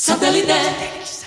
Satellite. 0.00 1.17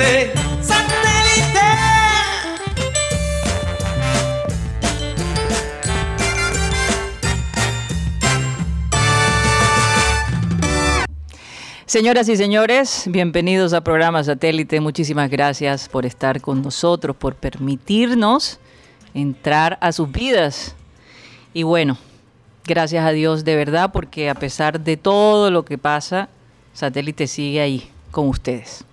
Satélite. 0.00 0.32
¡Satélite! 0.62 1.60
Señoras 11.86 12.28
y 12.28 12.36
señores, 12.36 13.04
bienvenidos 13.08 13.72
a 13.72 13.82
programa 13.82 14.22
Satélite. 14.22 14.80
Muchísimas 14.80 15.28
gracias 15.28 15.88
por 15.88 16.06
estar 16.06 16.40
con 16.40 16.62
nosotros, 16.62 17.16
por 17.16 17.34
permitirnos 17.34 18.58
entrar 19.12 19.76
a 19.80 19.92
sus 19.92 20.10
vidas. 20.10 20.76
Y 21.52 21.64
bueno, 21.64 21.98
gracias 22.64 23.04
a 23.04 23.10
Dios 23.10 23.44
de 23.44 23.56
verdad, 23.56 23.90
porque 23.92 24.30
a 24.30 24.34
pesar 24.34 24.80
de 24.80 24.96
todo 24.96 25.50
lo 25.50 25.64
que 25.64 25.78
pasa, 25.78 26.28
Satélite 26.72 27.26
sigue 27.26 27.60
ahí 27.60 27.90
con 28.12 28.28
ustedes. 28.28 28.84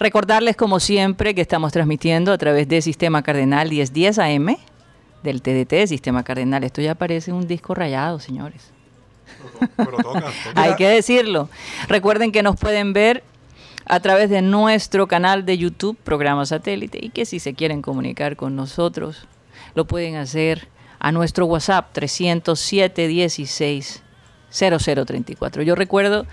Recordarles 0.00 0.56
como 0.56 0.80
siempre 0.80 1.34
que 1.34 1.42
estamos 1.42 1.72
transmitiendo 1.74 2.32
a 2.32 2.38
través 2.38 2.66
de 2.66 2.80
Sistema 2.80 3.22
Cardenal 3.22 3.68
1010 3.68 4.18
AM 4.18 4.56
del 5.22 5.42
TDT, 5.42 5.86
Sistema 5.88 6.22
Cardenal. 6.22 6.64
Esto 6.64 6.80
ya 6.80 6.94
parece 6.94 7.34
un 7.34 7.46
disco 7.46 7.74
rayado, 7.74 8.18
señores. 8.18 8.72
Pero 9.76 9.98
toca, 9.98 10.20
toca. 10.20 10.32
Hay 10.54 10.74
que 10.76 10.88
decirlo. 10.88 11.50
Recuerden 11.86 12.32
que 12.32 12.42
nos 12.42 12.58
pueden 12.58 12.94
ver 12.94 13.22
a 13.84 14.00
través 14.00 14.30
de 14.30 14.40
nuestro 14.40 15.06
canal 15.06 15.44
de 15.44 15.58
YouTube, 15.58 15.98
Programa 16.02 16.46
Satélite, 16.46 16.98
y 17.02 17.10
que 17.10 17.26
si 17.26 17.38
se 17.38 17.52
quieren 17.52 17.82
comunicar 17.82 18.36
con 18.36 18.56
nosotros, 18.56 19.26
lo 19.74 19.84
pueden 19.84 20.16
hacer 20.16 20.68
a 20.98 21.12
nuestro 21.12 21.44
WhatsApp 21.44 21.92
307 21.92 23.06
16 23.06 24.02
0034. 24.50 25.62
Yo 25.62 25.74
recuerdo 25.74 26.24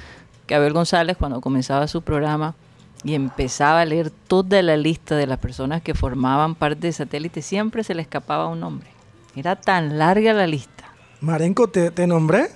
que 0.45 0.55
Abel 0.55 0.71
González, 0.71 1.17
cuando 1.17 1.41
comenzaba 1.41 1.89
su 1.89 2.01
programa 2.01 2.55
y 3.03 3.13
empezaba 3.13 3.81
a 3.81 3.85
leer 3.85 4.09
toda 4.09 4.61
la 4.61 4.75
lista 4.77 5.15
de 5.15 5.27
las 5.27 5.39
personas 5.39 5.81
que 5.81 5.93
formaban 5.93 6.55
parte 6.55 6.87
de 6.87 6.93
Satélite, 6.93 7.41
siempre 7.41 7.83
se 7.83 7.93
le 7.95 8.01
escapaba 8.01 8.47
un 8.47 8.59
nombre. 8.59 8.87
Era 9.35 9.55
tan 9.55 9.97
larga 9.99 10.33
la 10.33 10.47
lista. 10.47 10.85
Marenco, 11.21 11.67
¿te, 11.67 11.91
te 11.91 12.07
nombré? 12.07 12.47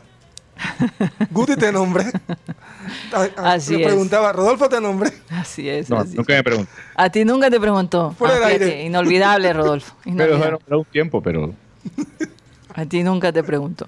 Guti, 1.31 1.55
¿te 1.55 1.71
nombré? 1.71 2.05
A- 3.13 3.27
a- 3.41 3.53
Así 3.53 3.75
es. 3.75 3.87
preguntaba, 3.87 4.31
¿Rodolfo 4.33 4.67
te 4.67 4.81
nombré? 4.81 5.11
Así 5.29 5.69
es. 5.69 5.89
No, 5.89 5.97
así. 5.97 6.15
nunca 6.15 6.33
me 6.33 6.43
preguntó. 6.43 6.71
A 6.95 7.09
ti 7.09 7.23
nunca 7.25 7.49
te 7.49 7.59
preguntó. 7.59 8.11
Fuera 8.11 8.35
del 8.35 8.43
fíjate, 8.47 8.63
aire. 8.65 8.83
Inolvidable, 8.85 9.53
Rodolfo. 9.53 9.95
Pero 10.03 10.11
inolvidable. 10.15 10.37
bueno, 10.43 10.59
era 10.67 10.77
un 10.77 10.85
tiempo, 10.85 11.21
pero 11.21 11.53
A 12.73 12.85
ti 12.85 13.03
nunca 13.03 13.31
te 13.31 13.43
preguntó. 13.43 13.87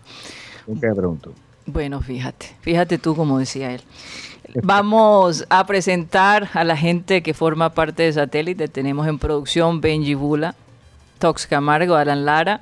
nunca 0.68 0.88
me 0.88 0.96
preguntó. 0.96 1.34
Bueno, 1.66 2.02
fíjate, 2.02 2.56
fíjate 2.62 2.97
tú 2.97 3.16
como 3.16 3.40
decía 3.40 3.72
él. 3.72 3.81
Vamos 4.62 5.46
a 5.50 5.66
presentar 5.66 6.50
a 6.54 6.64
la 6.64 6.78
gente 6.78 7.24
que 7.24 7.34
forma 7.34 7.70
parte 7.70 8.04
de 8.04 8.14
Satélite. 8.14 8.68
Tenemos 8.68 9.08
en 9.08 9.18
producción 9.18 9.81
Benji 9.81 10.14
Bula, 10.14 10.56
Tox 11.20 11.48
Camargo, 11.48 11.96
Alan 11.96 12.26
Lara. 12.26 12.62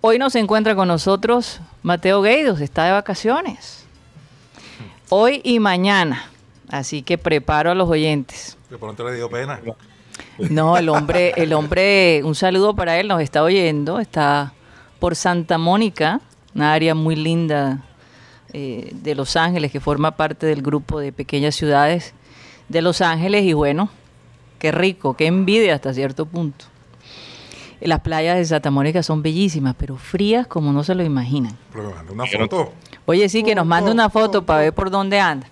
Hoy 0.00 0.18
nos 0.18 0.34
encuentra 0.34 0.74
con 0.74 0.88
nosotros 0.88 1.60
Mateo 1.82 2.22
Gueidos, 2.22 2.60
está 2.60 2.84
de 2.84 2.92
vacaciones. 2.92 3.86
Hoy 5.08 5.40
y 5.44 5.58
mañana. 5.58 6.30
Así 6.68 7.02
que 7.02 7.18
preparo 7.18 7.70
a 7.70 7.74
los 7.74 7.88
oyentes. 7.88 8.56
De 8.70 8.78
pronto 8.78 9.04
le 9.08 9.16
dio 9.16 9.28
pena. 9.28 9.60
No, 10.38 10.76
el 10.76 10.88
hombre, 10.88 11.34
el 11.36 11.52
hombre, 11.52 12.22
un 12.24 12.34
saludo 12.34 12.74
para 12.74 12.98
él, 12.98 13.08
nos 13.08 13.20
está 13.20 13.42
oyendo, 13.42 14.00
está 14.00 14.52
por 14.98 15.16
Santa 15.16 15.58
Mónica, 15.58 16.20
una 16.54 16.72
área 16.72 16.94
muy 16.94 17.16
linda 17.16 17.82
eh, 18.52 18.90
de 18.92 19.14
Los 19.14 19.36
Ángeles 19.36 19.72
que 19.72 19.80
forma 19.80 20.16
parte 20.16 20.46
del 20.46 20.62
grupo 20.62 21.00
de 21.00 21.12
pequeñas 21.12 21.54
ciudades 21.54 22.12
de 22.68 22.82
Los 22.82 23.00
Ángeles 23.00 23.44
y 23.44 23.52
bueno, 23.52 23.88
qué 24.58 24.72
rico, 24.72 25.14
qué 25.14 25.26
envidia 25.26 25.74
hasta 25.74 25.94
cierto 25.94 26.26
punto. 26.26 26.66
Las 27.80 28.00
playas 28.00 28.36
de 28.36 28.44
Santa 28.44 28.70
Mónica 28.70 29.02
son 29.02 29.22
bellísimas, 29.22 29.74
pero 29.76 29.96
frías 29.96 30.46
como 30.46 30.72
no 30.72 30.84
se 30.84 30.94
lo 30.94 31.02
imaginan. 31.02 31.56
Pero 31.72 31.92
una 32.10 32.26
foto. 32.26 32.72
Oye, 33.06 33.28
sí, 33.28 33.42
que 33.42 33.54
nos 33.54 33.66
manda 33.66 33.90
una 33.90 34.08
foto 34.08 34.46
para 34.46 34.60
ver 34.60 34.72
por 34.72 34.90
dónde 34.90 35.18
anda. 35.18 35.48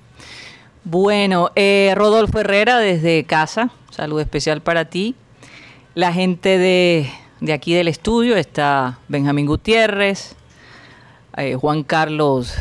Bueno, 0.85 1.51
eh, 1.57 1.93
Rodolfo 1.97 2.39
Herrera 2.39 2.79
desde 2.79 3.25
casa, 3.25 3.71
saludo 3.91 4.21
especial 4.21 4.61
para 4.61 4.85
ti. 4.85 5.17
La 5.95 6.13
gente 6.13 6.57
de, 6.57 7.11
de 7.41 7.53
aquí 7.53 7.75
del 7.75 7.89
estudio 7.89 8.37
está 8.37 8.99
Benjamín 9.09 9.47
Gutiérrez, 9.47 10.37
eh, 11.37 11.57
Juan 11.57 11.83
Carlos 11.83 12.55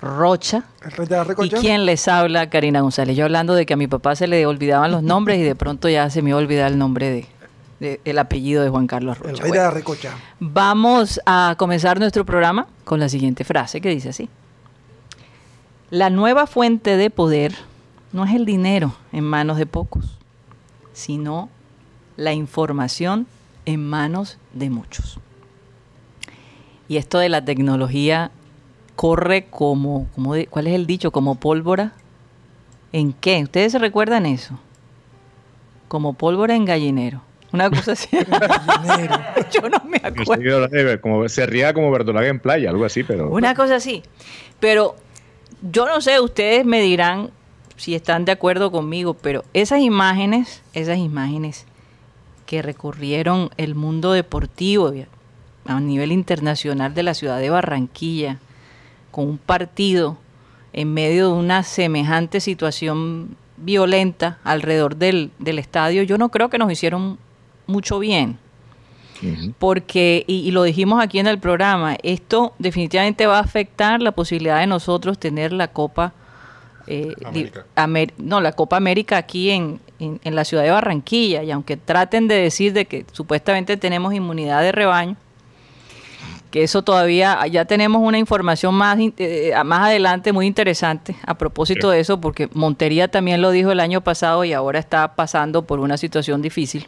Rocha 0.00 0.64
¿El 0.84 0.90
rey 0.92 1.06
de 1.06 1.16
la 1.16 1.26
y 1.44 1.50
quien 1.50 1.84
les 1.84 2.06
habla, 2.08 2.48
Karina 2.48 2.80
González. 2.80 3.16
Yo 3.16 3.24
hablando 3.24 3.54
de 3.54 3.66
que 3.66 3.74
a 3.74 3.76
mi 3.76 3.86
papá 3.88 4.14
se 4.14 4.26
le 4.28 4.46
olvidaban 4.46 4.90
los 4.92 5.02
nombres 5.02 5.38
y 5.38 5.42
de 5.42 5.54
pronto 5.56 5.88
ya 5.88 6.08
se 6.10 6.22
me 6.22 6.30
iba 6.30 6.38
a 6.38 6.42
olvidar 6.42 6.70
el 6.70 6.78
nombre 6.78 7.10
de, 7.10 7.26
de- 7.80 8.00
el 8.04 8.18
apellido 8.18 8.62
de 8.62 8.68
Juan 8.70 8.86
Carlos 8.86 9.18
Rocha. 9.18 9.30
El 9.32 9.38
rey 9.38 9.50
de 9.52 9.58
la 9.58 9.70
recocha. 9.70 10.14
Vamos 10.38 11.20
a 11.26 11.54
comenzar 11.58 11.98
nuestro 11.98 12.24
programa 12.24 12.66
con 12.84 13.00
la 13.00 13.08
siguiente 13.08 13.42
frase 13.44 13.80
que 13.80 13.88
dice 13.88 14.10
así. 14.10 14.28
La 15.90 16.10
nueva 16.10 16.46
fuente 16.46 16.96
de 16.96 17.10
poder 17.10 17.54
no 18.12 18.24
es 18.24 18.34
el 18.34 18.44
dinero 18.44 18.94
en 19.12 19.24
manos 19.24 19.56
de 19.58 19.66
pocos, 19.66 20.18
sino 20.92 21.48
la 22.16 22.32
información 22.32 23.26
en 23.64 23.84
manos 23.88 24.38
de 24.52 24.70
muchos. 24.70 25.18
Y 26.88 26.96
esto 26.96 27.18
de 27.18 27.28
la 27.28 27.44
tecnología 27.44 28.30
corre 28.98 29.44
como, 29.48 30.08
como 30.16 30.34
de- 30.34 30.48
¿cuál 30.48 30.66
es 30.66 30.74
el 30.74 30.84
dicho? 30.84 31.12
Como 31.12 31.36
pólvora. 31.36 31.92
¿En 32.92 33.12
qué? 33.12 33.40
¿Ustedes 33.44 33.70
se 33.70 33.78
recuerdan 33.78 34.26
eso? 34.26 34.58
Como 35.86 36.14
pólvora 36.14 36.56
en 36.56 36.64
gallinero. 36.64 37.22
Una 37.52 37.70
cosa 37.70 37.92
así. 37.92 38.08
Yo 39.54 39.68
no 39.68 39.84
me 39.88 40.00
Yo 40.00 40.32
acuerdo. 40.32 41.00
como, 41.00 41.28
se 41.28 41.46
ría 41.46 41.72
como 41.72 41.92
verdolaga 41.92 42.26
en 42.26 42.40
playa, 42.40 42.70
algo 42.70 42.84
así, 42.84 43.04
pero 43.04 43.30
Una 43.30 43.54
cosa 43.54 43.76
así. 43.76 44.02
Pero 44.58 44.96
yo 45.62 45.86
no 45.86 46.00
sé, 46.00 46.18
ustedes 46.18 46.66
me 46.66 46.80
dirán 46.80 47.30
si 47.76 47.94
están 47.94 48.24
de 48.24 48.32
acuerdo 48.32 48.72
conmigo, 48.72 49.14
pero 49.14 49.44
esas 49.54 49.78
imágenes, 49.80 50.60
esas 50.72 50.98
imágenes 50.98 51.66
que 52.46 52.62
recorrieron 52.62 53.50
el 53.58 53.76
mundo 53.76 54.10
deportivo 54.10 54.92
a 55.66 55.78
nivel 55.80 56.10
internacional 56.10 56.94
de 56.94 57.04
la 57.04 57.14
ciudad 57.14 57.38
de 57.38 57.50
Barranquilla, 57.50 58.38
con 59.18 59.28
un 59.30 59.38
partido 59.38 60.16
en 60.72 60.94
medio 60.94 61.26
de 61.26 61.32
una 61.40 61.64
semejante 61.64 62.38
situación 62.40 63.36
violenta 63.56 64.38
alrededor 64.44 64.94
del, 64.94 65.32
del 65.40 65.58
estadio, 65.58 66.04
yo 66.04 66.18
no 66.18 66.28
creo 66.28 66.48
que 66.50 66.58
nos 66.58 66.70
hicieron 66.70 67.18
mucho 67.66 67.98
bien. 67.98 68.38
Porque, 69.58 70.22
y, 70.28 70.36
y 70.46 70.52
lo 70.52 70.62
dijimos 70.62 71.02
aquí 71.02 71.18
en 71.18 71.26
el 71.26 71.40
programa, 71.40 71.96
esto 72.04 72.52
definitivamente 72.60 73.26
va 73.26 73.38
a 73.38 73.40
afectar 73.40 74.00
la 74.00 74.12
posibilidad 74.12 74.60
de 74.60 74.68
nosotros 74.68 75.18
tener 75.18 75.52
la 75.52 75.66
Copa, 75.72 76.12
eh, 76.86 77.14
América. 77.24 77.66
Amer- 77.74 78.14
no, 78.18 78.40
la 78.40 78.52
Copa 78.52 78.76
América 78.76 79.16
aquí 79.16 79.50
en, 79.50 79.80
en- 79.98 80.20
en 80.22 80.36
la 80.36 80.44
ciudad 80.44 80.62
de 80.62 80.70
Barranquilla, 80.70 81.42
y 81.42 81.50
aunque 81.50 81.76
traten 81.76 82.28
de 82.28 82.36
decir 82.36 82.72
de 82.72 82.84
que 82.84 83.04
supuestamente 83.10 83.76
tenemos 83.76 84.14
inmunidad 84.14 84.62
de 84.62 84.70
rebaño, 84.70 85.16
que 86.50 86.62
eso 86.62 86.82
todavía, 86.82 87.46
ya 87.46 87.64
tenemos 87.66 88.00
una 88.02 88.18
información 88.18 88.74
más, 88.74 88.98
in- 88.98 89.14
eh, 89.18 89.52
más 89.64 89.80
adelante 89.88 90.32
muy 90.32 90.46
interesante 90.46 91.14
a 91.26 91.34
propósito 91.36 91.90
Sí. 91.90 91.94
de 91.96 92.00
eso, 92.00 92.20
porque 92.20 92.48
Montería 92.54 93.08
también 93.08 93.42
lo 93.42 93.50
dijo 93.50 93.70
el 93.70 93.80
año 93.80 94.00
pasado 94.00 94.44
y 94.44 94.52
ahora 94.54 94.78
está 94.78 95.14
pasando 95.14 95.62
por 95.66 95.78
una 95.80 95.96
situación 95.96 96.40
difícil. 96.42 96.86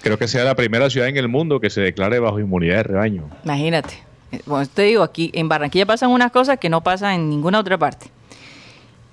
creo 0.00 0.16
que 0.16 0.28
sea 0.28 0.44
la 0.44 0.54
primera 0.54 0.88
ciudad 0.90 1.08
en 1.08 1.16
el 1.16 1.26
mundo 1.28 1.58
que 1.58 1.70
se 1.70 1.80
declare 1.80 2.20
bajo 2.20 2.38
inmunidad 2.38 2.76
de 2.76 2.82
rebaño. 2.84 3.24
Imagínate. 3.44 3.94
Eh, 4.30 4.40
Bueno, 4.46 4.64
te 4.72 4.82
digo, 4.82 5.02
aquí 5.02 5.30
en 5.34 5.48
Barranquilla 5.48 5.86
pasan 5.86 6.10
unas 6.10 6.30
cosas 6.30 6.58
que 6.58 6.68
no 6.68 6.82
pasan 6.82 7.14
en 7.14 7.28
ninguna 7.30 7.58
otra 7.58 7.76
parte. 7.78 8.06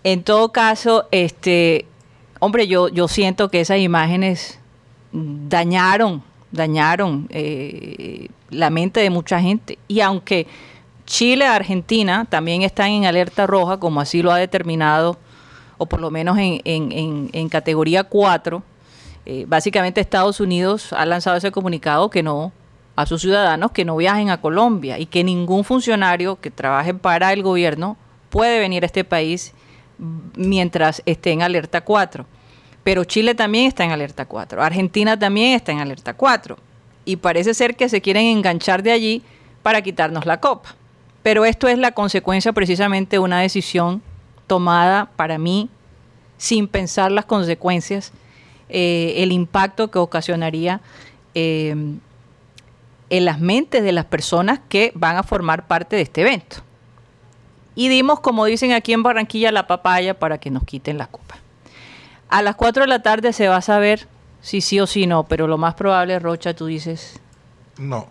En 0.04 0.22
todo 0.24 0.52
caso, 0.52 1.08
este, 1.10 1.88
hombre, 2.40 2.68
yo, 2.68 2.90
yo 2.90 3.08
siento 3.08 3.50
que 3.50 3.62
esas 3.62 3.80
imágenes 3.80 4.60
dañaron, 5.12 6.22
dañaron 6.52 7.28
eh, 7.32 8.28
la 8.50 8.70
mente 8.70 9.00
de 9.00 9.10
mucha 9.10 9.40
gente. 9.40 9.78
Y 9.88 10.02
aunque 10.02 10.48
Chile, 11.06 11.46
Argentina 11.46 12.26
también 12.30 12.64
están 12.64 12.90
en 12.90 13.06
alerta 13.06 13.46
roja, 13.46 13.78
como 13.78 14.02
así 14.02 14.22
lo 14.22 14.32
ha 14.32 14.38
determinado, 14.38 15.18
o 15.78 15.86
por 15.86 16.00
lo 16.00 16.10
menos 16.10 16.38
en, 16.38 16.62
en, 16.64 17.30
en, 17.32 17.50
categoría 17.50 18.06
4, 18.06 18.64
eh, 19.26 19.46
básicamente 19.48 20.02
Estados 20.02 20.40
Unidos 20.40 20.94
ha 20.94 21.06
lanzado 21.06 21.38
ese 21.38 21.52
comunicado 21.52 22.10
que 22.10 22.24
no 22.24 22.52
a 22.96 23.06
sus 23.06 23.22
ciudadanos 23.22 23.72
que 23.72 23.84
no 23.84 23.98
viajen 23.98 24.30
a 24.30 24.40
Colombia 24.40 24.98
y 24.98 25.06
que 25.06 25.24
ningún 25.24 25.66
funcionario 25.66 26.40
que 26.40 26.50
trabaje 26.50 26.94
para 26.94 27.34
el 27.34 27.44
gobierno 27.44 27.98
puede 28.30 28.58
venir 28.60 28.84
a 28.84 28.86
este 28.86 29.04
país 29.04 29.54
mientras 30.36 31.04
esté 31.06 31.32
en 31.32 31.42
alerta 31.42 31.82
4. 31.82 32.26
Pero 32.84 33.04
Chile 33.04 33.36
también 33.36 33.66
está 33.66 33.84
en 33.84 33.92
alerta 33.92 34.26
4, 34.26 34.64
Argentina 34.64 35.20
también 35.20 35.56
está 35.56 35.72
en 35.74 35.80
alerta 35.80 36.14
4 36.14 36.58
y 37.06 37.18
parece 37.18 37.54
ser 37.54 37.76
que 37.76 37.88
se 37.88 38.02
quieren 38.02 38.26
enganchar 38.26 38.84
de 38.84 38.92
allí 38.92 39.24
para 39.64 39.82
quitarnos 39.82 40.26
la 40.26 40.40
copa. 40.40 40.76
Pero 41.24 41.46
esto 41.46 41.68
es 41.68 41.78
la 41.78 41.92
consecuencia 41.92 42.54
precisamente 42.54 43.16
de 43.16 43.20
una 43.20 43.40
decisión 43.40 44.02
tomada 44.48 45.10
para 45.16 45.38
mí 45.38 45.70
sin 46.38 46.68
pensar 46.68 47.12
las 47.12 47.26
consecuencias, 47.26 48.12
eh, 48.70 49.14
el 49.18 49.32
impacto 49.32 49.90
que 49.90 50.00
ocasionaría 50.00 50.82
eh, 51.34 51.76
en 53.10 53.26
las 53.26 53.40
mentes 53.40 53.84
de 53.84 53.92
las 53.92 54.06
personas 54.06 54.60
que 54.68 54.92
van 54.96 55.18
a 55.18 55.24
formar 55.24 55.68
parte 55.68 55.96
de 55.96 56.02
este 56.02 56.22
evento. 56.22 56.58
Y 57.76 57.90
dimos, 57.90 58.20
como 58.20 58.46
dicen 58.46 58.72
aquí 58.72 58.94
en 58.94 59.04
Barranquilla, 59.04 59.52
la 59.52 59.68
papaya 59.68 60.18
para 60.18 60.38
que 60.38 60.50
nos 60.50 60.64
quiten 60.64 60.98
la 60.98 61.08
copa. 61.08 61.36
A 62.30 62.42
las 62.42 62.56
4 62.56 62.84
de 62.84 62.88
la 62.88 63.02
tarde 63.02 63.34
se 63.34 63.48
va 63.48 63.58
a 63.58 63.62
saber 63.62 64.08
si 64.46 64.62
sí 64.62 64.80
o 64.80 64.86
si 64.86 65.08
no, 65.08 65.24
pero 65.24 65.48
lo 65.48 65.58
más 65.58 65.74
probable, 65.74 66.20
Rocha, 66.20 66.54
tú 66.54 66.68
dices... 66.68 67.20
No, 67.80 68.08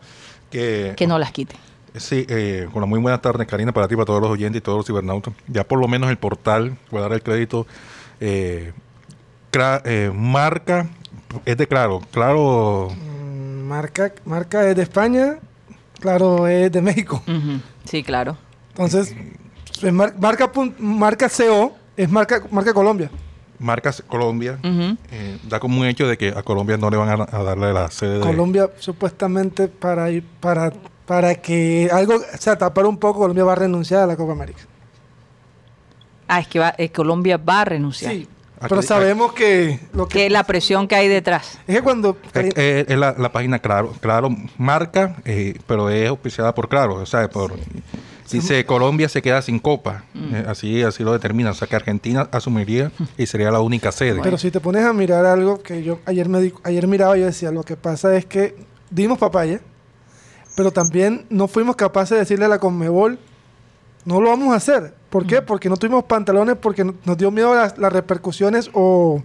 que... 0.51 0.95
Que 0.97 1.07
no 1.07 1.17
las 1.17 1.31
quiten. 1.31 1.57
Sí, 1.95 2.27
eh, 2.29 2.69
con 2.73 2.81
la 2.81 2.87
muy 2.87 2.99
buena 2.99 3.21
tarde, 3.21 3.47
Karina, 3.47 3.71
para 3.71 3.87
ti, 3.87 3.95
para 3.95 4.05
todos 4.05 4.21
los 4.21 4.31
oyentes 4.33 4.59
y 4.59 4.61
todos 4.61 4.79
los 4.79 4.87
cibernautas. 4.87 5.33
Ya 5.47 5.63
por 5.63 5.79
lo 5.79 5.87
menos 5.87 6.11
el 6.11 6.17
portal, 6.17 6.77
voy 6.91 6.99
a 6.99 7.03
dar 7.03 7.13
el 7.13 7.23
crédito, 7.23 7.69
eh, 8.19 8.73
eh, 9.85 10.11
marca, 10.13 10.89
es 11.45 11.57
de 11.57 11.69
claro, 11.69 12.03
claro... 12.11 12.89
Mm, 12.91 13.69
marca, 13.69 14.13
marca 14.25 14.69
es 14.69 14.75
de 14.75 14.83
España, 14.83 15.39
claro 16.01 16.49
es 16.49 16.73
de 16.73 16.83
México. 16.83 17.23
Sí, 17.85 18.03
claro. 18.03 18.37
Entonces, 18.71 19.15
marca, 19.93 20.51
marca 20.81 21.29
CO 21.29 21.77
es 21.97 22.11
marca, 22.11 22.43
marca 22.51 22.75
Colombia. 22.75 23.09
Marcas 23.59 24.03
Colombia 24.07 24.59
da 25.49 25.61
como 25.61 25.81
un 25.81 25.87
hecho 25.87 26.07
de 26.07 26.17
que 26.17 26.29
a 26.29 26.43
Colombia 26.43 26.77
no 26.77 26.91
le 26.91 26.97
van 26.97 27.21
a, 27.21 27.43
darle 27.43 27.73
la 27.73 27.91
sede 27.91 28.21
Colombia 28.21 28.71
supuestamente 28.79 29.69
para 29.69 30.11
ir 30.11 30.25
para 30.41 30.73
para 31.07 31.35
que 31.35 31.89
algo, 31.93 32.15
o 32.15 32.39
sea, 32.39 32.57
tapar 32.57 32.87
un 32.87 32.99
poco, 32.99 33.21
Colombia 33.21 33.45
va 33.45 33.53
a 33.53 33.57
renunciar 33.57 34.03
a 34.03 34.07
la 34.07 34.17
Copa 34.17 34.33
América. 34.33 34.61
Ah, 36.29 36.41
es 36.41 36.49
que 36.49 36.59
va, 36.59 36.75
Colombia 36.95 37.37
va 37.37 37.61
a 37.61 37.65
renunciar. 37.67 38.13
Sí, 38.13 38.29
pero 38.69 38.81
sabemos 38.81 39.35
que 39.35 39.79
lo 39.93 40.09
que, 40.09 40.31
la 40.31 40.45
presión 40.45 40.89
que 40.89 40.95
hay 40.95 41.09
detrás. 41.09 41.59
Es 41.67 41.77
que 41.77 41.83
cuando 41.83 42.17
es, 42.33 42.89
la, 42.97 43.33
página 43.33 43.59
claro, 43.59 43.93
claro 44.01 44.31
marca, 44.57 45.17
eh, 45.25 45.59
pero 45.67 45.91
es 45.91 46.09
auspiciada 46.09 46.55
por 46.55 46.69
claro, 46.69 46.95
o 46.95 47.07
sea, 47.07 47.29
por 47.29 47.53
dice 48.31 48.65
Colombia 48.65 49.09
se 49.09 49.23
queda 49.23 49.43
sin 49.43 49.59
copa, 49.59 50.05
mm. 50.15 50.35
eh, 50.35 50.45
así 50.49 50.83
así 50.83 51.03
lo 51.03 51.13
determina, 51.13 51.51
o 51.51 51.55
sea 51.55 51.69
que 51.69 51.77
Argentina 51.77 52.29
asumiría 52.33 52.91
y 53.19 53.27
sería 53.27 53.51
la 53.51 53.61
única 53.61 53.93
sede. 53.93 54.21
Pero 54.23 54.39
si 54.39 54.51
te 54.51 54.61
pones 54.61 54.85
a 54.85 54.93
mirar 54.93 55.27
algo 55.27 55.63
que 55.63 55.83
yo 55.83 56.01
ayer 56.07 56.29
me 56.29 56.53
ayer 56.63 56.87
miraba 56.87 57.17
yo 57.17 57.27
decía, 57.27 57.51
lo 57.51 57.63
que 57.63 57.77
pasa 57.77 58.17
es 58.17 58.27
que 58.27 58.57
dimos 58.91 59.19
papaya 59.19 59.61
pero 60.55 60.73
también 60.73 61.27
no 61.31 61.49
fuimos 61.49 61.77
capaces 61.77 62.11
de 62.11 62.19
decirle 62.19 62.45
a 62.45 62.49
la 62.49 62.59
Conmebol, 62.59 63.19
no 64.05 64.21
lo 64.21 64.31
vamos 64.31 64.53
a 64.53 64.57
hacer. 64.57 64.95
¿Por 65.11 65.27
qué? 65.27 65.41
Mm. 65.41 65.47
Porque 65.47 65.69
no 65.69 65.77
tuvimos 65.77 66.05
pantalones, 66.05 66.57
porque 66.57 66.85
nos 66.85 67.17
dio 67.17 67.31
miedo 67.31 67.55
las, 67.55 67.77
las 67.79 67.93
repercusiones 67.93 68.71
o, 68.73 69.23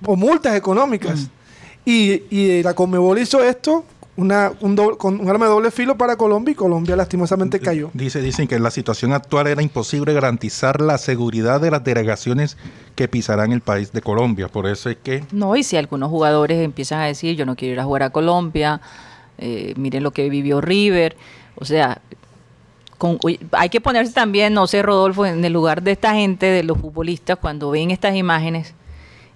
multas 0.00 0.54
económicas. 0.54 1.20
Mm. 1.20 1.30
Y, 1.84 2.62
la 2.62 2.74
Conmebol 2.74 3.18
hizo 3.18 3.42
esto 3.42 3.84
una, 4.18 4.52
un 4.60 4.74
con 4.96 5.20
un 5.20 5.30
arma 5.30 5.46
de 5.46 5.52
doble 5.52 5.70
filo 5.70 5.96
para 5.96 6.16
Colombia 6.16 6.50
y 6.50 6.54
Colombia 6.56 6.96
lastimosamente 6.96 7.60
cayó. 7.60 7.90
Dice, 7.94 8.20
dicen 8.20 8.48
que 8.48 8.56
en 8.56 8.64
la 8.64 8.72
situación 8.72 9.12
actual 9.12 9.46
era 9.46 9.62
imposible 9.62 10.12
garantizar 10.12 10.80
la 10.80 10.98
seguridad 10.98 11.60
de 11.60 11.70
las 11.70 11.84
delegaciones 11.84 12.56
que 12.96 13.06
pisarán 13.06 13.52
el 13.52 13.60
país 13.60 13.92
de 13.92 14.00
Colombia. 14.00 14.48
Por 14.48 14.66
eso 14.66 14.90
es 14.90 14.96
que... 14.96 15.22
No, 15.30 15.54
y 15.54 15.62
si 15.62 15.76
algunos 15.76 16.10
jugadores 16.10 16.58
empiezan 16.64 17.00
a 17.00 17.06
decir 17.06 17.36
yo 17.36 17.46
no 17.46 17.54
quiero 17.54 17.74
ir 17.74 17.80
a 17.80 17.84
jugar 17.84 18.02
a 18.02 18.10
Colombia, 18.10 18.80
eh, 19.38 19.72
miren 19.76 20.02
lo 20.02 20.10
que 20.10 20.28
vivió 20.28 20.60
River, 20.60 21.16
o 21.54 21.64
sea, 21.64 22.02
hay 23.52 23.68
que 23.68 23.80
ponerse 23.80 24.12
también, 24.12 24.52
no 24.52 24.66
sé, 24.66 24.82
Rodolfo, 24.82 25.26
en 25.26 25.44
el 25.44 25.52
lugar 25.52 25.82
de 25.82 25.92
esta 25.92 26.14
gente, 26.14 26.46
de 26.46 26.64
los 26.64 26.78
futbolistas, 26.78 27.38
cuando 27.38 27.70
ven 27.70 27.92
estas 27.92 28.16
imágenes, 28.16 28.74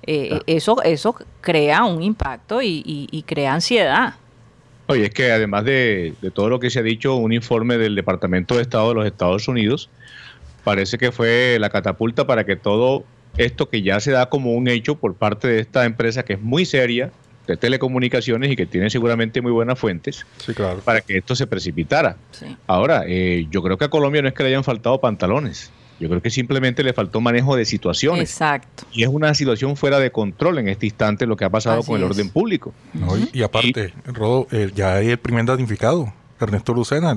eh, 0.04 0.40
eso, 0.46 0.82
eso 0.82 1.14
crea 1.40 1.84
un 1.84 2.02
impacto 2.02 2.60
y, 2.60 3.24
crea 3.26 3.54
ansiedad. 3.54 4.14
Oye, 4.86 5.04
es 5.04 5.10
que 5.10 5.30
además 5.32 5.64
de, 5.64 6.14
de, 6.20 6.30
todo 6.30 6.48
lo 6.48 6.60
que 6.60 6.70
se 6.70 6.80
ha 6.80 6.82
dicho, 6.82 7.14
un 7.16 7.32
informe 7.32 7.78
del 7.78 7.94
Departamento 7.94 8.56
de 8.56 8.62
Estado 8.62 8.88
de 8.88 8.94
los 8.94 9.06
Estados 9.06 9.48
Unidos 9.48 9.88
parece 10.64 10.98
que 10.98 11.12
fue 11.12 11.56
la 11.60 11.70
catapulta 11.70 12.26
para 12.26 12.44
que 12.44 12.56
todo 12.56 13.04
esto 13.36 13.68
que 13.68 13.82
ya 13.82 14.00
se 14.00 14.10
da 14.10 14.28
como 14.28 14.52
un 14.52 14.68
hecho 14.68 14.96
por 14.96 15.14
parte 15.14 15.48
de 15.48 15.60
esta 15.60 15.84
empresa 15.84 16.24
que 16.24 16.34
es 16.34 16.40
muy 16.40 16.64
seria, 16.64 17.10
de 17.46 17.56
telecomunicaciones 17.56 18.50
y 18.52 18.56
que 18.56 18.66
tiene 18.66 18.88
seguramente 18.88 19.40
muy 19.40 19.50
buenas 19.50 19.78
fuentes 19.78 20.24
para 20.84 21.00
que 21.00 21.18
esto 21.18 21.34
se 21.34 21.46
precipitara. 21.46 22.16
Ahora, 22.66 23.04
eh, 23.06 23.46
yo 23.50 23.62
creo 23.62 23.76
que 23.76 23.86
a 23.86 23.88
Colombia 23.88 24.22
no 24.22 24.28
es 24.28 24.34
que 24.34 24.44
le 24.44 24.50
hayan 24.50 24.64
faltado 24.64 25.00
pantalones. 25.00 25.70
Yo 26.02 26.08
creo 26.08 26.20
que 26.20 26.30
simplemente 26.30 26.82
le 26.82 26.92
faltó 26.92 27.20
manejo 27.20 27.54
de 27.54 27.64
situaciones. 27.64 28.28
Exacto. 28.28 28.84
Y 28.90 29.04
es 29.04 29.08
una 29.08 29.32
situación 29.34 29.76
fuera 29.76 30.00
de 30.00 30.10
control 30.10 30.58
en 30.58 30.68
este 30.68 30.86
instante 30.86 31.26
lo 31.26 31.36
que 31.36 31.44
ha 31.44 31.50
pasado 31.50 31.84
con 31.84 31.96
el 31.96 32.02
orden 32.02 32.28
público. 32.28 32.74
y, 33.32 33.42
aparte, 33.42 33.94
Rodo, 34.06 34.48
eh, 34.50 34.72
ya 34.74 34.94
hay 34.94 35.10
el 35.10 35.18
primer 35.18 35.44
damnificado, 35.44 36.12
Ernesto 36.40 36.74
Lucena. 36.74 37.16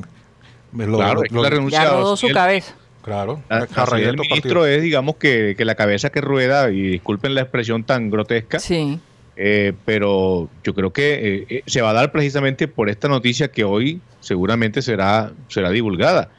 claro, 0.72 1.24
ya 1.68 1.90
rodó 1.90 2.16
su 2.16 2.30
cabeza. 2.30 2.76
Claro. 3.02 3.42
el 3.50 4.18
ministro 4.18 4.68
es, 4.68 4.84
digamos, 4.84 5.16
que, 5.16 5.56
que, 5.58 5.66
la 5.66 5.74
cabeza 5.74 6.12
que 6.12 6.22
rueda, 6.22 6.70
y 6.70 6.82
disculpen 6.84 7.34
la 7.34 7.42
expresión 7.42 7.86
tan 7.86 8.12
grotesca, 8.12 8.60
sí. 8.60 9.00
Eh, 9.38 9.74
pero 9.84 10.50
yo 10.64 10.74
creo 10.74 10.94
que 10.94 11.14
eh, 11.14 11.46
eh, 11.50 11.64
se 11.66 11.82
va 11.82 11.90
a 11.90 11.94
dar 11.94 12.12
precisamente 12.12 12.68
por 12.68 12.90
esta 12.90 13.10
noticia 13.10 13.50
que 13.50 13.66
hoy 13.66 14.00
seguramente 14.22 14.82
será, 14.82 15.34
será 15.50 15.72
divulgada. 15.72 16.30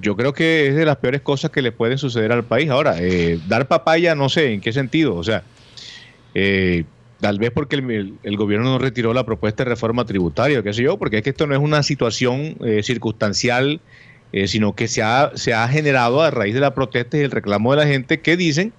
Yo 0.00 0.16
creo 0.16 0.32
que 0.32 0.68
es 0.68 0.74
de 0.74 0.84
las 0.84 0.96
peores 0.96 1.20
cosas 1.20 1.50
que 1.50 1.62
le 1.62 1.72
pueden 1.72 1.98
suceder 1.98 2.32
al 2.32 2.44
país. 2.44 2.70
Ahora, 2.70 2.96
dar 3.48 3.66
papaya, 3.68 4.14
no 4.14 4.28
sé 4.28 4.52
en 4.52 4.60
qué 4.60 4.72
sentido. 4.72 5.16
O 5.16 5.24
sea, 5.24 5.42
tal 7.20 7.38
vez 7.38 7.50
porque 7.50 7.76
el, 7.76 8.36
gobierno 8.36 8.70
no 8.70 8.78
retiró 8.78 9.12
la 9.12 9.24
propuesta 9.24 9.64
de 9.64 9.70
reforma 9.70 10.04
tributaria, 10.04 10.62
qué 10.62 10.72
sé 10.72 10.82
yo, 10.82 10.98
porque 10.98 11.18
es 11.18 11.22
que 11.22 11.30
esto 11.30 11.46
no 11.46 11.54
es 11.54 11.60
una 11.60 11.82
situación 11.82 12.56
circunstancial, 12.82 13.80
sino 14.46 14.76
que 14.76 14.86
se 14.86 15.02
ha, 15.02 15.32
se 15.34 15.52
ha 15.52 15.66
generado 15.66 16.22
a 16.22 16.30
raíz 16.30 16.54
de 16.54 16.60
la 16.60 16.74
protesta 16.74 17.18
y 17.18 17.22
el 17.22 17.32
reclamo 17.32 17.72
de 17.72 17.78
la 17.78 17.86
gente 17.86 18.20
que 18.20 18.36
dicen 18.36 18.72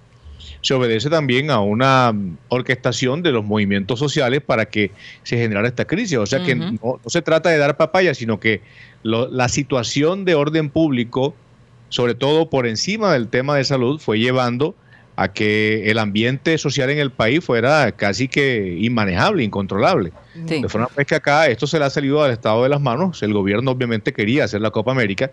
se 0.62 0.74
obedece 0.74 1.10
también 1.10 1.52
a 1.52 1.60
una 1.60 2.14
orquestación 2.50 3.22
de 3.22 3.32
los 3.32 3.46
movimientos 3.46 4.00
sociales 4.00 4.42
para 4.42 4.66
que 4.66 4.92
se 5.24 5.38
generara 5.38 5.68
esta 5.68 5.86
crisis. 5.86 6.18
O 6.18 6.26
sea 6.26 6.44
que 6.44 6.56
no, 6.56 7.00
se 7.06 7.22
trata 7.22 7.50
de 7.50 7.58
dar 7.58 7.78
papaya, 7.78 8.14
sino 8.14 8.40
que 8.40 8.62
la 9.04 9.50
situación 9.50 10.26
de 10.26 10.36
orden 10.36 10.70
público, 10.70 11.34
sobre 11.90 12.16
todo 12.16 12.50
por 12.50 12.68
encima 12.68 13.14
del 13.14 13.28
tema 13.28 13.56
de 13.56 13.64
salud, 13.64 14.00
fue 14.00 14.20
llevando 14.20 14.76
a 15.20 15.34
que 15.34 15.92
el 15.92 16.00
ambiente 16.00 16.58
social 16.58 16.90
en 16.90 16.98
el 16.98 17.12
país 17.12 17.44
fuera 17.44 17.92
casi 17.92 18.30
que 18.30 18.78
inmanejable, 18.80 19.44
incontrolable. 19.44 20.14
De 20.34 20.70
forma 20.70 20.88
pues 20.88 21.06
que 21.08 21.16
acá 21.16 21.48
esto 21.48 21.68
se 21.68 21.78
le 21.78 21.84
ha 21.84 21.90
salido 21.90 22.24
al 22.24 22.32
estado 22.32 22.64
de 22.64 22.70
las 22.70 22.80
manos. 22.80 23.22
El 23.22 23.34
gobierno 23.34 23.72
obviamente 23.72 24.14
quería 24.14 24.46
hacer 24.46 24.62
la 24.62 24.72
Copa 24.72 24.92
América, 24.92 25.30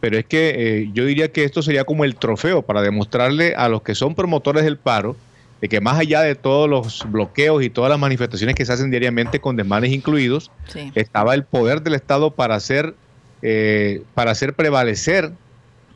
pero 0.00 0.16
es 0.16 0.24
que 0.24 0.54
eh, 0.56 0.90
yo 0.94 1.04
diría 1.04 1.30
que 1.30 1.44
esto 1.44 1.60
sería 1.60 1.84
como 1.84 2.06
el 2.06 2.16
trofeo 2.16 2.62
para 2.62 2.80
demostrarle 2.80 3.54
a 3.54 3.68
los 3.68 3.82
que 3.82 3.94
son 3.94 4.14
promotores 4.14 4.64
del 4.64 4.78
paro 4.78 5.14
de 5.60 5.68
que 5.68 5.80
más 5.80 5.98
allá 5.98 6.22
de 6.22 6.34
todos 6.34 6.68
los 6.68 7.04
bloqueos 7.10 7.62
y 7.62 7.70
todas 7.70 7.90
las 7.90 7.98
manifestaciones 7.98 8.54
que 8.54 8.64
se 8.64 8.72
hacen 8.72 8.90
diariamente 8.90 9.40
con 9.40 9.56
desmanes 9.56 9.92
incluidos, 9.92 10.50
estaba 10.94 11.34
el 11.34 11.44
poder 11.44 11.82
del 11.82 11.94
Estado 11.94 12.30
para 12.30 12.54
hacer, 12.54 12.94
eh, 13.42 14.02
para 14.14 14.30
hacer 14.30 14.54
prevalecer 14.54 15.32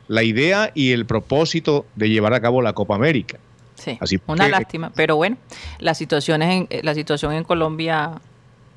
la 0.07 0.23
idea 0.23 0.71
y 0.73 0.91
el 0.91 1.05
propósito 1.05 1.85
de 1.95 2.09
llevar 2.09 2.33
a 2.33 2.41
cabo 2.41 2.61
la 2.61 2.73
Copa 2.73 2.95
América. 2.95 3.37
Sí, 3.75 3.97
una 4.27 4.47
lástima, 4.47 4.91
pero 4.95 5.15
bueno, 5.15 5.37
la 5.79 5.93
situación, 5.93 6.41
en, 6.41 6.67
eh, 6.69 6.81
la 6.83 6.93
situación 6.93 7.33
en 7.33 7.43
Colombia 7.43 8.11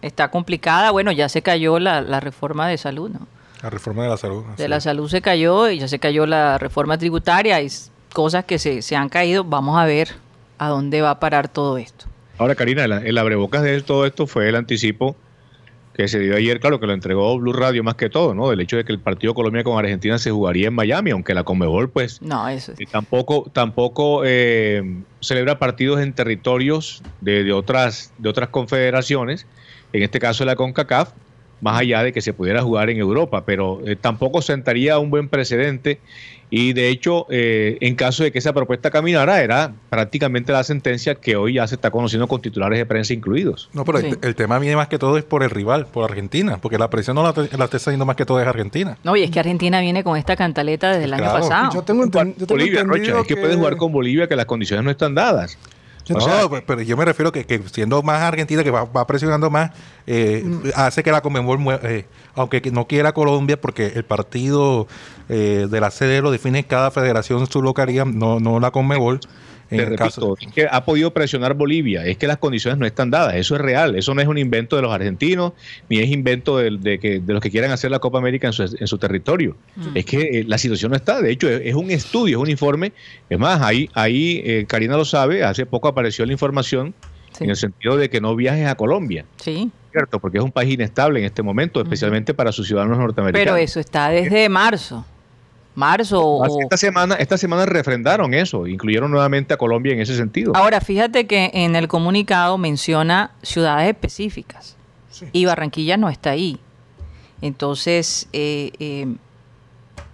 está 0.02 0.30
complicada. 0.30 0.90
Bueno, 0.90 1.12
ya 1.12 1.28
se 1.28 1.42
cayó 1.42 1.78
la, 1.78 2.00
la 2.00 2.18
reforma 2.18 2.66
de 2.68 2.78
salud, 2.78 3.10
¿no? 3.10 3.26
La 3.62 3.70
reforma 3.70 4.04
de 4.04 4.08
la 4.08 4.16
salud. 4.16 4.44
De 4.56 4.68
la 4.68 4.80
salud 4.80 5.08
se 5.08 5.20
cayó 5.20 5.70
y 5.70 5.78
ya 5.78 5.88
se 5.88 5.98
cayó 5.98 6.26
la 6.26 6.58
reforma 6.58 6.98
tributaria 6.98 7.60
y 7.60 7.68
cosas 8.12 8.44
que 8.44 8.58
se, 8.58 8.82
se 8.82 8.96
han 8.96 9.08
caído. 9.08 9.44
Vamos 9.44 9.78
a 9.78 9.84
ver 9.84 10.14
a 10.58 10.68
dónde 10.68 11.00
va 11.02 11.10
a 11.10 11.20
parar 11.20 11.48
todo 11.48 11.78
esto. 11.78 12.06
Ahora, 12.38 12.54
Karina, 12.54 12.84
el, 12.84 12.92
el 12.92 13.18
abrebocas 13.18 13.62
de 13.62 13.80
todo 13.82 14.04
esto 14.06 14.26
fue 14.26 14.48
el 14.48 14.56
anticipo 14.56 15.16
que 15.94 16.08
se 16.08 16.18
dio 16.20 16.36
ayer, 16.36 16.60
claro, 16.60 16.78
que 16.78 16.86
lo 16.86 16.92
entregó 16.92 17.38
Blue 17.38 17.54
Radio 17.54 17.82
más 17.82 17.94
que 17.94 18.10
todo, 18.10 18.34
¿no? 18.34 18.50
Del 18.50 18.60
hecho 18.60 18.76
de 18.76 18.84
que 18.84 18.92
el 18.92 18.98
partido 18.98 19.32
Colombia 19.32 19.64
con 19.64 19.78
Argentina 19.78 20.18
se 20.18 20.30
jugaría 20.30 20.68
en 20.68 20.74
Miami, 20.74 21.10
aunque 21.10 21.32
la 21.32 21.42
Conmebol, 21.42 21.88
pues, 21.88 22.20
No, 22.20 22.46
eso 22.50 22.72
es. 22.72 22.80
eh, 22.80 22.84
tampoco, 22.90 23.50
tampoco 23.50 24.20
eh, 24.26 24.82
celebra 25.20 25.58
partidos 25.58 26.00
en 26.00 26.12
territorios 26.12 27.02
de, 27.22 27.44
de 27.44 27.52
otras, 27.54 28.12
de 28.18 28.28
otras 28.28 28.50
confederaciones, 28.50 29.46
en 29.94 30.02
este 30.02 30.18
caso 30.20 30.44
la 30.44 30.54
CONCACAF, 30.54 31.12
más 31.62 31.80
allá 31.80 32.02
de 32.02 32.12
que 32.12 32.20
se 32.20 32.34
pudiera 32.34 32.60
jugar 32.60 32.90
en 32.90 32.98
Europa, 32.98 33.46
pero 33.46 33.80
eh, 33.86 33.96
tampoco 33.96 34.42
sentaría 34.42 34.98
un 34.98 35.08
buen 35.08 35.30
precedente 35.30 36.00
y 36.50 36.72
de 36.74 36.88
hecho, 36.88 37.26
eh, 37.30 37.76
en 37.80 37.94
caso 37.96 38.22
de 38.22 38.30
que 38.32 38.38
esa 38.38 38.52
propuesta 38.52 38.90
caminara, 38.90 39.42
era 39.42 39.72
prácticamente 39.90 40.52
la 40.52 40.62
sentencia 40.64 41.14
que 41.16 41.36
hoy 41.36 41.54
ya 41.54 41.66
se 41.66 41.74
está 41.74 41.90
conociendo 41.90 42.28
con 42.28 42.40
titulares 42.40 42.78
de 42.78 42.86
prensa 42.86 43.12
incluidos. 43.14 43.68
No, 43.72 43.84
pero 43.84 43.98
Sí. 44.00 44.06
el, 44.06 44.18
el 44.22 44.34
tema 44.34 44.58
viene 44.58 44.76
más 44.76 44.88
que 44.88 44.98
todo 44.98 45.18
es 45.18 45.24
por 45.24 45.42
el 45.42 45.50
rival, 45.50 45.86
por 45.86 46.04
Argentina, 46.08 46.58
porque 46.60 46.78
la 46.78 46.88
presión 46.90 47.16
no 47.16 47.22
la, 47.22 47.34
la 47.56 47.64
está 47.64 47.76
haciendo 47.78 48.06
más 48.06 48.16
que 48.16 48.24
todo 48.24 48.40
es 48.40 48.46
Argentina. 48.46 48.96
No, 49.04 49.16
y 49.16 49.22
es 49.24 49.30
que 49.30 49.40
Argentina 49.40 49.80
viene 49.80 50.04
con 50.04 50.16
esta 50.16 50.36
cantaleta 50.36 50.90
desde 50.92 51.04
el 51.04 51.14
año 51.14 51.24
pasado. 51.32 51.70
Yo 51.74 51.82
tengo, 51.82 52.04
enten- 52.04 52.34
yo 52.36 52.46
tengo 52.46 52.58
Bolivia, 52.60 52.80
entendido 52.82 53.16
Rocha, 53.16 53.22
es 53.22 53.26
que, 53.34 53.36
puedes 53.40 53.56
jugar 53.56 53.76
con 53.76 53.92
Bolivia 53.92 54.28
que 54.28 54.36
las 54.36 54.46
condiciones 54.46 54.84
no 54.84 54.90
están 54.90 55.14
dadas. 55.14 55.58
O 56.08 56.14
no, 56.14 56.20
sea, 56.20 56.62
pero- 56.66 56.82
yo 56.82 56.96
me 56.96 57.04
refiero 57.04 57.32
que, 57.32 57.44
que 57.44 57.60
siendo 57.72 58.02
más 58.02 58.22
Argentina, 58.22 58.62
que 58.62 58.70
va, 58.70 58.84
va 58.84 59.06
presionando 59.06 59.50
más, 59.50 59.72
eh, 60.06 60.44
hace 60.76 61.02
que 61.02 61.10
la 61.10 61.20
Conmebol, 61.20 61.58
eh, 61.82 62.06
aunque 62.34 62.62
que 62.62 62.70
no 62.70 62.86
quiera 62.86 63.12
Colombia, 63.12 63.60
porque 63.60 63.86
el 63.94 64.04
partido 64.04 64.86
eh, 65.28 65.66
de 65.68 65.80
la 65.80 65.90
sede 65.90 66.22
lo 66.22 66.30
define 66.30 66.64
cada 66.64 66.90
federación 66.90 67.46
su 67.48 67.60
localidad, 67.62 68.06
no, 68.06 68.38
no 68.38 68.60
la 68.60 68.70
Conmebol. 68.70 69.20
En 69.70 69.78
Te 69.78 69.82
el 69.82 69.90
repito, 69.90 70.04
caso, 70.04 70.36
es 70.40 70.52
que 70.52 70.66
ha 70.70 70.84
podido 70.84 71.12
presionar 71.12 71.54
Bolivia, 71.54 72.04
es 72.06 72.16
que 72.16 72.26
las 72.28 72.36
condiciones 72.36 72.78
no 72.78 72.86
están 72.86 73.10
dadas, 73.10 73.34
eso 73.34 73.56
es 73.56 73.60
real, 73.60 73.96
eso 73.96 74.14
no 74.14 74.20
es 74.20 74.28
un 74.28 74.38
invento 74.38 74.76
de 74.76 74.82
los 74.82 74.92
argentinos, 74.92 75.52
ni 75.88 75.98
es 75.98 76.08
invento 76.10 76.58
de, 76.58 76.70
de 76.78 76.98
que, 77.00 77.18
de 77.18 77.32
los 77.32 77.42
que 77.42 77.50
quieran 77.50 77.70
hacer 77.72 77.90
la 77.90 77.98
Copa 77.98 78.18
América 78.18 78.46
en 78.46 78.52
su, 78.52 78.62
en 78.62 78.86
su 78.86 78.98
territorio. 78.98 79.56
Es 79.94 80.04
que 80.04 80.20
eh, 80.20 80.44
la 80.46 80.56
situación 80.58 80.90
no 80.90 80.96
está, 80.96 81.20
de 81.20 81.32
hecho 81.32 81.48
es, 81.48 81.62
es 81.64 81.74
un 81.74 81.90
estudio, 81.90 82.38
es 82.38 82.42
un 82.42 82.50
informe, 82.50 82.92
es 83.28 83.38
más, 83.38 83.60
ahí, 83.60 83.90
ahí 83.94 84.40
eh, 84.44 84.66
Karina 84.68 84.96
lo 84.96 85.04
sabe, 85.04 85.42
hace 85.42 85.66
poco 85.66 85.88
apareció 85.88 86.24
la 86.26 86.32
información 86.32 86.94
Sí. 87.32 87.44
en 87.44 87.50
el 87.50 87.56
sentido 87.56 87.98
de 87.98 88.08
que 88.08 88.18
no 88.22 88.34
viajes 88.34 88.66
a 88.66 88.76
Colombia, 88.76 89.26
Sí, 89.36 89.70
¿cierto? 89.92 90.20
Porque 90.20 90.38
es 90.38 90.44
un 90.44 90.52
país 90.52 90.72
inestable 90.72 91.18
en 91.18 91.26
este 91.26 91.42
momento, 91.42 91.82
especialmente 91.82 92.32
para 92.32 92.50
sus 92.50 92.66
ciudadanos 92.66 92.96
norteamericanos. 92.96 93.44
pero 93.52 93.56
eso 93.62 93.78
está 93.78 94.08
desde 94.08 94.48
marzo. 94.48 95.04
Marzo 95.76 96.20
o... 96.20 96.60
Esta 96.60 96.76
semana, 96.76 97.14
esta 97.16 97.38
semana 97.38 97.64
refrendaron 97.66 98.34
eso, 98.34 98.66
incluyeron 98.66 99.10
nuevamente 99.10 99.54
a 99.54 99.56
Colombia 99.56 99.92
en 99.92 100.00
ese 100.00 100.16
sentido. 100.16 100.52
Ahora, 100.56 100.80
fíjate 100.80 101.26
que 101.26 101.50
en 101.54 101.76
el 101.76 101.86
comunicado 101.86 102.58
menciona 102.58 103.30
ciudades 103.42 103.88
específicas 103.88 104.74
Sí. 105.10 105.26
y 105.32 105.44
Barranquilla 105.44 105.96
no 105.96 106.08
está 106.08 106.30
ahí. 106.30 106.58
Entonces, 107.42 108.28
eh, 108.32 108.72
eh, 108.80 109.06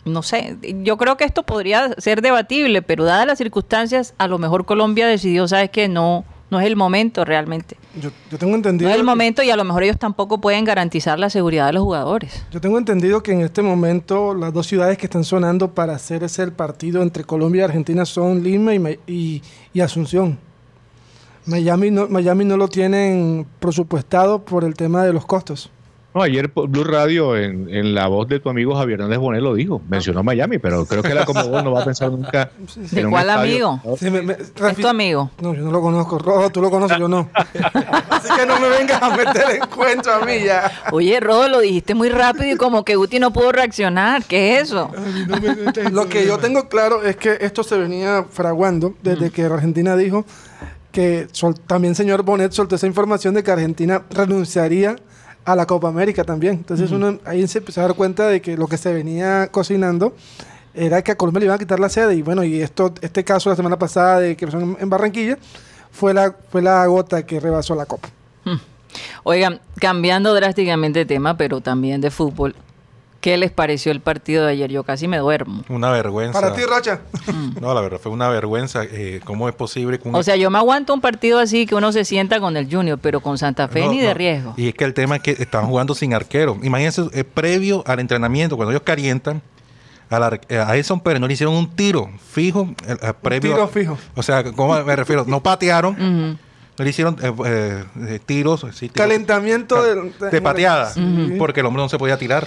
no 0.04 0.22
sé, 0.22 0.56
yo 0.82 0.96
creo 0.96 1.16
que 1.16 1.24
esto 1.24 1.44
podría 1.44 1.94
ser 1.98 2.22
debatible, 2.22 2.82
pero 2.82 3.04
dadas 3.04 3.26
las 3.26 3.38
circunstancias, 3.38 4.14
a 4.18 4.26
lo 4.26 4.38
mejor 4.38 4.64
Colombia 4.64 5.06
decidió, 5.06 5.46
sabes 5.46 5.70
que 5.70 5.88
no, 5.88 6.24
no 6.52 6.60
es 6.60 6.66
el 6.66 6.76
momento 6.76 7.24
realmente. 7.24 7.76
Yo, 8.00 8.10
yo 8.30 8.38
tengo 8.38 8.54
entendido. 8.54 8.88
No 8.88 8.94
es 8.94 9.00
el 9.00 9.02
que- 9.02 9.06
momento 9.10 9.42
y 9.42 9.50
a 9.50 9.56
lo 9.56 9.64
mejor 9.64 9.82
ellos 9.82 9.98
tampoco 9.98 10.40
pueden 10.40 10.64
garantizar 10.64 11.18
la 11.18 11.28
seguridad 11.30 11.66
de 11.66 11.72
los 11.72 11.82
jugadores. 11.82 12.44
Yo 12.52 12.60
tengo 12.60 12.78
entendido 12.78 13.22
que 13.24 13.32
en 13.32 13.40
este 13.40 13.62
momento 13.62 14.34
las 14.34 14.52
dos 14.52 14.66
ciudades 14.68 14.96
que 14.98 15.06
están 15.06 15.24
sonando 15.24 15.72
para 15.74 15.94
hacer 15.94 16.22
ese 16.22 16.46
partido 16.52 17.02
entre 17.02 17.24
Colombia 17.24 17.62
y 17.62 17.64
Argentina 17.64 18.04
son 18.04 18.42
Lima 18.44 18.74
y, 18.74 18.98
y- 19.08 19.42
y 19.72 19.80
Asunción. 19.80 20.38
Miami 21.46 21.90
no, 21.90 22.06
Miami 22.08 22.44
no 22.44 22.56
lo 22.56 22.68
tienen 22.68 23.46
presupuestado 23.58 24.44
por 24.44 24.62
el 24.62 24.74
tema 24.74 25.04
de 25.04 25.12
los 25.12 25.26
costos. 25.26 25.70
No, 26.14 26.20
ayer 26.22 26.50
por 26.52 26.68
Blue 26.68 26.84
Radio, 26.84 27.36
en, 27.38 27.68
en 27.74 27.94
la 27.94 28.06
voz 28.06 28.28
de 28.28 28.38
tu 28.38 28.50
amigo 28.50 28.74
Javier 28.74 29.00
Hernández 29.00 29.18
Bonet 29.18 29.40
lo 29.40 29.54
dijo, 29.54 29.80
mencionó 29.88 30.22
Miami, 30.22 30.58
pero 30.58 30.84
creo 30.84 31.02
que 31.02 31.14
la 31.14 31.24
Conmebol 31.24 31.64
no 31.64 31.72
va 31.72 31.80
a 31.80 31.84
pensar 31.86 32.10
nunca. 32.10 32.50
¿De 32.76 33.08
cuál 33.08 33.30
amigo? 33.30 33.80
Sí, 33.98 34.10
me- 34.10 34.20
me- 34.20 34.34
Es 34.34 34.52
tu 34.76 34.86
amigo. 34.88 35.30
No, 35.40 35.54
yo 35.54 35.62
no 35.62 35.70
lo 35.72 35.80
conozco. 35.80 36.18
Rojo, 36.18 36.50
tú 36.50 36.60
lo 36.60 36.70
conoces, 36.70 36.98
yo 36.98 37.08
no. 37.08 37.30
Así 38.10 38.28
que 38.38 38.44
no 38.44 38.60
me 38.60 38.68
vengas 38.68 39.00
a 39.02 39.16
meter 39.16 39.44
en 39.62 39.66
cuento 39.74 40.12
a 40.12 40.24
mí 40.24 40.34
ya. 40.44 40.70
Oye, 40.92 41.18
Rodo, 41.18 41.48
lo 41.48 41.60
dijiste 41.60 41.94
muy 41.94 42.10
rápido 42.10 42.46
y 42.52 42.56
como 42.56 42.84
que 42.84 42.94
Guti 42.96 43.18
no 43.18 43.32
pudo 43.32 43.50
reaccionar. 43.52 44.22
¿Qué 44.24 44.56
es 44.58 44.64
eso? 44.64 44.90
Lo 45.92 46.08
que 46.08 46.26
yo 46.26 46.36
tengo 46.38 46.68
claro 46.68 47.02
es 47.04 47.16
que 47.16 47.38
esto 47.40 47.62
se 47.62 47.78
venía 47.78 48.26
fraguando 48.30 48.94
desde 49.02 49.30
que 49.30 49.44
Argentina 49.44 49.96
dijo 49.96 50.24
que 50.92 51.26
sol- 51.32 51.58
también 51.66 51.94
señor 51.94 52.22
Bonet 52.22 52.52
soltó 52.52 52.76
esa 52.76 52.86
información 52.86 53.32
de 53.32 53.42
que 53.42 53.50
Argentina 53.50 54.02
renunciaría 54.10 54.96
a 55.44 55.56
la 55.56 55.66
Copa 55.66 55.88
América 55.88 56.24
también. 56.24 56.54
Entonces 56.54 56.90
uno 56.90 57.18
ahí 57.24 57.46
se 57.46 57.58
empezó 57.58 57.80
a 57.80 57.84
dar 57.84 57.94
cuenta 57.94 58.28
de 58.28 58.40
que 58.40 58.56
lo 58.56 58.66
que 58.66 58.76
se 58.76 58.92
venía 58.92 59.48
cocinando 59.50 60.14
era 60.74 61.02
que 61.02 61.12
a 61.12 61.16
Colombia 61.16 61.40
le 61.40 61.46
iban 61.46 61.56
a 61.56 61.58
quitar 61.58 61.80
la 61.80 61.88
sede 61.88 62.14
y 62.14 62.22
bueno, 62.22 62.44
y 62.44 62.62
esto 62.62 62.94
este 63.02 63.24
caso 63.24 63.50
la 63.50 63.56
semana 63.56 63.78
pasada 63.78 64.20
de 64.20 64.36
que 64.36 64.46
pasó 64.46 64.58
en, 64.58 64.76
en 64.80 64.88
Barranquilla 64.88 65.38
fue 65.90 66.14
la 66.14 66.34
fue 66.50 66.62
la 66.62 66.86
gota 66.86 67.24
que 67.26 67.40
rebasó 67.40 67.74
la 67.74 67.86
copa. 67.86 68.08
Oigan, 69.24 69.60
cambiando 69.78 70.34
drásticamente 70.34 71.00
de 71.00 71.06
tema, 71.06 71.36
pero 71.36 71.60
también 71.60 72.00
de 72.00 72.10
fútbol, 72.10 72.54
¿qué 73.22 73.38
les 73.38 73.50
pareció 73.50 73.90
el 73.92 74.00
partido 74.00 74.44
de 74.44 74.52
ayer? 74.52 74.70
Yo 74.70 74.84
casi 74.84 75.08
me 75.08 75.16
duermo. 75.16 75.64
una 75.70 75.90
vergüenza. 75.90 76.38
Para 76.38 76.52
ti, 76.54 76.60
Rocha. 76.64 77.00
No, 77.62 77.72
la 77.72 77.80
verdad 77.80 77.98
fue 78.02 78.12
una 78.12 78.28
vergüenza. 78.28 78.82
eh, 78.84 79.20
¿Cómo 79.24 79.48
es 79.48 79.54
posible 79.54 79.98
que 79.98 80.08
un 80.08 80.14
O 80.14 80.22
sea, 80.22 80.36
yo 80.36 80.50
me 80.50 80.58
aguanto 80.58 80.92
un 80.92 81.00
partido 81.00 81.38
así 81.38 81.64
que 81.64 81.74
uno 81.74 81.90
se 81.92 82.04
sienta 82.04 82.38
con 82.40 82.56
el 82.58 82.68
Junior, 82.70 82.98
pero 83.00 83.20
con 83.20 83.38
Santa 83.38 83.68
Fe 83.68 83.80
No, 83.86 83.92
ni 83.92 84.00
de 84.00 84.12
riesgo. 84.12 84.52
Y 84.58 84.68
es 84.68 84.74
que 84.74 84.84
el 84.84 84.92
tema 84.92 85.16
es 85.16 85.22
que 85.22 85.30
estaban 85.30 85.68
jugando 85.68 85.94
sin 85.94 86.12
arquero. 86.12 86.58
Imagínense, 86.62 87.02
eh, 87.14 87.24
previo 87.24 87.82
al 87.86 88.00
entrenamiento, 88.00 88.56
cuando 88.56 88.72
ellos 88.72 88.82
calientan, 88.84 89.40
a, 90.10 90.18
la, 90.18 90.40
eh, 90.50 90.58
a 90.58 90.76
Edson 90.76 91.00
Pérez 91.00 91.20
no 91.20 91.26
le 91.26 91.32
hicieron 91.32 91.54
un 91.54 91.70
tiro 91.74 92.10
fijo. 92.32 92.68
eh, 92.86 93.12
previo, 93.22 93.52
tiro 93.54 93.68
fijo. 93.68 93.96
O 94.14 94.22
sea, 94.22 94.42
¿cómo 94.52 94.82
me 94.84 94.96
refiero? 94.96 95.24
No 95.26 95.40
patearon, 95.42 95.96
no 96.78 96.84
le 96.84 96.90
hicieron 96.90 97.16
eh, 97.22 98.18
tiros. 98.26 98.60
sí, 98.72 98.88
tiros. 98.88 98.94
Calentamiento 98.94 99.76
Ca- 99.76 99.82
de, 99.82 100.30
de 100.30 100.42
pateada, 100.42 100.90
Sí. 100.92 101.36
porque 101.38 101.60
el 101.60 101.66
hombre 101.66 101.82
no 101.82 101.88
se 101.88 101.96
podía 101.98 102.18
tirar, 102.18 102.46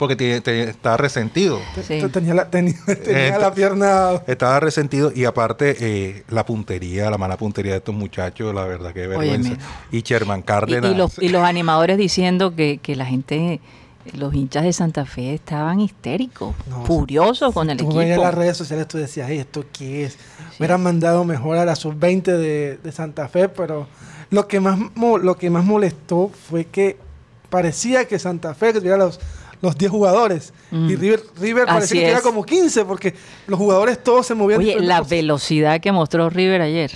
porque 0.00 0.16
te- 0.16 0.40
te- 0.40 0.70
estaba 0.70 0.96
resentido. 0.96 1.60
Sí. 1.76 2.00
Te- 2.00 2.08
Tenía, 2.08 2.34
la, 2.34 2.50
tenía, 2.50 2.74
tenía 3.04 3.28
Eh, 3.36 3.38
la 3.38 3.54
pierna 3.54 4.20
Estaba 4.26 4.58
resentido 4.58 5.12
y 5.14 5.26
aparte 5.26 5.76
eh, 5.78 6.24
la 6.30 6.44
puntería, 6.44 7.08
la 7.10 7.18
mala 7.18 7.36
puntería 7.36 7.72
de 7.72 7.78
estos 7.78 7.94
muchachos, 7.94 8.52
la 8.54 8.64
verdad 8.64 8.92
que 8.92 9.06
vergüenza. 9.06 9.50
Óyeme. 9.50 9.62
Y 9.92 10.02
Sherman 10.02 10.40
Y, 10.40 10.42
Cárdenas. 10.42 10.90
y 10.90 10.94
los, 10.96 11.18
y 11.20 11.28
los 11.28 11.42
animadores 11.44 11.98
diciendo 11.98 12.56
que, 12.56 12.78
que 12.82 12.96
la 12.96 13.04
gente, 13.06 13.60
los 14.14 14.34
hinchas 14.34 14.64
de 14.64 14.72
Santa 14.72 15.04
Fe 15.04 15.34
estaban 15.34 15.78
histéricos, 15.80 16.54
No, 16.68 16.84
furiosos 16.86 17.52
con 17.52 17.68
el 17.70 17.76
Tú 17.76 18.00
equipo. 18.00 18.22
las 18.22 18.34
redes 18.34 18.56
sociales, 18.56 18.88
tú 18.88 18.96
decías, 18.98 19.28
"Ay, 19.28 19.38
¿esto 19.38 19.64
qué 19.72 20.04
es? 20.04 20.16
Hubieran 20.58 20.82
mandado 20.82 21.24
mejor 21.24 21.58
a 21.58 21.64
la 21.66 21.76
sub-20 21.76 22.22
de, 22.24 22.78
de 22.82 22.92
Santa 22.92 23.28
Fe, 23.28 23.48
pero 23.50 23.86
lo 24.30 24.48
que, 24.48 24.60
más, 24.60 24.78
lo 25.22 25.36
que 25.36 25.50
más 25.50 25.64
molestó 25.64 26.30
fue 26.48 26.64
que 26.64 26.96
parecía 27.50 28.06
que 28.06 28.18
Santa 28.18 28.54
Fe 28.54 28.72
tuviera 28.72 28.96
los, 28.96 29.20
los 29.62 29.76
10 29.76 29.90
jugadores 29.90 30.52
Mm. 30.70 30.90
y 30.90 30.96
River, 30.96 31.22
River 31.38 31.64
Así 31.68 31.74
parecía 31.74 32.00
que 32.02 32.08
era 32.10 32.20
como 32.22 32.44
15 32.44 32.84
porque 32.84 33.14
los 33.46 33.58
jugadores 33.58 34.02
todos 34.02 34.26
se 34.26 34.34
movían. 34.34 34.60
Oye, 34.60 34.80
la 34.80 35.00
velocidad 35.02 35.80
que 35.80 35.92
mostró 35.92 36.30
River 36.30 36.60
ayer. 36.62 36.90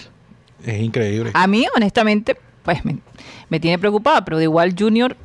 Es 0.64 0.80
increíble. 0.80 1.30
A 1.34 1.46
mí, 1.46 1.66
honestamente, 1.76 2.36
pues 2.62 2.84
me, 2.84 2.98
me 3.50 3.60
tiene 3.60 3.78
preocupada, 3.78 4.24
pero 4.24 4.38
de 4.38 4.44
igual 4.44 4.74
Junior, 4.78 5.16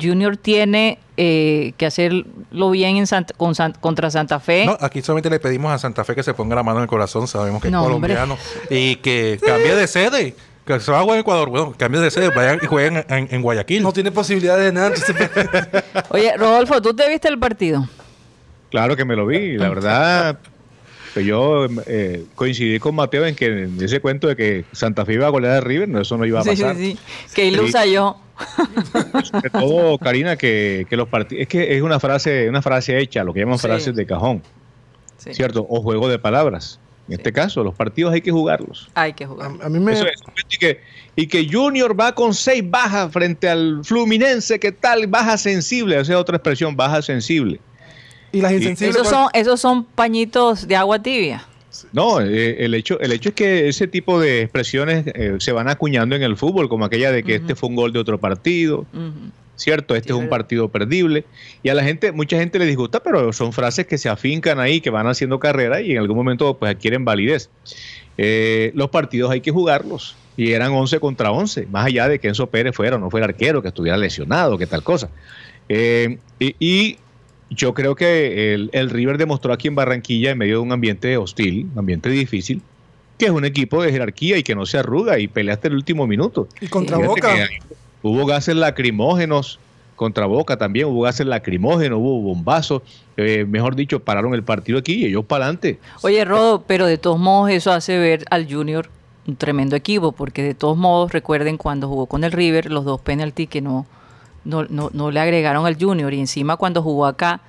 Junior 0.00 0.36
tiene 0.36 0.98
eh, 1.18 1.72
que 1.76 1.86
hacerlo 1.86 2.70
bien 2.70 2.96
en 2.96 3.06
Santa- 3.06 3.34
con 3.36 3.54
San- 3.54 3.72
contra 3.80 4.10
Santa 4.10 4.40
Fe. 4.40 4.66
No, 4.66 4.76
aquí 4.80 5.00
solamente 5.02 5.30
le 5.30 5.38
pedimos 5.38 5.70
a 5.72 5.78
Santa 5.78 6.04
Fe 6.04 6.14
que 6.14 6.22
se 6.22 6.34
ponga 6.34 6.54
la 6.56 6.62
mano 6.62 6.78
en 6.78 6.82
el 6.84 6.88
corazón, 6.88 7.28
sabemos 7.28 7.62
que 7.62 7.70
No, 7.70 7.86
es 7.86 7.92
hombre. 7.92 8.14
colombiano, 8.14 8.38
y 8.70 8.96
que 8.96 9.38
cambie 9.44 9.74
de 9.74 9.86
sede, 9.86 10.34
que 10.66 10.80
se 10.80 10.90
va 10.90 10.98
a 10.98 11.02
jugar 11.02 11.16
en 11.16 11.20
Ecuador, 11.20 11.48
bueno, 11.48 11.74
cambie 11.78 12.00
de 12.00 12.10
sede, 12.10 12.28
vayan 12.30 12.58
y 12.62 12.66
jueguen 12.66 13.04
en, 13.08 13.28
en 13.30 13.42
Guayaquil. 13.42 13.82
No 13.82 13.92
tiene 13.92 14.10
posibilidades 14.10 14.64
de 14.66 14.72
nada. 14.72 14.92
Oye, 16.10 16.36
Rodolfo, 16.36 16.82
¿tú 16.82 16.92
te 16.94 17.08
viste 17.08 17.28
el 17.28 17.38
partido? 17.38 17.88
Claro 18.70 18.96
que 18.96 19.04
me 19.04 19.14
lo 19.16 19.26
vi, 19.26 19.56
la 19.56 19.68
verdad. 19.68 20.38
que 21.14 21.24
yo 21.24 21.66
eh, 21.86 22.24
coincidí 22.34 22.78
con 22.80 22.94
Mateo 22.96 23.24
en 23.24 23.34
que 23.36 23.46
en 23.46 23.82
ese 23.82 24.00
cuento 24.00 24.26
de 24.28 24.34
que 24.36 24.64
Santa 24.72 25.04
Fe 25.06 25.14
iba 25.14 25.26
a 25.26 25.30
golear 25.30 25.54
a 25.58 25.60
River, 25.60 25.88
no, 25.88 26.00
eso 26.00 26.16
no 26.18 26.24
iba 26.26 26.40
a 26.40 26.42
Sí, 26.42 26.50
pasar. 26.50 26.74
sí, 26.76 26.98
sí. 27.26 27.32
Que 27.34 27.46
ilusa 27.46 27.86
yo. 27.86 28.20
Sobre 29.24 29.50
todo, 29.50 29.96
Karina, 29.98 30.36
que, 30.36 30.86
que 30.90 30.96
los 30.96 31.08
partidos. 31.08 31.42
Es 31.42 31.48
que 31.48 31.76
es 31.76 31.82
una 31.82 32.00
frase, 32.00 32.48
una 32.48 32.60
frase 32.60 32.98
hecha, 32.98 33.22
lo 33.24 33.32
que 33.32 33.40
llaman 33.40 33.58
Sí. 33.58 33.66
frases 33.68 33.94
de 33.94 34.04
cajón, 34.04 34.42
Sí. 35.18 35.32
¿cierto? 35.32 35.64
O 35.70 35.80
juego 35.80 36.08
de 36.08 36.18
palabras. 36.18 36.80
En 37.08 37.14
este 37.14 37.32
caso, 37.32 37.62
los 37.62 37.74
partidos 37.74 38.12
hay 38.12 38.20
que 38.20 38.32
jugarlos. 38.32 38.88
Hay 38.94 39.12
que 39.12 39.26
jugar. 39.26 39.52
a, 39.62 39.66
a 39.66 39.68
mí 39.68 39.78
me... 39.78 39.92
Eso 39.92 40.06
es. 40.06 40.22
Y 40.50 40.58
que, 40.58 40.80
y 41.14 41.26
que 41.28 41.48
Junior 41.48 41.98
va 41.98 42.14
con 42.14 42.34
seis 42.34 42.62
bajas 42.68 43.12
frente 43.12 43.48
al 43.48 43.84
Fluminense, 43.84 44.58
¿qué 44.58 44.72
tal? 44.72 45.06
Baja 45.06 45.38
sensible, 45.38 46.00
esa 46.00 46.14
es 46.14 46.18
otra 46.18 46.36
expresión, 46.36 46.74
baja 46.76 47.00
sensible. 47.02 47.60
Y 48.32 48.40
las 48.40 48.52
insensibles... 48.52 48.96
Esos 48.96 49.08
son, 49.08 49.28
esos 49.32 49.60
son 49.60 49.84
pañitos 49.84 50.66
de 50.66 50.76
agua 50.76 51.00
tibia. 51.00 51.46
No, 51.92 52.20
eh, 52.20 52.64
el, 52.64 52.74
hecho, 52.74 52.98
el 53.00 53.12
hecho 53.12 53.28
es 53.28 53.34
que 53.34 53.68
ese 53.68 53.86
tipo 53.86 54.18
de 54.18 54.42
expresiones 54.42 55.06
eh, 55.08 55.36
se 55.38 55.52
van 55.52 55.68
acuñando 55.68 56.16
en 56.16 56.22
el 56.22 56.36
fútbol, 56.36 56.68
como 56.68 56.84
aquella 56.86 57.12
de 57.12 57.22
que 57.22 57.36
este 57.36 57.54
fue 57.54 57.68
un 57.68 57.76
gol 57.76 57.92
de 57.92 57.98
otro 57.98 58.18
partido, 58.18 58.86
Ujú. 58.92 59.12
¿Cierto? 59.56 59.94
Este 59.94 60.12
Sí, 60.12 60.18
es 60.18 60.22
un 60.22 60.28
partido 60.28 60.68
perdible. 60.68 61.24
Y 61.62 61.68
a 61.68 61.74
la 61.74 61.82
gente, 61.82 62.12
mucha 62.12 62.38
gente 62.38 62.58
le 62.58 62.66
disgusta, 62.66 63.02
pero 63.02 63.32
son 63.32 63.52
frases 63.52 63.86
que 63.86 63.98
se 63.98 64.08
afincan 64.08 64.60
ahí, 64.60 64.80
que 64.80 64.90
van 64.90 65.06
haciendo 65.06 65.40
carrera 65.40 65.80
y 65.80 65.92
en 65.92 65.98
algún 65.98 66.16
momento 66.16 66.56
pues 66.58 66.74
adquieren 66.74 67.04
validez. 67.04 67.50
Eh, 68.18 68.70
los 68.74 68.90
partidos 68.90 69.30
hay 69.30 69.40
que 69.40 69.50
jugarlos. 69.50 70.16
Y 70.36 70.52
eran 70.52 70.72
11 70.72 71.00
contra 71.00 71.32
11, 71.32 71.66
más 71.66 71.86
allá 71.86 72.08
de 72.08 72.18
que 72.18 72.28
Enzo 72.28 72.46
Pérez 72.48 72.76
fuera 72.76 72.96
o 72.96 72.98
no 72.98 73.10
fuera 73.10 73.24
arquero, 73.26 73.62
que 73.62 73.68
estuviera 73.68 73.96
lesionado, 73.96 74.58
que 74.58 74.66
tal 74.66 74.82
cosa. 74.82 75.08
Eh, 75.68 76.18
y, 76.38 76.54
y 76.60 76.98
yo 77.48 77.72
creo 77.72 77.94
que 77.94 78.54
el, 78.54 78.70
el 78.72 78.90
River 78.90 79.16
demostró 79.16 79.52
aquí 79.54 79.68
en 79.68 79.74
Barranquilla, 79.74 80.32
en 80.32 80.38
medio 80.38 80.56
de 80.56 80.60
un 80.60 80.72
ambiente 80.72 81.16
hostil, 81.16 81.68
un 81.72 81.78
ambiente 81.78 82.10
difícil, 82.10 82.60
que 83.18 83.26
es 83.26 83.30
un 83.30 83.46
equipo 83.46 83.82
de 83.82 83.92
jerarquía 83.92 84.36
y 84.36 84.42
que 84.42 84.54
no 84.54 84.66
se 84.66 84.76
arruga 84.78 85.18
y 85.18 85.26
pelea 85.26 85.54
hasta 85.54 85.68
el 85.68 85.74
último 85.74 86.06
minuto. 86.06 86.48
Y 86.60 86.66
contra 86.66 86.98
Fíjate 86.98 87.08
Boca. 87.08 87.34
que 87.34 87.76
Hubo 88.02 88.26
gases 88.26 88.54
lacrimógenos 88.56 89.58
contra 89.96 90.26
Boca 90.26 90.56
también, 90.58 90.86
hubo 90.88 91.02
gases 91.02 91.26
lacrimógenos, 91.26 91.98
hubo 91.98 92.20
bombazos, 92.20 92.82
eh, 93.16 93.46
mejor 93.48 93.74
dicho, 93.74 94.00
pararon 94.00 94.34
el 94.34 94.42
partido 94.42 94.78
aquí 94.78 94.94
y 94.94 95.04
ellos 95.06 95.24
para 95.24 95.44
adelante. 95.46 95.78
Oye, 96.02 96.24
Rodo, 96.24 96.62
pero 96.66 96.86
de 96.86 96.98
todos 96.98 97.18
modos 97.18 97.50
eso 97.50 97.72
hace 97.72 97.98
ver 97.98 98.24
al 98.30 98.50
Junior 98.52 98.90
un 99.26 99.36
tremendo 99.36 99.74
equipo, 99.74 100.12
porque 100.12 100.42
de 100.42 100.54
todos 100.54 100.76
modos 100.76 101.12
recuerden 101.12 101.56
cuando 101.56 101.88
jugó 101.88 102.06
con 102.06 102.22
el 102.24 102.30
River, 102.32 102.70
los 102.70 102.84
dos 102.84 103.00
penaltis 103.00 103.48
que 103.48 103.60
no, 103.62 103.86
no, 104.44 104.64
no, 104.68 104.90
no 104.92 105.10
le 105.10 105.18
agregaron 105.18 105.66
al 105.66 105.76
Junior 105.80 106.12
y 106.14 106.20
encima 106.20 106.56
cuando 106.56 106.82
jugó 106.82 107.06
acá, 107.06 107.40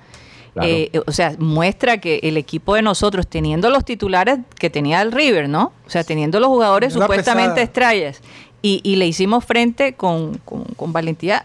Claro. 0.54 0.68
eh, 0.72 0.90
o 1.06 1.12
sea, 1.12 1.36
muestra 1.38 1.98
que 1.98 2.18
el 2.24 2.36
equipo 2.36 2.74
de 2.74 2.82
nosotros, 2.82 3.28
teniendo 3.28 3.70
los 3.70 3.84
titulares 3.84 4.38
que 4.58 4.70
tenía 4.70 5.02
el 5.02 5.12
River, 5.12 5.48
¿no? 5.48 5.72
O 5.86 5.90
sea, 5.90 6.02
teniendo 6.02 6.40
los 6.40 6.48
jugadores 6.48 6.96
Una 6.96 7.04
supuestamente 7.04 7.50
pesada. 7.50 7.62
estrellas, 7.62 8.22
y, 8.62 8.80
y 8.82 8.96
le 8.96 9.06
hicimos 9.06 9.44
frente 9.44 9.94
con, 9.94 10.38
con, 10.44 10.64
con 10.64 10.92
valentía, 10.92 11.44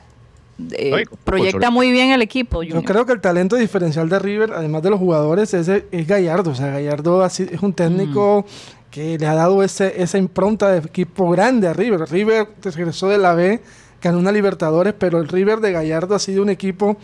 eh, 0.72 0.90
No, 0.92 1.00
y 1.00 1.06
con- 1.06 1.18
proyecta 1.24 1.70
muy 1.70 1.92
bien 1.92 2.12
el 2.12 2.22
equipo. 2.22 2.64
Yo 2.64 2.82
creo 2.84 3.06
que 3.06 3.14
el 3.14 3.22
talento 3.22 3.56
diferencial 3.56 4.10
de 4.10 4.20
River, 4.20 4.54
además 4.54 4.82
de 4.84 4.90
los 4.90 5.00
jugadores, 5.00 5.54
es, 5.54 5.68
es 5.68 6.08
Gallardo. 6.08 6.52
O 6.52 6.56
sea, 6.56 6.68
Gallardo 6.68 7.24
así, 7.24 7.48
es 7.52 7.62
un 7.62 7.74
técnico 7.74 8.46
que 8.92 9.18
le 9.18 9.26
ha 9.26 9.34
dado 9.34 9.64
ese, 9.64 10.02
esa 10.02 10.18
impronta 10.18 10.70
de 10.72 10.78
equipo 10.80 11.30
grande 11.32 11.68
a 11.68 11.74
River. 11.74 12.02
River 12.10 12.48
regresó 12.64 13.10
de 13.10 13.18
la 13.18 13.34
B, 13.34 13.60
ganó 14.02 14.20
una 14.20 14.32
Libertadores, 14.32 14.94
pero 14.98 15.18
el 15.20 15.28
River 15.28 15.60
de 15.60 15.72
Gallardo 15.72 16.14
ha 16.16 16.20
sido 16.20 16.44
un 16.44 16.50
equipo 16.50 16.98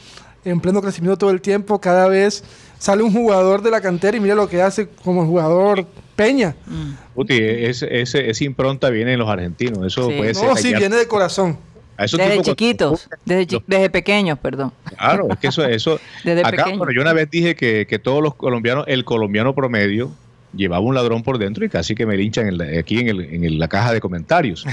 en 0.46 0.60
pleno 0.60 0.82
crecimiento 0.82 1.18
todo 1.18 1.32
el 1.32 1.42
tiempo. 1.42 1.80
Cada 1.82 2.08
vez 2.08 2.44
sale 2.78 3.04
un 3.04 3.12
jugador 3.14 3.62
de 3.62 3.72
la 3.72 3.82
cantera 3.82 4.16
y 4.18 4.20
mira 4.20 4.36
lo 4.36 4.48
que 4.50 4.62
hace 4.62 4.88
como 5.04 5.22
el 5.24 5.28
jugador 5.28 5.86
Peña. 6.16 6.56
Mm. 6.66 6.92
Uti, 7.16 7.38
ese, 7.40 8.02
ese- 8.02 8.30
esa 8.30 8.44
impronta 8.44 8.90
viene 8.90 9.14
en 9.14 9.20
los 9.20 9.30
argentinos, 9.30 9.86
eso 9.86 10.10
Sí. 10.10 10.18
puede 10.18 10.34
ser. 10.34 10.50
No, 10.50 10.56
sí, 10.58 10.74
viene 10.74 10.96
de 10.98 11.08
corazón. 11.08 11.58
A 11.96 12.06
esos 12.06 12.18
Desde 12.18 12.42
chiquitos, 12.42 13.10
desde, 13.26 13.46
chi- 13.46 13.64
desde 13.68 13.90
pequeños, 13.90 14.40
perdón. 14.40 14.72
Claro, 14.98 15.28
es 15.30 15.38
que 15.38 15.48
eso, 15.48 15.66
eso 15.66 16.00
Desde 16.24 16.42
acá, 16.42 16.52
pequeño. 16.64 16.78
bueno, 16.78 16.94
yo 16.94 17.02
una 17.02 17.12
vez 17.14 17.30
dije 17.30 17.56
que, 17.56 17.86
que 17.88 18.00
todos 18.00 18.24
los 18.24 18.36
colombianos, 18.36 18.86
el 18.88 19.04
colombiano 19.04 19.54
promedio 19.54 20.10
llevaba 20.56 20.82
un 20.84 20.96
ladrón 20.96 21.22
por 21.24 21.38
dentro 21.38 21.64
y 21.64 21.70
casi 21.70 21.94
que 21.96 22.06
me 22.06 22.18
linchan 22.18 22.48
en 22.48 22.58
la- 22.58 22.80
aquí 22.80 23.00
en, 23.00 23.08
el- 23.10 23.22
en 23.34 23.44
el- 23.44 23.60
la 23.60 23.68
caja 23.68 23.94
de 23.94 24.00
comentarios. 24.02 24.66
Uy, 24.66 24.72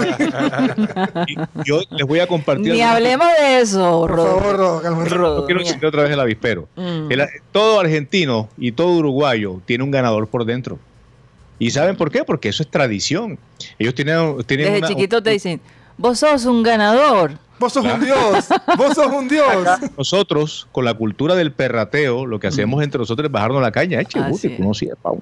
uy. 0.00 1.26
Y 1.28 1.36
yo 1.64 1.80
les 1.90 2.06
voy 2.06 2.20
a 2.20 2.26
compartir. 2.26 2.72
Ni 2.72 2.82
hablemos 2.82 3.26
de 3.40 3.60
eso, 3.60 4.00
Por 4.00 4.10
Rodo. 4.10 4.38
favor, 4.40 4.56
Rodo, 4.56 4.82
cálmate. 4.82 5.10
Rodo, 5.10 5.40
No 5.40 5.46
quiero 5.46 5.60
decir 5.60 5.84
otra 5.84 6.02
vez 6.02 6.12
el 6.12 6.20
avispero. 6.20 6.68
Mm. 6.76 7.10
El- 7.12 7.26
todo 7.52 7.80
argentino 7.80 8.48
y 8.58 8.72
todo 8.72 8.88
uruguayo 8.96 9.60
tiene 9.64 9.84
un 9.84 9.90
ganador 9.90 10.28
por 10.28 10.44
dentro. 10.44 10.78
¿Y 11.58 11.70
saben 11.70 11.96
por 11.96 12.10
qué? 12.10 12.22
Porque 12.24 12.48
eso 12.50 12.62
es 12.62 12.70
tradición. 12.70 13.38
Ellos 13.78 13.94
tienen, 13.94 14.36
tienen 14.44 14.66
Desde 14.66 14.78
una- 14.78 14.88
chiquito 14.88 15.22
te 15.22 15.30
dicen, 15.30 15.60
vos 15.96 16.18
sos 16.18 16.44
un 16.44 16.62
ganador. 16.62 17.32
Vos 17.58 17.72
sos 17.72 17.84
un 17.84 18.00
dios. 18.04 18.44
Vos 18.76 18.94
sos 18.94 19.06
un 19.06 19.28
dios. 19.28 19.46
Nosotros, 19.96 20.66
con 20.72 20.84
la 20.84 20.94
cultura 20.94 21.34
del 21.34 21.52
perrateo, 21.52 22.26
lo 22.26 22.38
que 22.38 22.48
hacemos 22.48 22.82
entre 22.82 22.98
nosotros 22.98 23.26
es 23.26 23.32
bajarnos 23.32 23.62
la 23.62 23.72
caña. 23.72 24.00
Eche, 24.00 24.18
Así 24.18 24.30
Guti, 24.30 24.46
es. 24.48 24.56
tú 24.58 24.62
no 24.64 24.74
sirves 24.74 24.96
pa' 25.00 25.12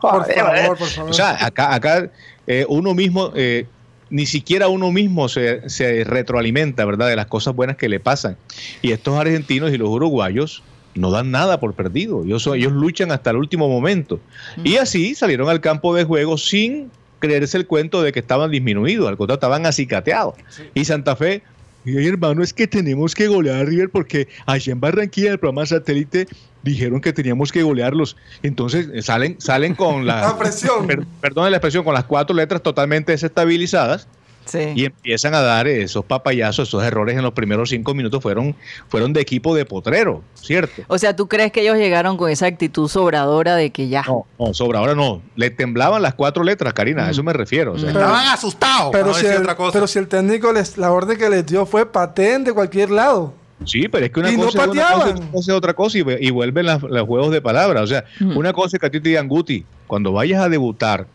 Por 0.00 0.26
favor, 0.32 0.78
por 0.78 0.86
favor. 0.88 1.10
O 1.10 1.12
sea, 1.12 1.44
acá, 1.44 1.74
acá 1.74 2.10
eh, 2.46 2.64
uno 2.68 2.94
mismo, 2.94 3.32
eh, 3.34 3.66
ni 4.08 4.24
siquiera 4.26 4.68
uno 4.68 4.92
mismo 4.92 5.28
se, 5.28 5.68
se 5.68 6.04
retroalimenta, 6.04 6.84
¿verdad?, 6.84 7.08
de 7.08 7.16
las 7.16 7.26
cosas 7.26 7.54
buenas 7.56 7.76
que 7.76 7.88
le 7.88 7.98
pasan. 7.98 8.36
Y 8.82 8.92
estos 8.92 9.18
argentinos 9.18 9.72
y 9.72 9.78
los 9.78 9.88
uruguayos 9.88 10.62
no 10.94 11.10
dan 11.10 11.30
nada 11.32 11.58
por 11.60 11.74
perdido. 11.74 12.22
Ellos, 12.24 12.42
son- 12.44 12.56
ellos 12.56 12.72
luchan 12.72 13.10
hasta 13.10 13.30
el 13.30 13.36
último 13.36 13.68
momento. 13.68 14.20
Y 14.62 14.76
así 14.76 15.14
salieron 15.14 15.48
al 15.48 15.60
campo 15.60 15.94
de 15.94 16.04
juego 16.04 16.38
sin 16.38 16.90
creerse 17.26 17.56
el 17.58 17.66
cuento 17.66 18.02
de 18.02 18.12
que 18.12 18.20
estaban 18.20 18.50
disminuidos, 18.50 19.08
al 19.08 19.16
contrario, 19.16 19.36
estaban 19.36 19.66
acicateados. 19.66 20.34
Y 20.74 20.84
Santa 20.84 21.14
Fe, 21.16 21.42
"Ay, 21.86 22.06
hermano, 22.06 22.42
es 22.42 22.52
que 22.52 22.66
tenemos 22.66 23.14
que 23.14 23.28
golear 23.28 23.56
a 23.58 23.64
River 23.64 23.90
porque 23.90 24.28
allá 24.46 24.72
en 24.72 24.80
Barranquilla, 24.80 25.26
en 25.28 25.32
el 25.34 25.38
programa 25.38 25.66
satélite, 25.66 26.26
dijeron 26.62 27.00
que 27.00 27.12
teníamos 27.12 27.52
que 27.52 27.62
golearlos. 27.62 28.16
Entonces 28.42 28.88
eh, 28.92 29.00
salen, 29.02 29.36
salen 29.40 29.74
con 29.76 30.04
la, 30.06 30.20
La 30.22 30.38
presión. 30.38 30.86
per- 30.86 31.06
perdón 31.20 31.50
la 31.50 31.58
expresión, 31.58 31.84
con 31.84 31.94
las 31.94 32.04
cuatro 32.04 32.34
letras 32.34 32.60
totalmente 32.62 33.12
desestabilizadas 33.12 34.08
Sí. 34.46 34.72
y 34.74 34.84
empiezan 34.86 35.34
a 35.34 35.40
dar 35.40 35.66
esos 35.68 36.04
papayazos, 36.04 36.68
esos 36.68 36.82
errores 36.84 37.16
en 37.16 37.22
los 37.22 37.32
primeros 37.34 37.68
cinco 37.70 37.94
minutos 37.94 38.22
fueron, 38.22 38.54
fueron 38.88 39.12
de 39.12 39.20
equipo 39.20 39.54
de 39.54 39.64
potrero, 39.64 40.22
¿cierto? 40.34 40.82
O 40.88 40.96
sea, 40.98 41.14
¿tú 41.14 41.26
crees 41.28 41.52
que 41.52 41.62
ellos 41.62 41.76
llegaron 41.76 42.16
con 42.16 42.30
esa 42.30 42.46
actitud 42.46 42.88
sobradora 42.88 43.56
de 43.56 43.70
que 43.70 43.88
ya? 43.88 44.02
No, 44.06 44.24
no, 44.38 44.54
sobra, 44.54 44.78
ahora 44.78 44.94
no. 44.94 45.20
Le 45.34 45.50
temblaban 45.50 46.00
las 46.02 46.14
cuatro 46.14 46.44
letras, 46.44 46.72
Karina, 46.74 47.06
a 47.06 47.10
eso 47.10 47.22
me 47.22 47.32
refiero. 47.32 47.72
o 47.72 47.78
sea, 47.78 47.88
Pero- 47.92 48.00
Estaban 48.00 48.26
asustados. 48.28 48.88
Pero 48.92 49.12
si, 49.14 49.26
el, 49.26 49.38
otra 49.38 49.56
cosa. 49.56 49.72
pero 49.72 49.86
si 49.86 49.98
el 49.98 50.08
técnico, 50.08 50.52
les, 50.52 50.78
la 50.78 50.92
orden 50.92 51.18
que 51.18 51.28
les 51.28 51.44
dio 51.44 51.66
fue 51.66 51.84
patente 51.90 52.50
de 52.50 52.54
cualquier 52.54 52.90
lado. 52.90 53.34
Sí, 53.64 53.88
pero 53.88 54.04
es 54.04 54.12
que 54.12 54.20
una 54.20 54.30
Y 54.30 54.36
no 54.36 54.44
cosa, 54.44 54.62
es 54.64 54.68
una 54.68 54.74
cosa, 54.74 54.82
pateaban. 54.90 55.14
otra 55.16 55.30
cosa 55.32 55.50
es 55.52 55.56
otra 55.56 55.74
cosa 55.74 55.98
y, 55.98 56.04
y 56.20 56.30
vuelven 56.30 56.66
los 56.66 57.06
juegos 57.06 57.30
de 57.32 57.40
palabras. 57.40 57.82
O 57.82 57.86
sea, 57.86 58.04
Mm. 58.20 58.36
una 58.36 58.52
cosa 58.52 58.76
es 58.76 58.80
que 58.80 58.86
a 58.86 58.90
ti 58.90 59.00
te 59.00 59.08
digan, 59.08 59.28
Guti, 59.28 59.64
cuando 59.86 60.12
vayas 60.12 60.42
a 60.42 60.48
debutar 60.48 61.06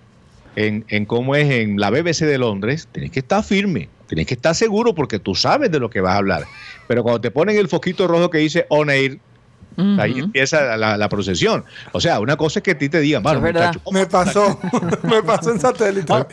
en, 0.56 0.86
en 0.90 1.06
cómo 1.06 1.36
es 1.36 1.50
en 1.50 1.80
la 1.80 1.90
BBC 1.90 2.22
de 2.26 2.38
Londres, 2.38 2.88
tienes 2.92 3.12
que 3.12 3.20
estar 3.20 3.44
firme, 3.44 3.90
tienes 4.08 4.28
que 4.28 4.34
estar 4.34 4.54
seguro 4.56 4.94
porque 4.94 5.20
tú 5.20 5.36
sabes 5.36 5.72
de 5.72 5.80
lo 5.80 5.90
que 5.90 6.02
vas 6.02 6.14
a 6.14 6.18
hablar. 6.18 6.44
Pero 6.88 7.04
cuando 7.04 7.22
te 7.22 7.32
ponen 7.32 7.58
el 7.58 7.68
foquito 7.68 8.08
rojo 8.08 8.30
que 8.30 8.40
dice 8.40 8.66
on 8.70 8.90
air, 8.90 9.20
ahí 10.00 10.20
empieza 10.20 10.76
la, 10.76 10.98
la 10.98 11.10
procesión. 11.10 11.64
O 11.94 12.02
sea, 12.02 12.20
una 12.20 12.36
cosa 12.36 12.60
es 12.60 12.64
que 12.64 12.72
a 12.72 12.78
ti 12.78 12.90
te 12.90 13.00
digan, 13.00 13.24
muchacho, 13.24 13.80
Me 13.92 14.06
pasó. 14.06 14.60
me 15.04 15.24
pasó 15.24 15.52
en 15.52 15.60
satélite. 15.62 16.06
vamos. 16.12 16.28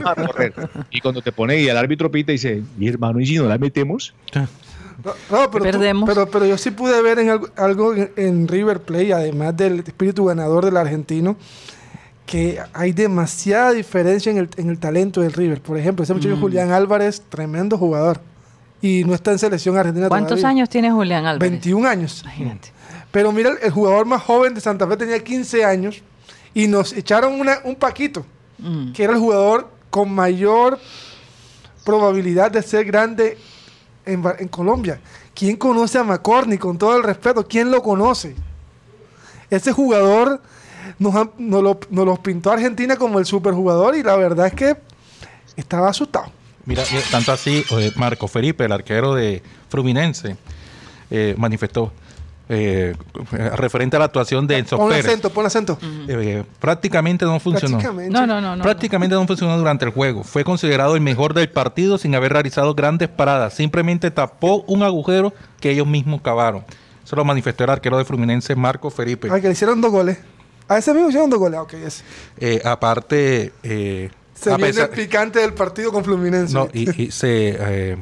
Y 0.90 1.00
cuando 1.00 1.22
te 1.22 1.30
pone 1.32 1.60
y 1.60 1.68
el 1.68 1.76
árbitro 1.76 2.10
pita 2.10 2.32
y 2.32 2.34
dice, 2.34 2.62
mi 2.76 2.88
hermano, 2.88 3.20
¿y 3.20 3.26
si 3.26 3.36
no 3.36 3.44
la 3.44 3.56
metemos? 3.58 4.12
No, 4.34 5.12
no, 5.30 5.50
pero, 5.52 5.64
tú- 5.64 5.70
Perdemos. 5.70 6.08
pero, 6.08 6.28
pero 6.28 6.44
yo 6.44 6.58
sí 6.58 6.72
pude 6.72 7.00
ver 7.00 7.20
en 7.20 7.30
algo, 7.30 7.48
algo 7.56 7.94
en, 7.94 8.10
en 8.16 8.48
River 8.48 8.80
Play, 8.80 9.12
además 9.12 9.56
del 9.56 9.78
espíritu 9.78 10.24
ganador 10.24 10.64
del 10.64 10.76
argentino, 10.76 11.36
que 12.28 12.60
hay 12.74 12.92
demasiada 12.92 13.72
diferencia 13.72 14.30
en 14.30 14.36
el, 14.36 14.50
en 14.58 14.68
el 14.68 14.78
talento 14.78 15.22
del 15.22 15.32
River. 15.32 15.62
Por 15.62 15.78
ejemplo, 15.78 16.02
ese 16.04 16.12
muchacho 16.12 16.36
Mm. 16.36 16.40
Julián 16.40 16.70
Álvarez, 16.72 17.22
tremendo 17.28 17.78
jugador. 17.78 18.20
Y 18.82 19.02
no 19.04 19.14
está 19.14 19.32
en 19.32 19.38
selección 19.38 19.76
argentina 19.78 20.08
¿Cuántos 20.08 20.38
todavía. 20.38 20.48
años 20.50 20.68
tiene 20.68 20.92
Julián 20.92 21.24
Álvarez? 21.24 21.50
21 21.50 21.88
años. 21.88 22.20
Imagínate. 22.22 22.68
Pero 23.10 23.32
mira, 23.32 23.52
el, 23.62 23.70
jugador 23.70 24.04
más 24.06 24.22
joven 24.22 24.52
de 24.54 24.60
Santa 24.60 24.86
Fe 24.86 24.98
tenía 24.98 25.18
15 25.24 25.64
años 25.64 26.02
y 26.52 26.68
nos 26.68 26.92
echaron 26.92 27.40
una- 27.40 27.60
un 27.64 27.74
paquito, 27.76 28.26
Mm. 28.58 28.92
que 28.92 29.04
era 29.04 29.14
el 29.14 29.18
jugador 29.18 29.70
con 29.88 30.12
mayor 30.12 30.78
probabilidad 31.84 32.50
de 32.50 32.62
ser 32.62 32.84
grande 32.84 33.38
en, 34.04 34.22
en 34.38 34.48
Colombia. 34.48 35.00
¿Quién 35.34 35.56
conoce 35.56 35.96
a 35.98 36.04
McCorney? 36.04 36.58
Con 36.58 36.76
todo 36.76 36.96
el 36.96 37.02
respeto, 37.02 37.46
¿quién 37.46 37.70
lo 37.70 37.82
conoce? 37.82 38.34
Ese 39.50 39.72
jugador 39.72 40.42
nos, 40.98 41.14
ha- 41.14 41.30
nos 41.38 41.62
lo, 41.62 41.80
nos 41.90 42.04
lo 42.06 42.16
pintó 42.16 42.50
Argentina 42.52 42.96
como 42.96 43.18
el 43.18 43.26
superjugador 43.26 43.96
y 43.96 44.02
la 44.02 44.16
verdad 44.16 44.46
es 44.46 44.54
que 44.54 44.76
estaba 45.56 45.88
asustado. 45.88 46.26
Mira, 46.64 46.82
mira, 46.92 47.02
tanto 47.10 47.32
así, 47.32 47.64
eh, 47.78 47.92
Marco 47.96 48.28
Felipe, 48.28 48.64
el 48.64 48.72
arquero 48.72 49.14
de 49.14 49.42
Fluminense, 49.70 50.36
eh, 51.10 51.34
manifestó 51.38 51.92
eh, 52.50 52.94
referente 53.56 53.96
a 53.96 53.98
la 53.98 54.06
actuación 54.06 54.46
de 54.46 54.56
Enzo 54.58 54.76
Pon 54.78 54.88
Pérez. 54.90 55.06
acento, 55.06 55.30
pon 55.30 55.44
acento. 55.46 55.78
Eh, 56.08 56.44
prácticamente 56.60 57.24
no 57.26 57.38
funcionó. 57.40 57.76
Prácticamente. 57.78 58.10
No, 58.12 58.26
no, 58.26 58.40
no. 58.40 58.56
no. 58.56 58.62
Prácticamente 58.62 59.14
no 59.14 59.26
funcionó 59.26 59.56
durante 59.58 59.84
el 59.84 59.90
juego. 59.92 60.24
Fue 60.24 60.44
considerado 60.44 60.94
el 60.94 61.00
mejor 61.02 61.34
del 61.34 61.48
partido 61.50 61.98
sin 61.98 62.14
haber 62.14 62.32
realizado 62.32 62.74
grandes 62.74 63.08
paradas. 63.08 63.52
Simplemente 63.54 64.10
tapó 64.10 64.64
un 64.66 64.82
agujero 64.82 65.32
que 65.60 65.70
ellos 65.70 65.86
mismos 65.86 66.20
cavaron. 66.22 66.64
Eso 67.04 67.16
lo 67.16 67.24
manifestó 67.24 67.64
el 67.64 67.70
arquero 67.70 67.96
de 67.98 68.04
Fluminense, 68.04 68.54
Marco 68.54 68.90
Felipe. 68.90 69.30
Al 69.30 69.40
que 69.40 69.46
le 69.48 69.52
hicieron 69.54 69.80
dos 69.80 69.90
goles. 69.90 70.18
A 70.68 70.78
ese 70.78 70.92
mismo 70.92 71.08
hicieron 71.08 71.30
dos 71.30 71.38
goles. 71.38 71.58
Ah, 71.58 71.62
Ok, 71.62 71.74
ese. 71.74 72.04
Eh, 72.38 72.60
aparte, 72.64 73.52
eh, 73.62 74.10
Se 74.34 74.52
a 74.52 74.56
viene 74.56 74.72
pesar- 74.72 74.90
el 74.90 74.96
picante 74.96 75.38
del 75.40 75.54
partido 75.54 75.90
con 75.92 76.04
Fluminense. 76.04 76.52
no, 76.54 76.68
y, 76.72 77.02
y 77.04 77.10
se, 77.10 77.56
eh, 77.58 77.96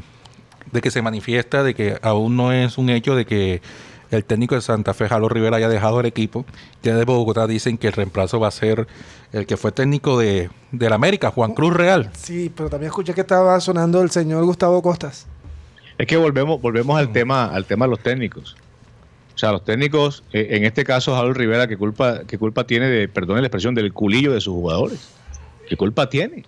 de 0.73 0.81
que 0.81 0.91
se 0.91 1.01
manifiesta 1.03 1.63
de 1.63 1.75
que 1.75 1.99
aún 2.03 2.37
no 2.37 2.53
es 2.53 2.77
un 2.79 2.91
hecho 2.91 3.15
de 3.15 3.25
que 3.25 3.63
el 4.11 4.25
técnico 4.25 4.55
de 4.55 4.61
Santa 4.61 4.95
Fe, 4.95 5.09
Jalo 5.09 5.29
Rivera, 5.29 5.57
haya 5.57 5.69
dejado 5.69 6.01
el 6.01 6.07
equipo. 6.07 6.45
Ya 6.83 6.95
de 6.97 7.05
Bogotá 7.05 7.47
dicen 7.47 7.77
que 7.79 7.87
el 7.89 7.93
reemplazo 7.93 8.39
va 8.39 8.49
a 8.49 8.53
ser 8.53 8.87
el 9.33 9.47
que 9.47 9.57
fue 9.57 9.73
técnico 9.73 10.19
de, 10.19 10.49
del 10.73 10.93
América, 10.93 11.31
Juan 11.31 11.55
Cruz 11.55 11.75
Real. 11.75 12.11
Sí, 12.17 12.53
pero 12.55 12.71
también 12.71 12.89
escuché 12.91 13.15
que 13.15 13.21
estaba 13.23 13.59
sonando 13.61 14.03
el 14.03 14.11
señor 14.11 14.45
Gustavo 14.45 14.81
Costas. 14.83 15.27
Es 15.99 16.07
que 16.07 16.17
volvemos, 16.17 16.61
volvemos 16.61 16.99
al 16.99 17.13
tema, 17.13 17.47
al 17.47 17.65
tema 17.65 17.87
de 17.87 17.91
los 17.91 18.01
técnicos. 18.01 18.57
O 19.37 19.39
sea, 19.39 19.53
los 19.53 19.65
técnicos, 19.65 20.25
eh, 20.33 20.49
en 20.53 20.65
este 20.65 20.83
caso, 20.83 21.15
Jalo 21.15 21.33
Rivera, 21.35 21.69
¿qué 21.69 21.77
culpa, 21.77 22.23
qué 22.27 22.39
culpa 22.39 22.65
tiene 22.65 22.87
de, 22.89 23.07
perdón 23.07 23.37
la 23.37 23.43
expresión, 23.47 23.75
del 23.75 23.93
culillo 23.93 24.33
de 24.33 24.41
sus 24.41 24.55
jugadores? 24.55 25.11
¿Qué 25.69 25.77
culpa 25.77 26.09
tiene? 26.09 26.45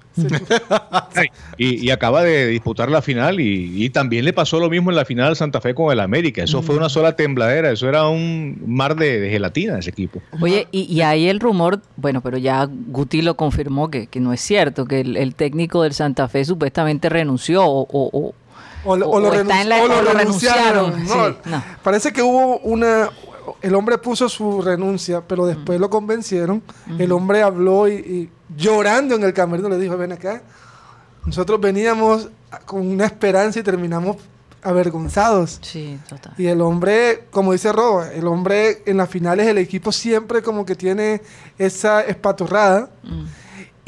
y, 1.57 1.85
y 1.87 1.91
acaba 1.91 2.23
de 2.23 2.47
disputar 2.47 2.91
la 2.91 3.03
final 3.03 3.41
y, 3.41 3.85
y 3.85 3.91
también 3.91 4.25
le 4.25 4.33
pasó 4.33 4.61
lo 4.61 4.71
mismo 4.71 4.91
en 4.91 4.97
la 4.97 5.05
final 5.05 5.35
Santa 5.37 5.61
Fe 5.61 5.75
con 5.75 5.93
el 5.93 6.01
América. 6.01 6.43
Eso 6.43 6.63
fue 6.63 6.77
una 6.77 6.89
sola 6.89 7.17
tembladera, 7.17 7.71
eso 7.73 7.89
era 7.89 8.09
un 8.09 8.63
mar 8.67 8.95
de, 8.97 9.21
de 9.21 9.29
gelatina 9.31 9.79
ese 9.79 9.91
equipo. 9.91 10.23
Oye, 10.41 10.69
y, 10.71 10.83
y 10.85 11.03
ahí 11.03 11.29
el 11.29 11.41
rumor, 11.41 11.83
bueno, 11.97 12.21
pero 12.21 12.39
ya 12.39 12.65
Guti 12.71 13.23
lo 13.23 13.37
confirmó 13.37 13.91
que, 13.91 14.07
que 14.07 14.21
no 14.21 14.33
es 14.33 14.41
cierto, 14.41 14.87
que 14.87 15.01
el, 15.01 15.17
el 15.17 15.35
técnico 15.35 15.83
del 15.83 15.95
Santa 15.95 16.29
Fe 16.29 16.45
supuestamente 16.45 17.09
renunció 17.09 17.65
o, 17.65 17.83
o- 17.91 18.11
o- 18.13 18.35
O, 18.85 18.97
lo- 18.97 19.09
O- 19.09 19.17
o 19.17 19.21
la- 19.21 19.29
o 19.29 19.31
renunciaron. 19.33 20.17
renunciaron, 20.17 21.05
No, 21.07 21.29
sí, 21.29 21.37
no. 21.47 21.65
Parece 21.83 22.13
que 22.13 22.23
hubo 22.23 22.59
una... 22.61 23.11
El 23.63 23.75
hombre 23.75 23.97
puso 23.99 24.29
su 24.29 24.61
renuncia, 24.61 25.23
pero 25.27 25.47
después 25.47 25.81
lo 25.81 25.89
convencieron. 25.89 26.63
El 26.99 27.13
hombre 27.13 27.43
habló 27.43 27.89
y, 27.89 27.95
y 27.95 28.31
llorando 28.57 29.15
en 29.17 29.23
el 29.25 29.33
camerino 29.33 29.69
le 29.71 29.79
dijo, 29.79 29.97
ven 29.97 30.13
acá. 30.13 30.43
Nosotros 31.25 31.59
veníamos 31.61 32.29
con 32.67 32.87
una 32.87 33.07
esperanza 33.07 33.59
y 33.59 33.63
terminamos 33.63 34.17
avergonzados. 34.63 35.59
sí, 35.63 35.99
total. 36.09 36.33
Y 36.37 36.47
el 36.47 36.61
hombre, 36.61 37.25
como 37.31 37.53
dice 37.53 37.73
Roba, 37.73 38.13
el 38.13 38.27
hombre 38.27 38.83
en 38.87 38.97
las 38.99 39.09
finales 39.09 39.47
el 39.47 39.59
equipo 39.59 39.93
siempre 39.93 40.43
como 40.43 40.67
que 40.67 40.75
tiene 40.77 41.23
esa 41.59 42.03
espaturrada. 42.03 42.91
Mm. 43.03 43.25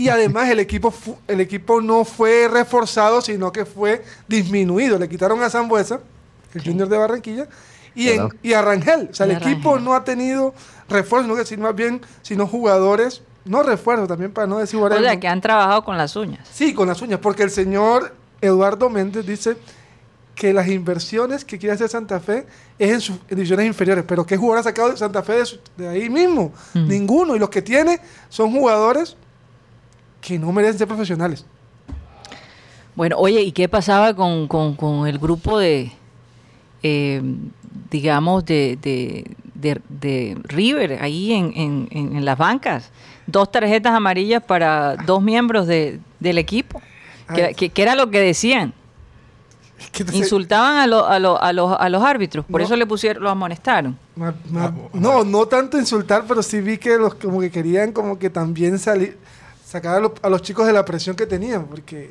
Y 0.00 0.08
además 0.08 0.48
el 0.48 0.58
equipo, 0.60 0.90
fu- 0.90 1.16
el 1.28 1.40
equipo 1.40 1.80
no 1.82 2.04
fue 2.04 2.48
reforzado, 2.48 3.20
sino 3.20 3.52
que 3.52 3.66
fue 3.66 4.02
disminuido. 4.26 4.98
Le 4.98 5.08
quitaron 5.08 5.42
a 5.42 5.50
Zambuesa, 5.50 6.00
el 6.54 6.62
Junior 6.64 6.88
de 6.88 6.96
Barranquilla, 6.96 7.48
y, 7.94 8.08
en- 8.08 8.28
y 8.42 8.54
a 8.54 8.62
Rangel. 8.62 9.08
O 9.10 9.14
sea, 9.14 9.26
el 9.26 9.32
equipo 9.32 9.78
no 9.78 9.94
ha 9.94 10.02
tenido 10.04 10.54
refuerzo, 10.88 11.24
sino 11.26 11.36
que 11.36 11.44
sino 11.44 11.62
más 11.64 11.74
bien, 11.74 12.00
sino 12.22 12.46
jugadores, 12.46 13.22
no 13.44 13.62
refuerzos 13.62 14.08
también 14.08 14.32
para 14.32 14.46
no 14.46 14.58
decir 14.58 14.80
O 14.80 14.88
sea, 14.88 15.20
que 15.20 15.28
han 15.28 15.40
trabajado 15.42 15.84
con 15.84 15.98
las 15.98 16.16
uñas. 16.16 16.48
Sí, 16.50 16.72
con 16.72 16.88
las 16.88 17.02
uñas, 17.02 17.20
porque 17.20 17.42
el 17.42 17.50
señor 17.50 18.14
Eduardo 18.40 18.88
Méndez 18.88 19.26
dice 19.26 19.56
que 20.34 20.54
las 20.54 20.68
inversiones 20.68 21.44
que 21.44 21.58
quiere 21.58 21.74
hacer 21.74 21.90
Santa 21.90 22.20
Fe 22.20 22.46
es 22.78 22.90
en 22.90 23.00
sus 23.02 23.18
divisiones 23.28 23.66
inferiores, 23.66 24.04
pero 24.08 24.24
¿qué 24.24 24.38
jugador 24.38 24.60
ha 24.60 24.62
sacado 24.62 24.88
de 24.90 24.96
Santa 24.96 25.22
Fe 25.22 25.34
de, 25.34 25.44
su- 25.46 25.58
de 25.76 25.88
ahí 25.88 26.08
mismo? 26.08 26.52
Mm. 26.72 26.88
Ninguno, 26.88 27.36
y 27.36 27.38
los 27.38 27.50
que 27.50 27.60
tiene 27.60 28.00
son 28.30 28.50
jugadores 28.52 29.16
que 30.20 30.38
no 30.38 30.52
merecen 30.52 30.78
ser 30.78 30.88
profesionales. 30.88 31.44
Bueno, 32.94 33.16
oye, 33.18 33.40
¿y 33.42 33.52
qué 33.52 33.68
pasaba 33.68 34.14
con, 34.14 34.46
con- 34.48 34.74
con 34.74 35.06
el 35.06 35.18
grupo 35.18 35.58
de, 35.58 35.92
eh, 36.82 37.22
digamos, 37.90 38.44
de, 38.44 38.78
de, 38.82 39.30
de- 39.54 39.80
de 39.88 40.36
River 40.44 40.98
ahí 41.02 41.32
en, 41.32 41.52
en- 41.54 41.88
en- 42.16 42.24
las 42.24 42.36
bancas? 42.36 42.90
Dos 43.26 43.50
tarjetas 43.52 43.94
amarillas 43.94 44.42
para 44.42 44.96
dos 44.96 45.22
miembros 45.22 45.66
de- 45.66 46.00
del 46.18 46.38
equipo. 46.38 46.82
Que- 47.56 47.70
que 47.70 47.82
era 47.82 47.94
lo 47.94 48.10
que 48.10 48.18
decían. 48.18 48.74
Que 49.92 50.04
Insultaban 50.12 50.76
a, 50.78 50.86
lo- 50.86 51.06
a, 51.06 51.18
lo- 51.20 51.40
a 51.40 51.52
los, 51.52 51.76
a 51.80 51.88
los 51.88 52.02
árbitros. 52.02 52.44
Por 52.44 52.60
No. 52.60 52.66
eso 52.66 52.76
le 52.76 52.84
pusieron, 52.86 53.22
los 53.22 53.32
amonestaron. 53.32 53.96
ma- 54.16 54.34
ma- 54.50 54.74
no, 54.92 55.24
no 55.24 55.46
tanto 55.46 55.78
insultar, 55.78 56.24
pero 56.28 56.42
sí 56.42 56.60
vi 56.60 56.76
que 56.76 56.96
los 56.98 57.14
como 57.14 57.40
que 57.40 57.50
querían 57.50 57.92
como 57.92 58.18
que 58.18 58.28
también 58.28 58.78
salir, 58.78 59.16
sacar 59.70 59.96
a 59.96 60.00
los, 60.00 60.12
a 60.22 60.28
los 60.28 60.42
chicos 60.42 60.66
de 60.66 60.72
la 60.72 60.84
presión 60.84 61.14
que 61.14 61.26
tenían, 61.26 61.66
porque 61.66 62.10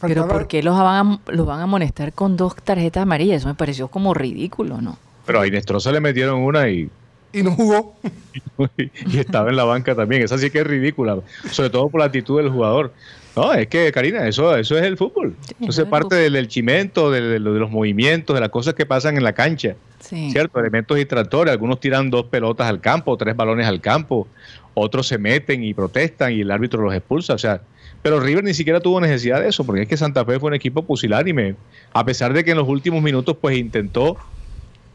Pero 0.00 0.26
¿por 0.26 0.48
qué 0.48 0.62
los 0.62 0.74
van, 0.76 1.06
a, 1.06 1.32
los 1.32 1.46
van 1.46 1.60
a 1.60 1.64
amonestar 1.64 2.14
con 2.14 2.36
dos 2.36 2.56
tarjetas 2.56 3.02
amarillas? 3.02 3.42
Eso 3.42 3.48
me 3.48 3.54
pareció 3.54 3.88
como 3.88 4.14
ridículo, 4.14 4.80
¿no? 4.80 4.96
Pero 5.26 5.40
a 5.40 5.46
Inestrosa 5.46 5.92
le 5.92 6.00
metieron 6.00 6.40
una 6.40 6.70
y, 6.70 6.88
y 7.34 7.42
no 7.42 7.50
jugó. 7.50 7.94
y 8.78 9.18
estaba 9.18 9.50
en 9.50 9.56
la 9.56 9.64
banca 9.64 9.94
también. 9.94 10.22
Esa 10.22 10.38
sí 10.38 10.50
que 10.50 10.60
es 10.60 10.66
ridícula, 10.66 11.18
sobre 11.50 11.68
todo 11.68 11.90
por 11.90 12.00
la 12.00 12.06
actitud 12.06 12.38
del 12.38 12.50
jugador. 12.50 12.94
No, 13.36 13.52
es 13.52 13.68
que, 13.68 13.92
Karina, 13.92 14.26
eso, 14.26 14.56
eso 14.56 14.76
es 14.76 14.82
el 14.84 14.96
fútbol. 14.96 15.36
Sí, 15.46 15.54
eso 15.68 15.82
es 15.82 15.88
parte 15.88 16.16
del, 16.16 16.32
del 16.32 16.48
chimento, 16.48 17.10
de, 17.10 17.20
de- 17.20 17.32
de 17.38 17.38
los 17.40 17.70
movimientos, 17.70 18.34
de 18.34 18.40
las 18.40 18.48
cosas 18.50 18.74
que 18.74 18.84
pasan 18.86 19.16
en 19.16 19.22
la 19.24 19.32
cancha. 19.32 19.74
Sí. 20.00 20.30
¿Cierto? 20.32 20.58
Elementos 20.58 20.96
distractores. 20.96 21.52
Algunos 21.52 21.78
tiran 21.80 22.10
dos 22.10 22.24
pelotas 22.26 22.66
al 22.68 22.80
campo, 22.80 23.16
tres 23.16 23.36
balones 23.36 23.66
al 23.66 23.80
campo. 23.80 24.26
Otros 24.74 25.06
se 25.06 25.18
meten 25.18 25.62
y 25.64 25.74
protestan 25.74 26.32
y 26.32 26.40
el 26.40 26.50
árbitro 26.50 26.82
los 26.82 26.94
expulsa. 26.94 27.34
O 27.34 27.38
sea, 27.38 27.60
pero 28.02 28.18
River 28.20 28.42
ni 28.44 28.54
siquiera 28.54 28.80
tuvo 28.80 29.00
necesidad 29.00 29.40
de 29.40 29.48
eso, 29.48 29.64
porque 29.64 29.82
es 29.82 29.88
que 29.88 29.96
Santa 29.96 30.24
Fe 30.24 30.38
fue 30.40 30.48
un 30.48 30.54
equipo 30.54 30.82
pusilánime. 30.84 31.54
A 31.92 32.04
pesar 32.04 32.32
de 32.32 32.44
que 32.44 32.52
en 32.52 32.56
los 32.58 32.68
últimos 32.68 33.02
minutos, 33.02 33.36
pues 33.40 33.56
intentó. 33.56 34.16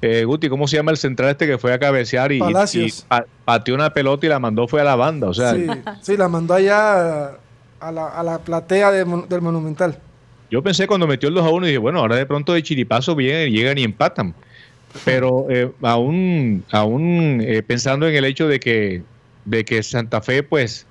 eh, 0.02 0.24
Guti, 0.26 0.50
¿cómo 0.50 0.68
se 0.68 0.78
llama 0.78 0.92
el 0.92 0.98
central 0.98 1.30
este 1.30 1.48
que 1.48 1.58
fue 1.58 1.72
a 1.74 1.80
cabecear 1.80 2.32
y, 2.34 2.38
y 2.38 2.92
pa- 3.08 3.26
pateó 3.46 3.76
una 3.76 3.94
pelota 3.94 4.26
y 4.26 4.30
la 4.30 4.40
mandó 4.40 4.68
fue 4.68 4.82
a 4.82 4.84
la 4.84 4.96
banda? 4.96 5.28
O 5.30 5.34
sea, 5.34 5.54
sí, 5.54 5.68
sí, 6.02 6.18
la 6.18 6.28
mandó 6.30 6.54
allá 6.54 7.32
a 7.88 7.92
la, 7.92 8.08
a 8.08 8.24
la 8.24 8.40
platea 8.40 8.92
de 8.92 9.06
del 9.30 9.42
Monumental. 9.42 9.98
Yo 10.50 10.62
pensé 10.62 10.88
cuando 10.88 11.08
metió 11.08 11.30
el 11.30 11.36
2 11.36 11.46
a 11.46 11.50
1 11.50 11.66
y 11.66 11.70
dije, 11.70 11.78
bueno, 11.80 12.00
ahora 12.00 12.16
de 12.16 12.26
pronto 12.26 12.54
de 12.54 12.62
chiripazo 12.62 13.16
vienen, 13.16 13.52
llegan 13.52 13.78
y 13.78 13.84
empatan. 13.84 14.34
Pero 15.04 15.48
eh, 15.50 15.72
aún, 15.82 16.64
aún 16.72 17.42
eh, 17.42 17.64
pensando 17.64 18.08
en 18.08 18.16
el 18.16 18.26
hecho 18.26 18.48
de 18.48 18.60
que, 18.60 19.02
de 19.46 19.66
que 19.66 19.82
Santa 19.82 20.22
Fe, 20.22 20.44
pues, 20.44 20.86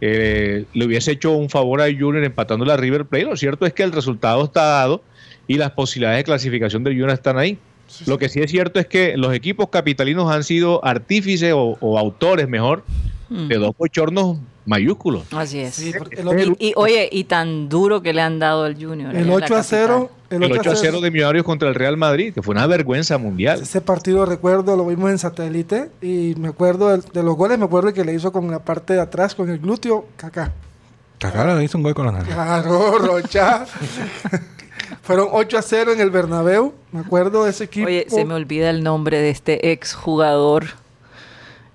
eh, 0.00 0.64
le 0.72 0.86
hubiese 0.86 1.12
hecho 1.12 1.32
un 1.32 1.50
favor 1.50 1.80
a 1.82 1.86
Junior 1.86 2.22
empatando 2.22 2.64
la 2.64 2.76
River 2.76 3.06
Plate, 3.06 3.24
lo 3.24 3.36
cierto 3.36 3.66
es 3.66 3.72
que 3.72 3.82
el 3.82 3.90
resultado 3.90 4.44
está 4.44 4.62
dado 4.62 5.02
y 5.48 5.56
las 5.56 5.72
posibilidades 5.72 6.20
de 6.20 6.24
clasificación 6.24 6.84
del 6.84 6.92
Junior 6.92 7.10
están 7.10 7.38
ahí. 7.38 7.58
Lo 8.06 8.18
que 8.18 8.28
sí 8.28 8.38
es 8.40 8.52
cierto 8.52 8.78
es 8.78 8.86
que 8.86 9.16
los 9.16 9.34
equipos 9.34 9.68
capitalinos 9.68 10.30
han 10.30 10.44
sido 10.44 10.84
artífices 10.84 11.52
o, 11.52 11.76
o 11.80 11.98
autores, 11.98 12.48
mejor, 12.48 12.84
Mm. 13.30 13.46
de 13.46 13.56
dos 13.58 13.76
bochornos 13.78 14.38
mayúsculos. 14.66 15.24
Así 15.32 15.60
es. 15.60 15.74
Sí, 15.74 15.92
porque 15.96 16.16
el, 16.20 16.28
El- 16.28 16.38
otro- 16.50 16.56
Y, 16.58 16.68
y, 16.68 16.72
oye, 16.76 17.08
y 17.10 17.24
tan 17.24 17.68
duro 17.68 18.02
que 18.02 18.12
le 18.12 18.20
han 18.22 18.38
dado 18.38 18.64
al 18.64 18.74
Junior. 18.74 19.10
el 19.10 19.16
allá 19.16 19.20
en 19.20 19.28
la 19.28 19.34
8 19.34 19.56
a 19.56 19.62
0, 19.62 20.10
capital. 20.10 20.10
el 20.30 20.42
El 20.42 20.58
8 20.58 20.70
a 20.70 20.76
0, 20.76 21.00
de 21.00 21.10
Millonarios 21.10 21.44
contra 21.44 21.68
el 21.68 21.74
Real 21.74 21.96
Madrid, 21.96 22.32
que 22.34 22.42
fue 22.42 22.52
una 22.54 22.66
vergüenza 22.66 23.18
mundial. 23.18 23.62
ese 23.62 23.80
partido 23.80 24.24
recuerdo, 24.26 24.76
lo 24.76 24.86
vimos 24.86 25.10
en 25.10 25.18
satélite 25.18 25.90
y 26.02 26.34
me 26.38 26.48
acuerdo 26.48 26.96
de, 26.96 27.22
los 27.22 27.36
goles, 27.36 27.58
me 27.58 27.64
acuerdo 27.64 27.92
que 27.92 28.04
le 28.04 28.14
hizo 28.14 28.30
con 28.32 28.50
la 28.50 28.60
parte 28.60 28.92
de 28.94 29.00
atrás, 29.00 29.34
con 29.34 29.48
el 29.50 29.58
glúteo, 29.58 30.06
caca. 30.16 30.52
Cagada 31.18 31.54
le 31.56 31.64
hizo 31.64 31.76
un 31.76 31.82
gol 31.84 31.94
con 31.94 32.06
la 32.06 32.12
nariz. 32.12 32.32
Claro, 32.32 32.98
Rocha. 32.98 33.66
Fueron 35.02 35.28
8 35.32 35.58
a 35.58 35.62
0 35.62 35.92
en 35.92 36.00
el 36.00 36.10
Bernabéu, 36.10 36.72
me 36.92 37.00
acuerdo 37.00 37.44
de 37.44 37.50
ese 37.50 37.64
equipo. 37.64 37.86
Oye, 37.86 38.06
se 38.08 38.24
me 38.24 38.34
olvida 38.34 38.70
el 38.70 38.82
nombre 38.82 39.18
de 39.18 39.30
este 39.30 39.72
ex 39.72 39.94
jugador 39.94 40.64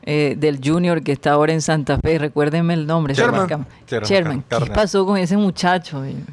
eh, 0.05 0.35
del 0.37 0.59
Junior 0.63 1.01
que 1.03 1.11
está 1.11 1.31
ahora 1.31 1.53
en 1.53 1.61
Santa 1.61 1.99
Fe. 1.99 2.17
Recuérdenme 2.19 2.73
el 2.75 2.85
nombre. 2.87 3.13
Sherman. 3.13 3.47
Sherman. 3.47 3.67
Sherman 3.87 4.09
Sherman. 4.09 4.43
¿Qué 4.49 4.71
pasó 4.71 5.05
con 5.05 5.17
ese 5.17 5.35
muchacho? 5.37 6.03
Él, 6.03 6.23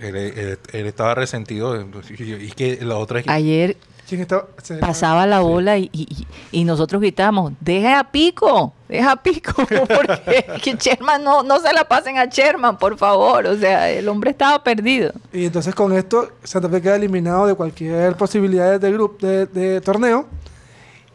él- 0.00 0.58
él 0.72 0.86
estaba 0.86 1.14
resentido. 1.14 1.80
Y, 2.18 2.50
que 2.50 2.78
la 2.82 2.96
otra 2.96 3.20
es 3.20 3.24
que 3.26 3.30
Ayer 3.30 3.76
¿Quién 4.08 4.20
estaba? 4.20 4.48
Se- 4.62 4.76
pasaba 4.76 5.26
la 5.26 5.40
bola 5.40 5.78
y, 5.78 5.88
y- 5.92 6.26
y 6.52 6.64
nosotros 6.64 7.00
gritábamos, 7.00 7.54
deja 7.60 7.98
a 8.00 8.10
Pico, 8.12 8.74
deja 8.86 9.12
a 9.12 9.22
Pico, 9.22 9.54
porque 9.66 10.44
que 10.62 10.74
Sherman 10.74 11.24
no, 11.24 11.42
no 11.42 11.58
se 11.58 11.72
la 11.72 11.84
pasen 11.88 12.18
a 12.18 12.26
Sherman, 12.26 12.76
por 12.76 12.98
favor. 12.98 13.46
O 13.46 13.56
sea, 13.56 13.88
el 13.88 14.06
hombre 14.10 14.32
estaba 14.32 14.62
perdido. 14.62 15.10
Y 15.32 15.46
entonces 15.46 15.74
con 15.74 15.94
esto 15.94 16.32
Santa 16.42 16.68
Fe 16.68 16.82
queda 16.82 16.96
eliminado 16.96 17.46
de 17.46 17.54
cualquier 17.54 18.14
posibilidad 18.14 18.78
de, 18.78 18.92
grupo, 18.92 19.26
de, 19.26 19.46
de 19.46 19.80
torneo. 19.80 20.26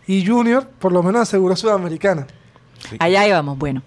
Y 0.09 0.25
Junior 0.25 0.65
por 0.79 0.91
lo 0.91 1.03
menos 1.03 1.21
aseguró 1.21 1.55
Sudamericana. 1.55 2.25
Allá 2.97 3.27
íbamos. 3.27 3.59
Bueno, 3.59 3.83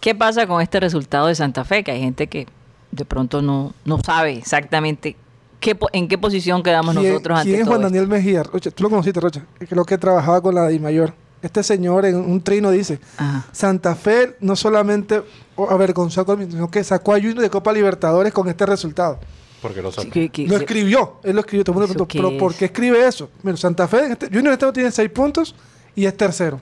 ¿qué 0.00 0.14
pasa 0.14 0.46
con 0.46 0.62
este 0.62 0.80
resultado 0.80 1.26
de 1.26 1.34
Santa 1.34 1.64
Fe? 1.66 1.84
Que 1.84 1.90
hay 1.90 2.00
gente 2.00 2.28
que 2.28 2.46
de 2.92 3.04
pronto 3.04 3.42
no, 3.42 3.74
no 3.84 3.98
sabe 4.02 4.32
exactamente 4.38 5.16
qué, 5.60 5.74
po- 5.74 5.90
en 5.92 6.08
qué 6.08 6.16
posición 6.16 6.62
quedamos 6.62 6.96
¿Quién, 6.96 7.12
nosotros 7.12 7.38
ante 7.40 7.50
quién 7.50 7.60
es 7.60 7.66
todo 7.66 7.74
Juan 7.76 7.82
esto. 7.82 7.94
Daniel 7.94 8.08
Mejía? 8.08 8.42
Rocha, 8.42 8.70
tú 8.70 8.84
lo 8.84 8.88
conociste, 8.88 9.20
Rocha. 9.20 9.44
Creo 9.68 9.84
que 9.84 9.98
trabajaba 9.98 10.40
con 10.40 10.54
la 10.54 10.66
Di 10.68 10.78
Mayor. 10.78 11.12
Este 11.42 11.62
señor 11.62 12.06
en 12.06 12.16
un 12.16 12.40
trino 12.40 12.70
dice, 12.70 12.98
Ajá. 13.18 13.44
Santa 13.52 13.94
Fe 13.96 14.34
no 14.40 14.56
solamente 14.56 15.22
o- 15.56 15.68
avergonzó 15.70 16.22
a 16.22 16.24
Colmillo, 16.24 16.52
sino 16.52 16.70
que 16.70 16.82
sacó 16.82 17.12
a 17.12 17.16
Junior 17.16 17.40
de 17.40 17.50
Copa 17.50 17.70
Libertadores 17.72 18.32
con 18.32 18.48
este 18.48 18.64
resultado. 18.64 19.20
Porque 19.60 19.82
lo 19.82 19.90
Sí, 19.92 20.08
que- 20.10 20.28
que- 20.28 20.46
Lo 20.46 20.56
escribió, 20.56 21.16
él 21.24 21.34
lo 21.34 21.40
escribió. 21.40 21.64
Todo 21.64 21.72
el 21.72 21.78
mundo 21.80 21.84
¿Eso 21.86 22.06
preguntó, 22.06 22.08
qué 22.08 22.18
¿pero 22.18 22.38
por 22.38 22.54
qué 22.54 22.64
escribe 22.66 23.06
eso? 23.06 23.30
Mira, 23.42 23.56
Santa 23.56 23.86
Fe, 23.88 24.06
en 24.06 24.12
este- 24.12 24.26
Junior 24.26 24.46
en 24.48 24.52
este 24.52 24.64
momento 24.66 24.72
tiene 24.72 24.90
seis 24.90 25.10
puntos 25.10 25.54
y 25.94 26.04
es 26.06 26.16
tercero. 26.16 26.60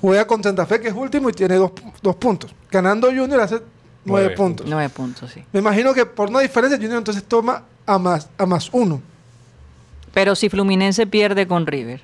Juega 0.00 0.26
con 0.26 0.42
Santa 0.42 0.66
Fe, 0.66 0.80
que 0.80 0.88
es 0.88 0.94
último, 0.94 1.30
y 1.30 1.32
tiene 1.32 1.54
dos, 1.56 1.72
dos 2.02 2.16
puntos. 2.16 2.54
Ganando 2.70 3.08
Junior 3.08 3.40
hace 3.40 3.54
nueve, 3.56 3.70
Nueve 4.04 4.30
puntos. 4.36 4.66
Nueve 4.68 4.88
puntos, 4.90 5.30
sí. 5.32 5.42
Me 5.52 5.60
imagino 5.60 5.94
que 5.94 6.04
por 6.06 6.28
una 6.28 6.40
diferencia, 6.40 6.76
Junior 6.76 6.98
entonces 6.98 7.24
toma 7.24 7.62
a 7.86 7.98
más, 7.98 8.28
a 8.36 8.44
más 8.46 8.68
uno. 8.72 9.00
Pero 10.12 10.34
si 10.34 10.48
Fluminense 10.48 11.06
pierde 11.06 11.46
con 11.46 11.66
River. 11.66 12.00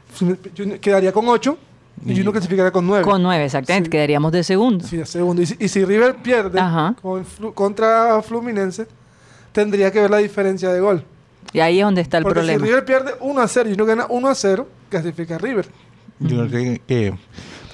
Junior 0.56 0.78
quedaría 0.80 1.12
con 1.12 1.28
8 1.28 1.56
y 2.06 2.14
Junior 2.14 2.32
clasificaría 2.32 2.70
con 2.70 2.86
9. 2.86 3.04
Con 3.04 3.22
9, 3.22 3.44
exactamente. 3.44 3.86
Sí. 3.88 3.90
Quedaríamos 3.90 4.32
de 4.32 4.44
segundo. 4.44 4.86
Sí, 4.86 4.96
de 4.98 5.06
segundo. 5.06 5.40
Y 5.42 5.46
si, 5.46 5.56
y 5.58 5.68
si 5.68 5.84
River 5.84 6.16
pierde 6.16 6.60
con 7.00 7.24
contra 7.52 8.20
Fluminense, 8.22 8.86
tendría 9.52 9.90
que 9.90 10.00
ver 10.00 10.10
la 10.10 10.18
diferencia 10.18 10.72
de 10.72 10.80
gol. 10.80 11.04
Y 11.52 11.60
ahí 11.60 11.78
es 11.80 11.84
donde 11.84 12.00
está 12.00 12.18
el 12.18 12.22
Porque 12.24 12.40
problema. 12.40 12.58
si 12.64 12.70
River 12.70 12.84
pierde 12.84 13.12
1 13.20 13.40
a 13.40 13.46
0 13.48 13.68
y 13.68 13.72
Junior 13.72 13.88
gana 13.88 14.06
1 14.08 14.28
a 14.28 14.34
0, 14.34 14.68
clasifica 14.88 15.34
a 15.36 15.38
River. 15.38 15.66
Que, 16.86 17.14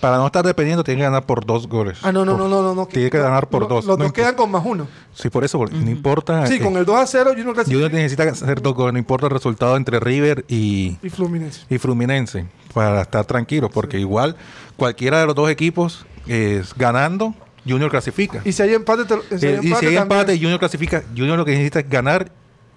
para 0.00 0.16
no 0.16 0.26
estar 0.26 0.44
dependiendo, 0.44 0.82
tiene 0.84 1.00
que 1.00 1.04
ganar 1.04 1.26
por 1.26 1.44
dos 1.44 1.68
goles. 1.68 1.98
Ah, 2.02 2.12
no, 2.12 2.24
no, 2.24 2.38
no, 2.38 2.48
no. 2.48 2.62
no, 2.62 2.74
no 2.74 2.86
Tiene 2.86 3.10
que 3.10 3.18
ganar 3.18 3.48
por 3.48 3.62
lo- 3.62 3.68
dos. 3.68 3.84
Los 3.84 3.98
No 3.98 4.04
dos 4.04 4.12
quedan 4.12 4.34
con 4.36 4.50
más 4.50 4.62
uno. 4.64 4.86
Sí, 5.12 5.28
por 5.28 5.44
eso, 5.44 5.58
porque 5.58 5.76
no 5.76 5.90
importa. 5.90 6.46
Sí, 6.46 6.54
eh, 6.54 6.60
con 6.60 6.76
el 6.76 6.84
2 6.84 6.96
a 6.96 7.06
0 7.06 7.30
Junior 7.36 7.54
clasifica 7.54 7.74
Junior 7.82 7.92
necesita 7.92 8.22
hacer 8.24 8.62
dos 8.62 8.74
goles, 8.74 8.92
no 8.94 8.98
importa 8.98 9.26
el 9.26 9.32
resultado 9.32 9.76
entre 9.76 10.00
River 10.00 10.44
y, 10.48 10.96
y 11.02 11.10
Fluminense. 11.10 11.62
y 11.68 11.78
Fluminense, 11.78 12.46
para 12.72 13.02
estar 13.02 13.24
tranquilo, 13.26 13.68
porque 13.70 13.98
igual 13.98 14.36
cualquiera 14.76 15.20
de 15.20 15.26
los 15.26 15.34
dos 15.34 15.50
equipos 15.50 16.06
es 16.26 16.74
ganando, 16.74 17.34
Junior 17.66 17.90
clasifica. 17.90 18.40
Y 18.44 18.52
si 18.52 18.62
hay 18.62 18.74
empate, 18.74 19.04
te- 19.04 19.38
si 19.38 19.46
hay 19.46 19.54
Eh, 19.54 19.58
y 19.62 19.66
si 19.66 19.68
hay 19.68 19.80
también- 19.80 20.02
empate, 20.02 20.36
Junior 20.38 20.58
clasifica. 20.58 21.02
Junior 21.16 21.36
lo 21.38 21.44
que 21.44 21.52
necesita 21.52 21.80
es 21.80 21.88
ganar 21.88 22.30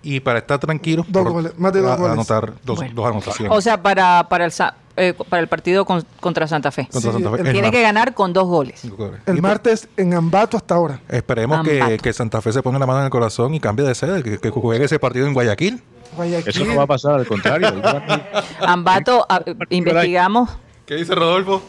y 0.04 0.20
para 0.20 0.40
estar 0.40 0.60
tranquilo, 0.60 1.06
Dos 1.08 1.24
por- 1.24 1.32
goles, 1.34 1.54
más 1.58 1.74
de 1.74 1.82
dos 1.82 1.92
a- 1.92 1.96
goles. 1.96 2.14
anotar 2.14 2.54
dos, 2.64 2.78
Bueno. 2.78 2.94
dos 2.96 3.06
anotaciones. 3.08 3.56
O 3.56 3.62
sea, 3.62 3.82
para, 3.82 4.28
para, 4.30 4.46
el, 4.46 4.54
eh, 4.98 5.14
para 5.30 5.42
el 5.42 5.48
partido 5.48 5.86
con- 5.86 6.04
contra 6.20 6.48
Santa 6.48 6.72
Fe. 6.72 6.88
Contra 6.92 7.12
sí, 7.12 7.18
Santa 7.18 7.30
Fe. 7.32 7.42
el- 7.42 7.48
Es 7.48 7.54
Tiene 7.54 7.72
que 7.72 7.82
ganar 7.82 8.14
con 8.16 8.34
dos 8.34 8.48
goles. 8.48 8.84
el 9.28 9.38
Y 9.38 9.42
martes 9.42 9.88
en 9.98 10.14
Ambato 10.16 10.58
hasta 10.58 10.76
ahora. 10.76 11.00
Esperemos 11.08 11.66
que, 11.68 12.00
que 12.02 12.14
Santa 12.14 12.42
Fe 12.42 12.52
se 12.52 12.64
ponga 12.64 12.80
la 12.80 12.86
mano 12.88 13.00
en 13.00 13.06
el 13.06 13.12
corazón 13.12 13.54
y 13.54 13.60
cambie 13.60 13.86
de 13.86 13.94
sede, 13.96 14.24
que, 14.24 14.40
que 14.40 14.50
juegue 14.50 14.84
ese 14.86 14.98
partido 15.00 15.28
en 15.28 15.34
Guayaquil. 15.34 15.82
Guayaquil. 16.16 16.50
Eso 16.50 16.66
no 16.66 16.76
va 16.76 16.84
a 16.84 16.88
pasar, 16.88 17.14
al 17.20 17.28
contrario. 17.28 17.70
A- 17.86 18.74
Ambato, 18.74 19.26
investigamos. 19.70 20.50
¿Qué 20.86 20.96
dice 20.96 21.16
Rodolfo? 21.16 21.62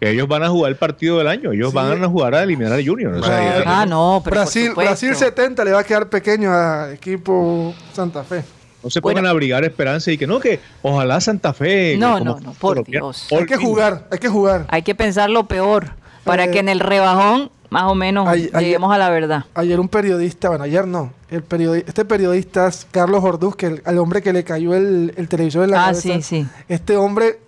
Que 0.00 0.10
ellos 0.10 0.26
van 0.26 0.42
a 0.42 0.48
jugar 0.48 0.70
el 0.72 0.76
partido 0.76 1.18
del 1.18 1.28
año. 1.28 1.52
Ellos 1.52 1.70
Sí. 1.70 1.76
van 1.76 2.02
a 2.02 2.08
jugar 2.08 2.34
a 2.34 2.42
eliminar 2.42 2.72
al 2.72 2.86
Junior. 2.86 3.12
O 3.14 3.22
sea, 3.22 3.62
Ah, 3.66 3.86
no, 3.86 4.20
pero 4.24 4.36
Brasil, 4.36 4.68
supuesto. 4.68 4.90
Brasil 4.90 5.14
70 5.14 5.64
le 5.64 5.72
va 5.72 5.80
a 5.80 5.84
quedar 5.84 6.08
pequeño 6.08 6.50
a 6.52 6.92
equipo 6.92 7.74
Santa 7.92 8.24
Fe. 8.24 8.42
no 8.82 8.88
se 8.88 9.02
pongan 9.02 9.16
Bueno. 9.16 9.28
a 9.28 9.30
abrigar 9.32 9.62
esperanza 9.62 10.10
y 10.10 10.16
que 10.16 10.26
no, 10.26 10.40
que 10.40 10.58
ojalá 10.80 11.20
Santa 11.20 11.52
Fe. 11.52 11.96
No, 11.98 12.18
como- 12.18 12.24
no, 12.36 12.40
no, 12.40 12.52
por 12.54 12.82
Dios. 12.82 13.28
Hay 13.30 13.44
que 13.44 13.58
jugar, 13.58 14.06
hay 14.10 14.18
que 14.18 14.28
jugar. 14.30 14.64
Hay 14.68 14.80
que 14.82 14.94
pensar 14.94 15.28
lo 15.28 15.44
peor 15.46 15.90
para 16.24 16.44
Eh, 16.46 16.50
que 16.50 16.60
en 16.60 16.70
el 16.70 16.80
rebajón 16.80 17.50
más 17.68 17.84
o 17.84 17.94
menos 17.94 18.26
lleguemos 18.34 18.90
a 18.92 18.96
la 18.96 19.10
verdad. 19.10 19.44
Ayer 19.54 19.78
un 19.78 19.88
periodista, 19.88 20.48
bueno, 20.48 20.64
ayer 20.64 20.86
no, 20.88 21.12
el 21.30 21.46
periodi- 21.46 21.84
este 21.86 22.06
periodista 22.06 22.68
es 22.68 22.86
Carlos 22.90 23.22
Orduz, 23.22 23.54
que 23.54 23.66
el, 23.66 23.82
al 23.84 23.98
hombre 23.98 24.22
que 24.22 24.32
le 24.32 24.44
cayó 24.44 24.74
el, 24.74 25.12
el 25.14 25.28
televisor 25.28 25.64
en 25.64 25.72
la 25.72 25.82
Ah, 25.82 25.86
cabeza. 25.88 26.00
sí, 26.14 26.22
sí. 26.22 26.46
Este 26.68 26.96
hombre, 26.96 27.38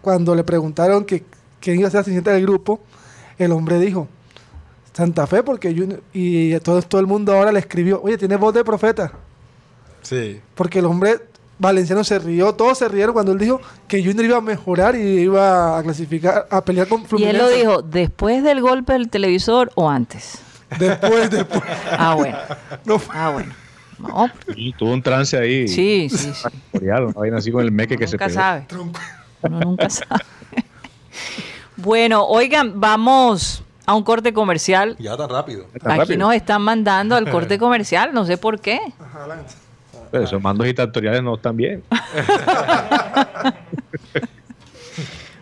cuando 0.00 0.36
le 0.36 0.44
preguntaron 0.44 1.04
que 1.04 1.24
quién 1.60 1.78
iba 1.78 1.88
a 1.88 1.90
ser 1.90 2.00
asistente 2.00 2.30
del 2.30 2.42
grupo, 2.42 2.80
el 3.38 3.52
hombre 3.52 3.78
dijo, 3.78 4.08
Santa 4.92 5.26
Fe, 5.26 5.42
porque 5.42 5.74
Junior, 5.74 6.02
y 6.12 6.58
todo, 6.60 6.80
todo 6.82 7.00
el 7.00 7.06
mundo 7.06 7.34
ahora 7.34 7.52
le 7.52 7.58
escribió, 7.58 8.00
oye, 8.02 8.16
tiene 8.18 8.36
voz 8.36 8.54
de 8.54 8.64
profeta, 8.64 9.12
Sí. 10.02 10.40
porque 10.54 10.78
el 10.78 10.86
hombre 10.86 11.20
valenciano 11.58 12.04
se 12.04 12.18
rió, 12.18 12.54
todos 12.54 12.78
se 12.78 12.88
rieron 12.88 13.12
cuando 13.12 13.32
él 13.32 13.38
dijo 13.38 13.60
que 13.88 14.02
Junior 14.04 14.24
iba 14.24 14.36
a 14.38 14.40
mejorar 14.42 14.94
y 14.96 15.00
iba 15.20 15.78
a 15.78 15.82
clasificar, 15.82 16.46
a 16.50 16.62
pelear 16.62 16.86
con 16.88 17.02
Y 17.02 17.06
Fluminense. 17.06 17.36
él 17.38 17.42
lo 17.42 17.50
dijo, 17.56 17.82
¿después 17.82 18.42
del 18.42 18.60
golpe 18.62 18.92
del 18.94 19.08
televisor 19.08 19.70
o 19.74 19.88
antes? 19.90 20.38
Después, 20.78 21.30
después. 21.30 21.62
Ah, 21.92 22.14
bueno. 22.14 22.36
No 22.84 22.98
fue- 22.98 23.14
Ah, 23.16 23.30
bueno. 23.30 23.52
No, 23.98 24.28
Sí, 24.54 24.74
tuvo 24.78 24.92
un 24.92 25.02
trance 25.02 25.38
ahí. 25.38 25.66
sí, 25.68 26.08
sí, 26.10 26.30
sí. 26.34 26.48
Una 26.82 27.00
vaina 27.12 27.38
así 27.38 27.50
con 27.50 27.62
el 27.64 27.72
meque 27.72 27.96
que 27.96 28.06
se 28.06 28.16
nunca 28.16 28.26
pegó. 28.26 28.38
sabe. 28.38 28.66
Uno 29.42 29.60
nunca 29.60 29.88
sabe. 29.88 30.22
Bueno, 31.76 32.24
oigan, 32.26 32.80
vamos 32.80 33.62
a 33.84 33.94
un 33.94 34.02
corte 34.02 34.32
comercial. 34.32 34.96
Ya 34.98 35.16
tan 35.16 35.28
rápido. 35.28 35.66
Tan 35.80 35.92
Aquí 35.92 36.00
rápido. 36.00 36.18
nos 36.18 36.34
están 36.34 36.62
mandando 36.62 37.14
al 37.16 37.30
corte 37.30 37.58
comercial, 37.58 38.12
no 38.12 38.24
sé 38.24 38.36
por 38.38 38.60
qué. 38.60 38.80
Pero 40.10 40.24
esos 40.24 40.40
mandos 40.42 40.66
dictatoriales 40.66 41.22
no 41.22 41.34
están 41.34 41.56
bien. 41.56 41.82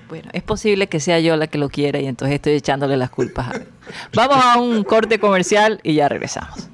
Bueno, 0.07 0.29
es 0.33 0.45
posible 0.45 0.87
que 0.87 1.01
sea 1.01 1.19
yo 1.19 1.37
la 1.37 1.49
que 1.49 1.59
lo 1.59 1.69
quiera 1.69 1.99
y 1.99 2.07
entonces 2.07 2.37
estoy 2.37 2.53
echándole 2.53 2.97
las 2.97 3.11
culpas 3.11 3.49
a 3.49 3.57
él. 3.57 3.67
Vamos 4.15 4.37
a 4.41 4.59
un 4.61 4.85
corte 4.85 5.19
comercial 5.19 5.81
y 5.83 5.95
ya 5.95 6.09
regresamos. 6.09 6.69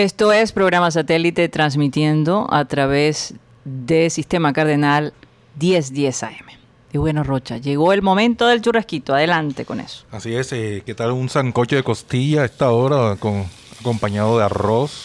Esto 0.00 0.32
es 0.32 0.52
programa 0.52 0.90
satélite 0.90 1.50
transmitiendo 1.50 2.46
a 2.50 2.64
través 2.64 3.34
de 3.66 4.08
Sistema 4.08 4.54
Cardenal 4.54 5.12
1010 5.60 6.22
AM. 6.22 6.46
Y 6.90 6.96
bueno, 6.96 7.22
Rocha, 7.22 7.58
llegó 7.58 7.92
el 7.92 8.00
momento 8.00 8.46
del 8.46 8.62
churrasquito. 8.62 9.14
Adelante 9.14 9.66
con 9.66 9.78
eso. 9.78 10.06
Así 10.10 10.34
es, 10.34 10.54
eh, 10.54 10.82
¿qué 10.86 10.94
tal 10.94 11.10
un 11.10 11.28
sancocho 11.28 11.76
de 11.76 11.82
costilla 11.82 12.40
a 12.40 12.44
esta 12.46 12.70
hora 12.70 13.16
con, 13.16 13.44
acompañado 13.78 14.38
de 14.38 14.44
arroz? 14.44 15.04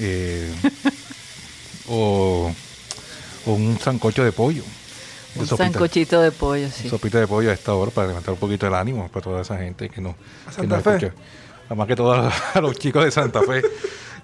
Eh, 0.00 0.54
o, 1.88 2.52
o 3.46 3.52
un 3.54 3.78
sancocho 3.78 4.22
de 4.22 4.32
pollo. 4.32 4.64
Un 5.34 5.46
sopita. 5.46 5.64
sancochito 5.64 6.20
de 6.20 6.30
pollo, 6.30 6.68
sí. 6.70 6.90
Sopita 6.90 7.20
de 7.20 7.26
pollo 7.26 7.48
a 7.48 7.54
esta 7.54 7.72
hora 7.72 7.90
para 7.90 8.08
levantar 8.08 8.34
un 8.34 8.40
poquito 8.40 8.66
el 8.66 8.74
ánimo 8.74 9.08
para 9.08 9.24
toda 9.24 9.40
esa 9.40 9.56
gente 9.56 9.88
que 9.88 10.02
no, 10.02 10.10
¿A 10.46 10.50
que 10.50 10.56
Santa 10.56 10.76
no 10.76 10.82
Fe? 10.82 11.12
Además 11.66 11.88
que 11.88 11.96
todos 11.96 12.32
a 12.54 12.60
los 12.60 12.76
chicos 12.76 13.04
de 13.04 13.10
Santa 13.10 13.42
Fe. 13.42 13.62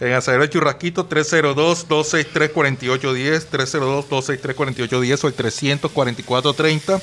En 0.01 0.15
Asadero 0.15 0.47
Churrasquito 0.47 1.07
302-263-4810, 1.09 3.49
302-263-4810 3.51 5.25
o 5.25 5.29
el 5.29 5.37
344-30. 5.37 7.03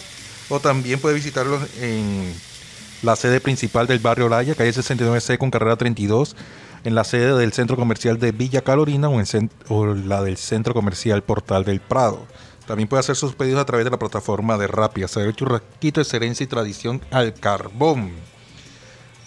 O 0.49 0.59
también 0.59 0.99
puede 0.99 1.15
visitarlos 1.15 1.61
en 1.79 2.33
la 3.01 3.15
sede 3.15 3.39
principal 3.39 3.87
del 3.87 3.99
barrio 3.99 4.27
Laya, 4.27 4.55
calle 4.55 4.71
69C 4.71 5.37
con 5.37 5.51
carrera 5.51 5.77
32, 5.77 6.35
en 6.83 6.95
la 6.95 7.03
sede 7.03 7.37
del 7.37 7.53
centro 7.53 7.77
comercial 7.77 8.19
de 8.19 8.31
Villa 8.31 8.61
Calorina 8.61 9.09
o, 9.09 9.21
en 9.21 10.09
la 10.09 10.23
del 10.23 10.37
centro 10.37 10.73
comercial 10.73 11.23
Portal 11.23 11.63
del 11.63 11.79
Prado. 11.79 12.25
También 12.67 12.89
puede 12.89 12.99
hacer 12.99 13.15
sus 13.15 13.33
pedidos 13.33 13.61
a 13.61 13.65
través 13.65 13.85
de 13.85 13.91
la 13.91 13.99
plataforma 13.99 14.57
de 14.57 14.67
Rappi. 14.67 15.03
Asadero 15.03 15.31
Churrasquito 15.31 16.01
es 16.01 16.13
herencia 16.13 16.43
y 16.43 16.47
tradición 16.47 17.01
al 17.11 17.33
carbón. 17.33 18.11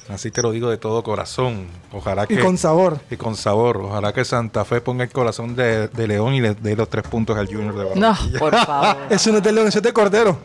Así 0.09 0.31
te 0.31 0.43
lo 0.43 0.51
digo 0.51 0.69
de 0.69 0.77
todo 0.79 1.03
corazón. 1.03 1.67
Ojalá 1.93 2.27
que 2.27 2.35
Y 2.35 2.39
con 2.39 2.59
sabor. 2.59 2.99
y 3.11 3.17
con 3.17 3.37
sabor. 3.37 3.77
Ojalá 3.79 4.13
que 4.13 4.25
Santa 4.25 4.65
Fe 4.65 4.81
ponga 4.81 5.05
el 5.05 5.11
corazón 5.11 5.55
de, 5.55 5.89
de 5.89 6.07
León 6.09 6.35
y 6.35 6.41
le 6.41 6.55
dé 6.55 6.75
los 6.77 6.89
tres 6.89 7.05
puntos 7.07 7.37
al 7.39 7.47
Junior 7.47 7.75
de 7.75 7.85
No, 8.01 8.09
Barranquilla. 8.13 8.39
por 8.39 8.57
favor. 8.67 8.97
Eso 9.11 9.31
no 9.31 9.39
es 9.39 9.43
de 9.45 9.53
león, 9.53 9.69
eso 9.69 9.79
es 9.79 9.85
de 9.85 9.93
cordero. 9.93 10.39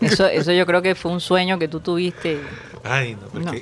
Eso, 0.00 0.26
eso 0.26 0.52
yo 0.52 0.66
creo 0.66 0.82
que 0.82 0.94
fue 0.94 1.10
un 1.12 1.20
sueño 1.20 1.58
que 1.58 1.68
tú 1.68 1.80
tuviste. 1.80 2.40
Ay, 2.88 3.14
no, 3.20 3.26
pero 3.32 3.44
No. 3.46 3.52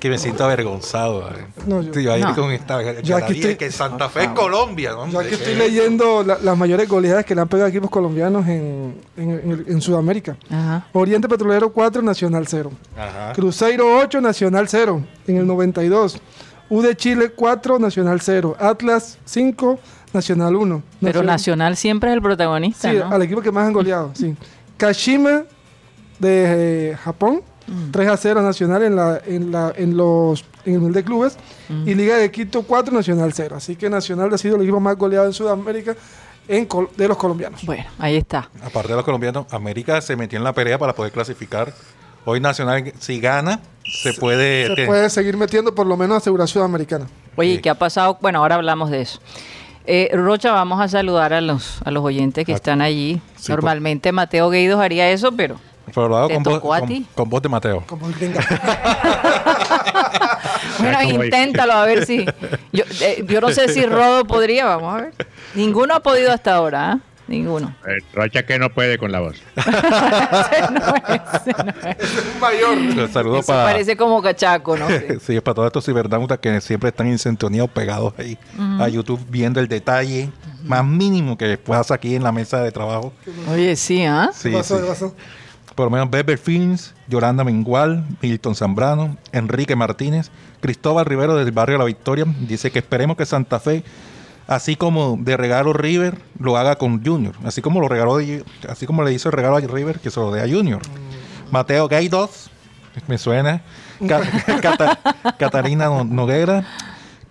Que, 0.00 0.10
me 0.10 0.18
siento 0.18 0.44
avergonzado. 0.44 1.30
eh. 1.30 1.46
No, 1.66 1.80
yo- 1.80 2.16
ir 2.16 2.22
No. 2.22 2.34
con 2.34 2.50
esta 2.50 3.00
Yo 3.00 3.16
aquí 3.16 3.34
estoy- 3.34 3.56
que 3.56 3.70
Santa 3.72 4.10
Fe 4.10 4.24
es 4.24 4.28
Colombia. 4.30 4.90
Yo 5.10 5.18
aquí 5.18 5.32
estoy 5.34 5.54
leyendo 5.54 6.22
la- 6.22 6.36
las 6.38 6.58
mayores 6.58 6.86
goleadas 6.88 7.24
que 7.24 7.34
le 7.34 7.40
han 7.40 7.48
pegado 7.48 7.66
a 7.66 7.70
equipos 7.70 7.88
colombianos 7.88 8.46
en, 8.46 8.96
en- 9.16 9.30
en- 9.30 9.64
en 9.66 9.80
Sudamérica. 9.80 10.36
Ajá. 10.50 10.86
Oriente 10.92 11.26
Petrolero 11.26 11.72
4, 11.72 12.02
Nacional 12.02 12.46
0. 12.46 12.70
Ajá. 12.98 13.32
Cruzeiro 13.32 13.98
8, 13.98 14.20
Nacional 14.20 14.68
0 14.68 15.02
en 15.26 15.38
el 15.38 15.46
92. 15.46 16.20
U 16.68 16.82
de 16.82 16.94
Chile 16.96 17.30
4, 17.30 17.78
Nacional 17.78 18.20
0. 18.20 18.56
Atlas 18.58 19.16
5, 19.24 19.78
Nacional 20.12 20.54
1. 20.56 20.82
Pero 21.00 21.22
Nacional 21.22 21.76
siempre 21.78 22.10
es 22.10 22.16
el 22.16 22.20
protagonista, 22.22 22.90
Sí, 22.90 22.98
¿no? 22.98 23.06
al 23.10 23.22
equipo 23.22 23.40
que 23.40 23.50
más 23.50 23.66
han 23.66 23.72
goleado, 23.72 24.10
sí. 24.14 24.34
Kashima 24.76 25.44
de 26.18 26.90
eh, 26.90 26.96
Japón, 26.96 27.42
Mm. 27.66 27.90
3 27.92 28.08
a 28.08 28.16
0 28.16 28.42
Nacional 28.42 28.82
en, 28.82 28.96
la, 28.96 29.20
en, 29.26 29.50
la, 29.52 29.72
en, 29.76 29.96
los, 29.96 30.44
en 30.66 30.74
el 30.74 30.80
Mundial 30.80 31.02
de 31.02 31.04
Clubes. 31.04 31.36
Mm. 31.68 31.88
Y 31.88 31.94
Liga 31.94 32.16
de 32.16 32.30
Quito 32.30 32.62
4, 32.62 32.92
Nacional 32.94 33.32
0. 33.32 33.56
Así 33.56 33.76
que 33.76 33.88
Nacional 33.88 34.32
ha 34.34 34.38
sido 34.38 34.56
el 34.56 34.62
equipo 34.62 34.80
más 34.80 34.96
goleado 34.96 35.26
en 35.26 35.32
Sudamérica 35.32 35.94
en 36.46 36.66
col- 36.66 36.90
de 36.96 37.08
los 37.08 37.16
colombianos. 37.16 37.64
Bueno, 37.64 37.84
ahí 37.98 38.16
está. 38.16 38.50
Aparte 38.62 38.88
de 38.90 38.96
los 38.96 39.04
colombianos, 39.04 39.46
América 39.50 40.00
se 40.02 40.14
metió 40.16 40.36
en 40.36 40.44
la 40.44 40.52
pelea 40.52 40.78
para 40.78 40.94
poder 40.94 41.10
clasificar. 41.12 41.72
Hoy 42.26 42.40
Nacional, 42.40 42.92
si 42.98 43.20
gana, 43.20 43.60
se 43.82 44.12
puede... 44.14 44.66
Se 44.68 44.74
te- 44.74 44.86
puede 44.86 45.08
seguir 45.10 45.36
metiendo 45.36 45.74
por 45.74 45.86
lo 45.86 45.96
menos 45.96 46.18
asegurar 46.18 46.48
Sudamericana. 46.48 47.06
Oye, 47.36 47.56
Sí. 47.56 47.60
¿qué 47.62 47.70
ha 47.70 47.74
pasado? 47.74 48.18
Bueno, 48.20 48.38
ahora 48.40 48.54
hablamos 48.56 48.90
de 48.90 49.00
eso. 49.02 49.20
Eh, 49.86 50.10
Rocha, 50.14 50.52
vamos 50.52 50.80
a 50.80 50.88
saludar 50.88 51.34
a 51.34 51.40
los, 51.42 51.80
a 51.84 51.90
los 51.90 52.02
oyentes 52.04 52.46
que 52.46 52.52
están 52.52 52.80
allí. 52.80 53.20
sí, 53.36 53.52
Normalmente 53.52 54.12
Mateo 54.12 54.48
Gueidos 54.48 54.80
haría 54.80 55.10
eso, 55.10 55.32
pero 55.32 55.56
Pero 55.92 56.08
lo 56.08 56.16
hago 56.16 56.28
¿Te 56.28 56.34
con 56.34 56.42
voz, 56.44 56.60
con- 56.60 57.04
con 57.14 57.28
voz 57.30 57.42
de 57.42 57.48
Mateo. 57.48 57.84
Como 57.86 58.06
el 58.08 58.14
gringa. 58.14 58.40
bueno, 60.78 61.02
inténtalo 61.24 61.72
a 61.72 61.84
ver 61.84 62.06
si. 62.06 62.24
Yo, 62.72 62.84
eh, 63.00 63.24
yo 63.28 63.40
no 63.40 63.50
sé 63.50 63.68
si 63.68 63.84
Rodo 63.86 64.24
podría, 64.24 64.64
vamos 64.66 64.94
a 64.94 65.02
ver. 65.02 65.14
Ninguno 65.54 65.94
ha 65.94 66.00
podido 66.00 66.32
hasta 66.32 66.54
ahora, 66.54 66.92
¿ah? 66.92 66.98
Ninguno. 67.26 67.74
El 67.86 68.04
Rocha 68.12 68.44
que 68.44 68.58
no 68.58 68.68
puede 68.68 68.98
con 68.98 69.10
la 69.10 69.20
voz. 69.20 69.36
Ese 69.56 69.64
no 70.72 70.94
es, 70.94 71.22
ese 71.40 71.64
no 71.64 71.70
es. 71.90 72.40
mayor. 72.40 73.10
Saludos 73.10 73.38
Eso 73.40 73.46
para. 73.46 73.64
parece 73.64 73.96
como 73.96 74.20
cachaco, 74.20 74.76
¿no? 74.76 74.86
Sí. 74.88 74.94
Sí, 75.24 75.36
es 75.36 75.40
para 75.42 75.54
todos 75.54 75.66
estos 75.68 75.86
cibernautas 75.86 76.38
que 76.38 76.60
siempre 76.60 76.90
están 76.90 77.06
en 77.06 77.18
sintonía 77.18 77.64
o 77.64 77.68
pegados 77.68 78.12
ahí 78.18 78.36
a 78.78 78.88
YouTube 78.88 79.24
viendo 79.30 79.58
el 79.60 79.68
detalle 79.68 80.28
más 80.64 80.84
mínimo 80.84 81.38
que 81.38 81.56
pasa 81.56 81.94
aquí 81.94 82.14
en 82.14 82.22
la 82.22 82.30
mesa 82.32 82.60
de 82.62 82.70
trabajo. 82.72 83.14
Oye, 83.50 83.74
sí, 83.76 84.04
¿ah? 84.04 84.30
Sí, 84.34 84.50
¿Qué 84.50 84.56
pasó? 84.58 84.76
sí. 84.76 84.82
¿Qué 84.82 84.88
pasó? 84.88 85.14
Por 85.74 85.86
lo 85.86 85.90
menos 85.90 86.08
Beber 86.10 86.38
Films, 86.38 86.94
Yolanda 87.08 87.42
Mengual, 87.42 88.04
Milton 88.22 88.54
Zambrano, 88.54 89.16
Enrique 89.32 89.74
Martínez, 89.74 90.30
Cristóbal 90.60 91.04
Rivero 91.04 91.34
del 91.36 91.50
barrio 91.50 91.78
La 91.78 91.84
Victoria, 91.84 92.24
dice 92.40 92.70
que 92.70 92.78
esperemos 92.78 93.16
que 93.16 93.26
Santa 93.26 93.58
Fe, 93.58 93.82
así 94.46 94.76
como 94.76 95.16
de 95.20 95.36
regalo 95.36 95.72
River, 95.72 96.18
lo 96.38 96.56
haga 96.56 96.76
con 96.76 97.04
Junior. 97.04 97.34
Así 97.44 97.60
como 97.60 97.80
lo 97.80 97.88
regaló, 97.88 98.18
así 98.68 98.86
como 98.86 99.02
le 99.02 99.12
hizo 99.12 99.28
el 99.30 99.32
regalo 99.32 99.56
a 99.56 99.60
River, 99.60 99.98
que 99.98 100.10
se 100.10 100.20
lo 100.20 100.30
dé 100.30 100.42
a 100.42 100.48
Junior. 100.48 100.80
Mateo 101.50 101.88
Gaidos, 101.88 102.50
me 103.08 103.18
suena. 103.18 103.62
Ca- 104.08 104.22
Cata- 104.60 104.98
Catarina 105.38 105.86
No- 105.86 106.04
Noguera, 106.04 106.64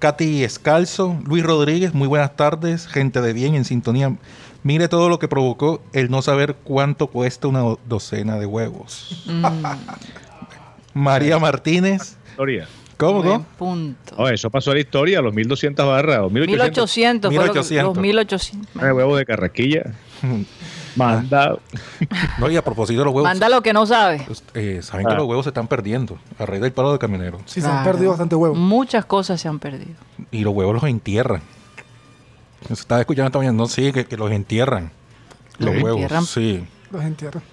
Katy 0.08 0.44
Escalzo, 0.44 1.18
Luis 1.26 1.44
Rodríguez, 1.46 1.94
muy 1.94 2.10
buenas 2.10 2.36
tardes, 2.36 2.88
gente 2.88 3.22
de 3.22 3.32
bien 3.32 3.56
en 3.56 3.64
sintonía. 3.64 4.14
Mire 4.62 4.90
todo 4.90 5.08
lo 5.08 5.18
que 5.18 5.30
provocó 5.30 5.82
el 5.94 6.12
no 6.12 6.22
saber 6.22 6.56
cuánto 6.62 7.08
cuesta 7.08 7.48
una 7.48 7.60
do- 7.60 7.80
docena 7.88 8.38
de 8.38 8.46
huevos. 8.46 9.24
María 10.94 11.40
Martínez, 11.40 12.18
Historia. 12.32 12.68
¿cómo 12.98 13.24
Buen 13.24 13.34
no? 13.38 13.46
punto. 13.58 14.16
Oh, 14.18 14.28
eso 14.28 14.50
pasó 14.50 14.72
a 14.72 14.74
la 14.74 14.82
historia, 14.82 15.22
los 15.22 15.34
1200 15.34 15.86
barras, 15.88 16.20
o 16.20 16.30
1800 16.30 17.32
1800, 17.32 17.34
fue 17.34 17.48
lo 17.48 17.54
que- 17.54 17.60
1800. 17.60 17.96
los 17.96 18.02
1800. 18.02 18.84
de 18.84 18.92
huevo 18.92 19.16
de 19.16 19.26
carraquilla. 19.26 19.84
Manda. 20.96 21.56
No, 22.40 22.50
y 22.50 22.56
a 22.58 22.64
propósito 22.64 23.00
de 23.00 23.06
los 23.06 23.14
huevos, 23.14 23.30
Manda 23.30 23.50
lo 23.50 23.62
que 23.62 23.74
no 23.74 23.86
sabe. 23.86 24.24
pues, 24.26 24.44
eh, 24.54 24.80
saben 24.84 25.06
que 25.08 25.14
Ah. 25.14 25.18
los 25.18 25.28
huevos 25.28 25.46
se 25.46 25.50
están 25.50 25.68
perdiendo 25.68 26.18
a 26.38 26.46
raíz 26.46 26.62
del 26.62 26.72
paro 26.72 26.92
de 26.92 27.00
camioneros. 27.00 27.42
Sí, 27.46 27.62
se 27.62 27.68
han 27.68 27.84
perdido 27.84 28.10
bastante 28.12 28.36
huevos. 28.36 28.58
Muchas 28.58 29.06
cosas 29.06 29.42
se 29.42 29.48
han 29.48 29.60
perdido. 29.60 29.96
Y 30.32 30.40
los 30.44 30.54
huevos 30.54 30.74
los 30.76 30.84
entierran. 30.84 31.42
Se 32.68 32.74
estaba 32.74 33.02
escuchando 33.02 33.28
esta 33.28 33.40
mañana, 33.40 33.58
no, 33.58 33.68
sí, 33.68 33.92
que, 33.92 34.06
que 34.06 34.16
los 34.18 34.32
entierran. 34.32 34.92
Los 35.58 35.74
¿Los 35.74 35.84
huevos, 35.84 36.02
entierran? 36.02 36.26
sí. 36.26 36.64
Los 36.92 37.04
entierran. 37.04 37.44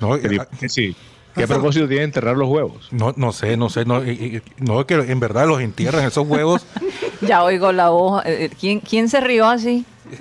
No, 0.00 0.16
y- 0.16 0.20
Que- 0.58 0.68
sí. 0.68 0.96
¿Qué 1.34 1.46
propósito 1.46 1.86
tiene 1.86 2.02
enterrar 2.04 2.36
los 2.36 2.48
huevos? 2.48 2.88
no, 2.90 3.12
no 3.16 3.32
sé, 3.32 3.56
no 3.56 3.68
sé, 3.70 3.84
no, 3.84 4.04
y- 4.04 4.10
y- 4.10 4.42
no, 4.58 4.84
que 4.86 4.94
en 4.94 5.20
verdad 5.20 5.46
los 5.46 5.60
entierran 5.60 6.04
esos 6.04 6.26
huevos. 6.26 6.66
Ya 7.20 7.42
oigo 7.42 7.72
la 7.72 7.88
voz. 7.90 8.24
eh, 8.26 8.44
eh, 8.44 8.50
¿Quién, 8.58 8.80
quién 8.80 9.08
se 9.08 9.20
rió 9.20 9.46
así? 9.46 9.84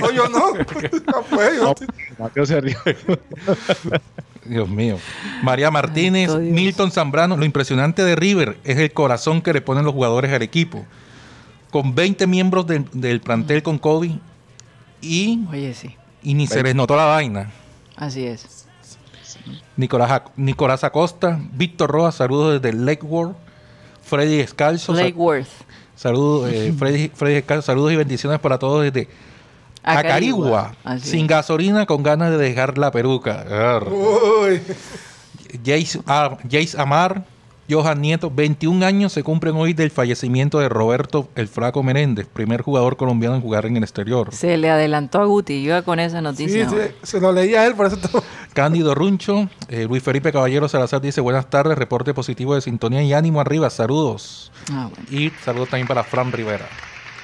No, 0.00 0.10
yo 0.12 0.28
no. 0.28 0.52
No, 0.54 1.22
pues, 1.30 1.56
yo- 1.56 1.74
Mateo 2.18 2.46
se 2.46 2.60
rió. 2.60 2.76
Dios 4.44 4.68
mío. 4.68 4.98
María 5.42 5.70
Martínez. 5.70 6.34
Milton 6.36 6.90
Zambrano. 6.90 7.36
Lo 7.36 7.44
impresionante 7.44 8.02
de 8.04 8.16
River 8.16 8.58
es 8.64 8.78
el 8.78 8.92
corazón 8.92 9.42
que 9.42 9.52
le 9.52 9.60
ponen 9.60 9.84
los 9.84 9.94
jugadores 9.94 10.32
al 10.32 10.42
equipo. 10.42 10.84
Con 11.70 11.94
20 11.94 12.26
miembros 12.26 12.66
del- 12.66 12.86
del 12.92 13.20
plantel 13.20 13.62
con 13.62 13.78
COVID 13.78 14.12
y, 15.00 15.44
Oye, 15.50 15.74
sí. 15.74 15.94
y 16.22 16.34
ni 16.34 16.46
se 16.46 16.62
les 16.62 16.74
notó 16.74 16.96
la 16.96 17.04
vaina. 17.04 17.50
Así 17.96 18.26
es. 18.26 18.66
Nicolás, 19.76 20.22
Nicolás 20.36 20.82
Acosta, 20.82 21.38
Víctor 21.52 21.90
Rojas, 21.90 22.16
saludos 22.16 22.60
desde 22.60 22.76
Lake 22.76 23.04
World. 23.04 23.36
Freddy 24.08 24.40
Escalzo, 24.40 24.92
Lake 24.94 25.14
Worth. 25.16 25.48
saludos, 25.94 26.50
eh, 26.52 26.72
Freddy, 26.78 27.10
Freddy 27.14 27.36
Escalzo, 27.36 27.62
saludos 27.66 27.92
y 27.92 27.96
bendiciones 27.96 28.38
para 28.40 28.58
todos 28.58 28.82
desde 28.84 29.08
Acarigua. 29.82 30.74
Así 30.84 31.10
Sin 31.10 31.22
es. 31.22 31.28
gasolina, 31.28 31.86
con 31.86 32.02
ganas 32.02 32.30
de 32.30 32.38
dejar 32.38 32.78
la 32.78 32.90
peruca. 32.90 33.44
Jace, 35.64 36.00
ah, 36.06 36.36
Jace 36.50 36.80
Amar, 36.80 37.24
Johan 37.70 38.00
Nieto, 38.00 38.30
21 38.30 38.84
años 38.84 39.12
se 39.12 39.22
cumplen 39.22 39.54
hoy 39.56 39.74
del 39.74 39.90
fallecimiento 39.90 40.58
de 40.58 40.70
Roberto 40.70 41.28
el 41.34 41.48
Flaco 41.48 41.82
Menéndez, 41.82 42.26
primer 42.26 42.62
jugador 42.62 42.96
colombiano 42.96 43.36
en 43.36 43.42
jugar 43.42 43.66
en 43.66 43.76
el 43.76 43.82
exterior. 43.82 44.32
Se 44.32 44.56
le 44.56 44.70
adelantó 44.70 45.20
a 45.20 45.26
Guti. 45.26 45.54
Iba 45.54 45.82
con 45.82 46.00
esa 46.00 46.22
noticia. 46.22 46.68
sí, 46.68 46.76
se 47.02 47.20
lo 47.20 47.30
leía 47.30 47.60
a 47.60 47.66
él, 47.66 47.74
por 47.74 47.86
eso 47.86 47.98
todo. 47.98 48.24
Cándido 48.54 48.94
Runcho, 48.94 49.50
eh, 49.68 49.86
Luis 49.86 50.02
Felipe 50.02 50.32
Caballero 50.32 50.66
Salazar 50.68 51.02
dice 51.02 51.20
buenas 51.20 51.50
tardes, 51.50 51.76
reporte 51.76 52.14
positivo 52.14 52.54
de 52.54 52.62
sintonía 52.62 53.02
y 53.02 53.12
ánimo 53.12 53.40
arriba, 53.40 53.68
saludos. 53.68 54.50
Ah, 54.72 54.88
bueno. 54.88 55.04
Y 55.10 55.30
saludos 55.44 55.68
también 55.68 55.86
para 55.86 56.04
Fran 56.04 56.32
Rivera. 56.32 56.66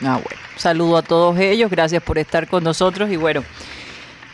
Ah, 0.03 0.21
bueno. 0.23 0.43
Saludo 0.57 0.99
a 0.99 1.03
todos 1.03 1.39
ellos. 1.39 1.71
Gracias 1.71 2.03
por 2.03 2.19
estar 2.19 2.49
con 2.49 2.63
nosotros. 2.65 3.11
Y 3.11 3.17
bueno, 3.17 3.43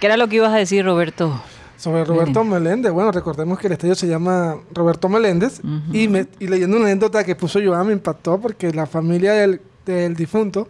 ¿qué 0.01 0.07
era 0.07 0.16
lo 0.16 0.27
que 0.29 0.37
ibas 0.37 0.53
a 0.53 0.57
decir, 0.57 0.85
Roberto? 0.85 1.40
Sobre 1.81 2.05
Roberto 2.05 2.45
Meléndez. 2.45 2.93
Bueno, 2.93 3.11
recordemos 3.11 3.59
que 3.59 3.66
el 3.69 3.73
estadio 3.73 3.95
se 3.95 4.07
llama 4.07 4.57
Roberto 4.75 5.09
Meléndez. 5.09 5.61
y, 5.93 6.09
me- 6.09 6.27
y 6.38 6.47
leyendo 6.47 6.77
una 6.77 6.87
anécdota 6.87 7.25
que 7.25 7.35
puso 7.35 7.59
Joan 7.64 7.87
me 7.87 7.93
impactó 7.95 8.38
porque 8.38 8.71
la 8.73 8.87
familia 8.87 9.33
del, 9.33 9.61
del 9.87 10.14
difunto 10.14 10.69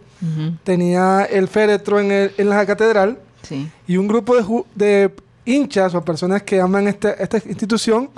tenía 0.63 1.25
el 1.25 1.47
féretro 1.47 1.99
en, 1.99 2.11
el- 2.11 2.31
en 2.37 2.49
la 2.49 2.65
catedral 2.65 3.19
Sí. 3.43 3.69
y 3.87 3.97
un 3.97 4.07
grupo 4.07 4.35
de, 4.35 4.43
ju- 4.43 4.65
de 4.75 5.11
hinchas 5.45 5.95
o 5.95 6.01
personas 6.05 6.43
que 6.43 6.61
aman 6.61 6.87
este- 6.87 7.21
esta 7.21 7.37
institución 7.37 8.09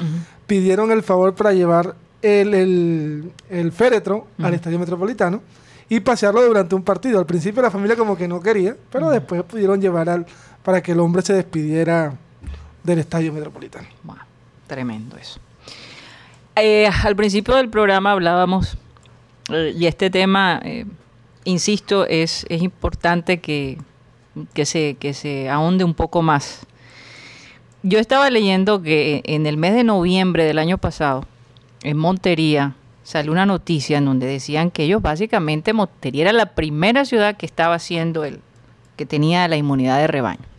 pidieron 0.46 0.92
el 0.92 1.02
favor 1.02 1.34
para 1.34 1.54
llevar 1.54 1.96
el, 2.22 2.54
el- 2.54 3.32
el 3.50 3.72
féretro 3.72 4.28
al 4.40 4.54
estadio 4.54 4.78
metropolitano 4.80 5.42
y 5.90 6.00
pasearlo 6.02 6.44
durante 6.46 6.76
un 6.76 6.84
partido. 6.84 7.20
Al 7.20 7.26
principio 7.26 7.62
la 7.62 7.72
familia 7.72 7.96
como 7.96 8.16
que 8.18 8.28
no 8.28 8.40
quería, 8.42 8.76
pero 8.92 9.10
después 9.10 9.42
pudieron 9.44 9.82
llevar 9.82 10.10
al 10.10 10.26
para 10.64 10.82
que 10.82 10.92
el 10.94 11.00
hombre 11.00 11.22
se 11.22 11.34
despidiera 11.34 12.14
del 12.84 13.00
estadio 13.00 13.32
metropolitano. 13.34 13.88
Bueno, 14.04 14.24
tremendo 14.68 15.18
eso. 15.18 15.40
Eh, 16.56 16.88
al 17.04 17.16
principio 17.16 17.56
del 17.56 17.70
programa 17.70 18.12
hablábamos, 18.12 18.78
eh, 19.50 19.74
y 19.76 19.88
este 19.88 20.10
tema, 20.10 20.62
eh, 20.64 20.86
insisto, 21.46 22.06
es, 22.06 22.46
es 22.50 22.62
importante 22.62 23.40
que, 23.40 23.80
que, 24.54 24.66
se, 24.66 24.96
que 25.00 25.14
se 25.14 25.50
ahonde 25.50 25.84
un 25.84 25.94
poco 25.94 26.22
más. 26.22 26.66
Yo 27.82 28.00
estaba 28.00 28.30
leyendo 28.30 28.82
que 28.82 29.22
en 29.26 29.46
el 29.46 29.58
mes 29.58 29.74
de 29.74 29.84
noviembre 29.84 30.46
del 30.46 30.60
año 30.60 30.78
pasado, 30.78 31.26
en 31.82 31.98
Montería, 31.98 32.76
salió 33.04 33.32
una 33.32 33.46
noticia 33.46 33.98
en 33.98 34.06
donde 34.06 34.26
decían 34.26 34.72
que 34.72 34.84
ellos 34.84 35.02
básicamente, 35.02 35.74
Montería 35.74 36.24
era 36.24 36.34
la 36.34 36.56
primera 36.56 37.04
ciudad 37.04 37.36
que 37.36 37.46
estaba 37.46 37.76
haciendo 37.76 38.24
el, 38.24 38.40
que 38.96 39.06
tenía 39.06 39.48
la 39.48 39.58
inmunidad 39.58 39.98
de 40.00 40.08
rebaño. 40.08 40.53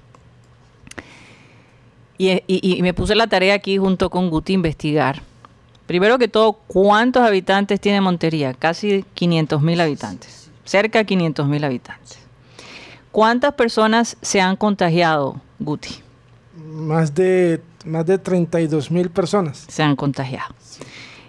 Y, 2.18 2.31
y- 2.46 2.77
y 2.77 2.83
me 2.83 2.94
puse 2.94 3.14
la 3.14 3.27
tarea 3.27 3.55
aquí 3.55 3.77
junto 3.79 4.11
con 4.11 4.31
Guti 4.31 4.53
investigar. 4.53 5.22
Primero 5.87 6.18
que 6.18 6.29
todo, 6.29 6.55
¿cuántos 6.66 7.22
habitantes 7.22 7.81
tiene 7.81 8.00
Montería? 8.00 8.55
Casi 8.55 9.05
500 9.14 9.61
mil 9.62 9.81
habitantes. 9.81 10.50
Cerca 10.64 11.00
de 11.00 11.07
500 11.07 11.46
mil 11.46 11.62
habitantes. 11.64 12.18
¿Cuántas 13.12 13.53
personas 13.55 14.16
se 14.22 14.40
han 14.40 14.57
contagiado, 14.57 15.40
Guti? 15.59 15.96
Más 16.57 17.14
de, 17.14 17.61
más 17.85 18.07
de 18.07 18.18
32 18.18 18.90
mil 18.90 19.11
personas. 19.11 19.66
Se 19.68 19.83
han 19.83 19.94
contagiado. 19.94 20.55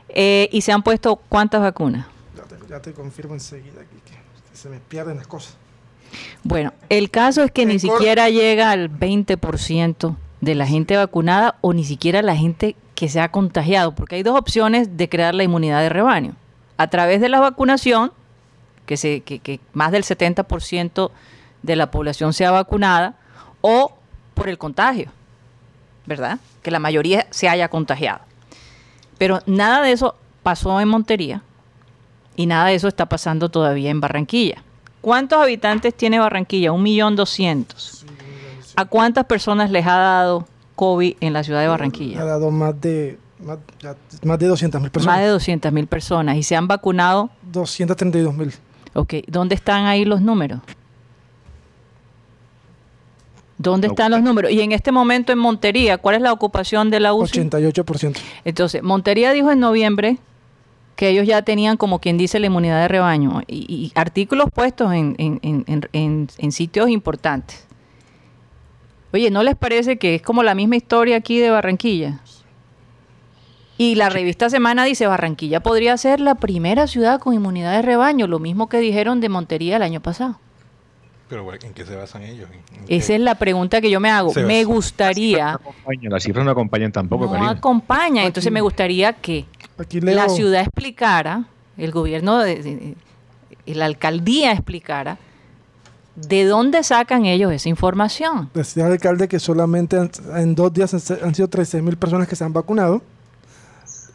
Eh, 0.09 0.47
¿Y 0.51 0.61
se 0.61 0.71
han 0.71 0.83
puesto 0.83 1.17
cuántas 1.27 1.61
vacunas? 1.61 2.05
Ya 2.37 2.43
te, 2.43 2.55
ya 2.69 2.79
te 2.81 2.93
confirmo 2.93 3.33
enseguida 3.33 3.81
aquí 3.81 3.97
que, 4.05 4.13
se 4.57 4.69
me 4.69 4.79
pierden 4.79 5.17
las 5.17 5.27
cosas. 5.27 5.57
Bueno, 6.43 6.71
el 6.87 7.09
caso 7.11 7.43
es 7.43 7.51
que 7.51 7.65
ni 7.65 7.77
siquiera 7.79 8.29
llega 8.29 8.71
al 8.71 8.89
20% 8.89 10.15
de 10.41 10.55
la 10.55 10.67
gente 10.67 10.97
vacunada 10.97 11.55
o 11.61 11.73
ni 11.73 11.83
siquiera 11.83 12.21
la 12.21 12.35
gente 12.35 12.75
que 12.95 13.09
se 13.09 13.19
ha 13.19 13.31
contagiado, 13.31 13.93
porque 13.93 14.15
hay 14.15 14.23
dos 14.23 14.37
opciones 14.37 14.97
de 14.97 15.09
crear 15.09 15.35
la 15.35 15.43
inmunidad 15.43 15.81
de 15.81 15.89
rebaño. 15.89 16.35
A 16.77 16.87
través 16.87 17.21
de 17.21 17.29
la 17.29 17.39
vacunación, 17.39 18.11
que, 18.85 18.97
se, 18.97 19.21
que, 19.21 19.59
más 19.73 19.91
del 19.91 20.03
70% 20.03 21.11
de 21.63 21.75
la 21.75 21.91
población 21.91 22.33
sea 22.33 22.51
vacunada, 22.51 23.15
o 23.61 23.97
por 24.33 24.49
el 24.49 24.57
contagio, 24.57 25.11
¿verdad? 26.05 26.39
Que 26.61 26.71
la 26.71 26.79
mayoría 26.79 27.27
se 27.31 27.49
haya 27.49 27.69
contagiado. 27.69 28.19
Pero 29.17 29.39
nada 29.45 29.81
de 29.81 29.91
eso 29.91 30.15
pasó 30.43 30.79
en 30.79 30.89
Montería 30.89 31.41
y 32.35 32.45
nada 32.45 32.67
de 32.67 32.75
eso 32.75 32.87
está 32.87 33.07
pasando 33.07 33.49
todavía 33.49 33.89
en 33.89 34.01
Barranquilla. 34.01 34.61
¿Cuántos 35.01 35.41
habitantes 35.41 35.95
tiene 35.95 36.19
Barranquilla? 36.19 36.71
Un 36.71 36.83
millón 36.83 37.15
doscientos. 37.15 38.05
¿A 38.75 38.85
cuántas 38.85 39.25
personas 39.25 39.71
les 39.71 39.85
ha 39.85 39.95
dado 39.97 40.47
COVID 40.75 41.15
en 41.21 41.33
la 41.33 41.43
ciudad 41.43 41.59
de 41.61 41.65
Ha 41.67 41.69
Barranquilla? 41.69 42.23
dado 42.25 42.51
más 42.51 42.79
de, 42.81 43.17
más, 44.23 44.39
de 44.39 44.47
200 44.47 44.81
mil 44.81 44.91
personas. 44.91 45.15
Más 45.15 45.23
de 45.23 45.29
200 45.29 45.71
mil 45.71 45.87
personas 45.87 46.35
y 46.37 46.43
se 46.43 46.55
han 46.55 46.67
vacunado 46.67 47.29
232 47.51 48.33
mil. 48.33 48.53
Ok, 48.93 49.13
¿dónde 49.27 49.55
están 49.55 49.85
ahí 49.85 50.05
los 50.05 50.21
números? 50.21 50.59
¿Dónde 53.57 53.87
están 53.87 54.11
los 54.11 54.21
números? 54.21 54.51
Y 54.51 54.59
en 54.61 54.73
este 54.73 54.91
momento 54.91 55.31
en 55.31 55.39
Montería, 55.39 55.97
¿cuál 55.97 56.15
es 56.15 56.21
la 56.21 56.33
ocupación 56.33 56.89
de 56.89 56.99
la 56.99 57.13
UCI? 57.13 57.39
88%. 57.49 58.17
Entonces, 58.43 58.83
Montería 58.83 59.31
dijo 59.31 59.49
en 59.51 59.59
noviembre 59.61 60.17
que 60.97 61.09
ellos 61.09 61.25
ya 61.25 61.41
tenían, 61.41 61.77
como 61.77 61.99
quien 61.99 62.17
dice, 62.17 62.39
la 62.39 62.47
inmunidad 62.47 62.81
de 62.81 62.87
rebaño 62.89 63.41
y, 63.47 63.65
y 63.73 63.91
artículos 63.95 64.49
puestos 64.53 64.93
en- 64.93 65.15
en- 65.17 65.39
en- 65.93 66.27
en 66.37 66.51
sitios 66.51 66.89
importantes. 66.89 67.64
Oye, 69.15 69.31
¿no 69.31 69.43
les 69.43 69.55
parece 69.55 69.97
que 69.97 70.15
es 70.15 70.21
como 70.21 70.43
la 70.43 70.55
misma 70.55 70.75
historia 70.75 71.15
aquí 71.15 71.39
de 71.39 71.49
Barranquilla? 71.49 72.19
Y 73.77 73.95
la 73.95 74.09
revista 74.09 74.49
Semana 74.49 74.83
dice, 74.83 75.07
Barranquilla 75.07 75.61
podría 75.61 75.95
ser 75.95 76.19
la 76.19 76.35
primera 76.35 76.85
ciudad 76.85 77.21
con 77.21 77.33
inmunidad 77.33 77.71
de 77.71 77.81
rebaño, 77.81 78.27
lo 78.27 78.39
mismo 78.39 78.67
que 78.67 78.79
dijeron 78.79 79.21
de 79.21 79.29
Montería 79.29 79.77
el 79.77 79.83
año 79.83 80.01
pasado. 80.01 80.37
Pero 81.29 81.49
¿en 81.53 81.73
qué 81.73 81.85
se 81.85 81.95
basan 81.95 82.23
ellos? 82.23 82.49
Esa 82.89 83.13
es 83.15 83.21
la 83.21 83.35
pregunta 83.35 83.79
que 83.79 83.89
yo 83.89 84.01
me 84.01 84.09
hago. 84.11 84.33
Me 84.45 84.65
gustaría... 84.65 85.45
No 85.53 85.55
acompañan, 85.55 86.11
las 86.11 86.23
cifras 86.23 86.43
no 86.43 86.51
acompañan 86.51 86.91
tampoco, 86.91 87.25
no 87.27 87.31
Karina. 87.31 87.51
acompaña. 87.51 88.25
Entonces 88.25 88.47
Aquí- 88.47 88.53
me 88.53 88.61
gustaría 88.61 89.13
que 89.13 89.45
la 90.01 90.27
ciudad 90.27 90.59
explicara, 90.61 91.45
el 91.77 91.91
gobierno, 91.91 92.39
de, 92.39 92.55
de- 92.61 92.95
de- 93.65 93.75
la 93.75 93.85
alcaldía 93.85 94.51
explicara 94.51 95.17
de 96.15 96.45
dónde 96.45 96.83
sacan 96.83 97.25
ellos 97.25 97.51
esa 97.51 97.69
información. 97.69 98.49
decía 98.53 98.85
el 98.85 98.93
alcalde 98.93 99.27
que 99.27 99.39
solamente 99.39 99.97
en 100.35 100.55
dos 100.55 100.73
días 100.73 100.93
han, 100.93 101.01
han 101.23 101.35
sido 101.35 101.47
13 101.47 101.81
mil 101.81 101.97
personas 101.97 102.27
que 102.27 102.35
se 102.35 102.43
han 102.43 102.53
vacunado. 102.53 103.01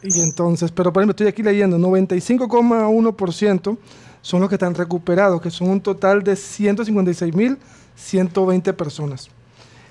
Y 0.03 0.21
entonces, 0.21 0.71
pero 0.71 0.91
por 0.91 1.01
ejemplo, 1.01 1.11
estoy 1.11 1.27
aquí 1.27 1.43
leyendo, 1.43 1.77
95,1% 1.77 3.77
son 4.21 4.41
los 4.41 4.49
que 4.49 4.55
están 4.55 4.75
recuperados, 4.75 5.41
que 5.41 5.51
son 5.51 5.69
un 5.69 5.79
total 5.81 6.23
de 6.23 6.33
156.120 6.33 8.73
personas. 8.73 9.29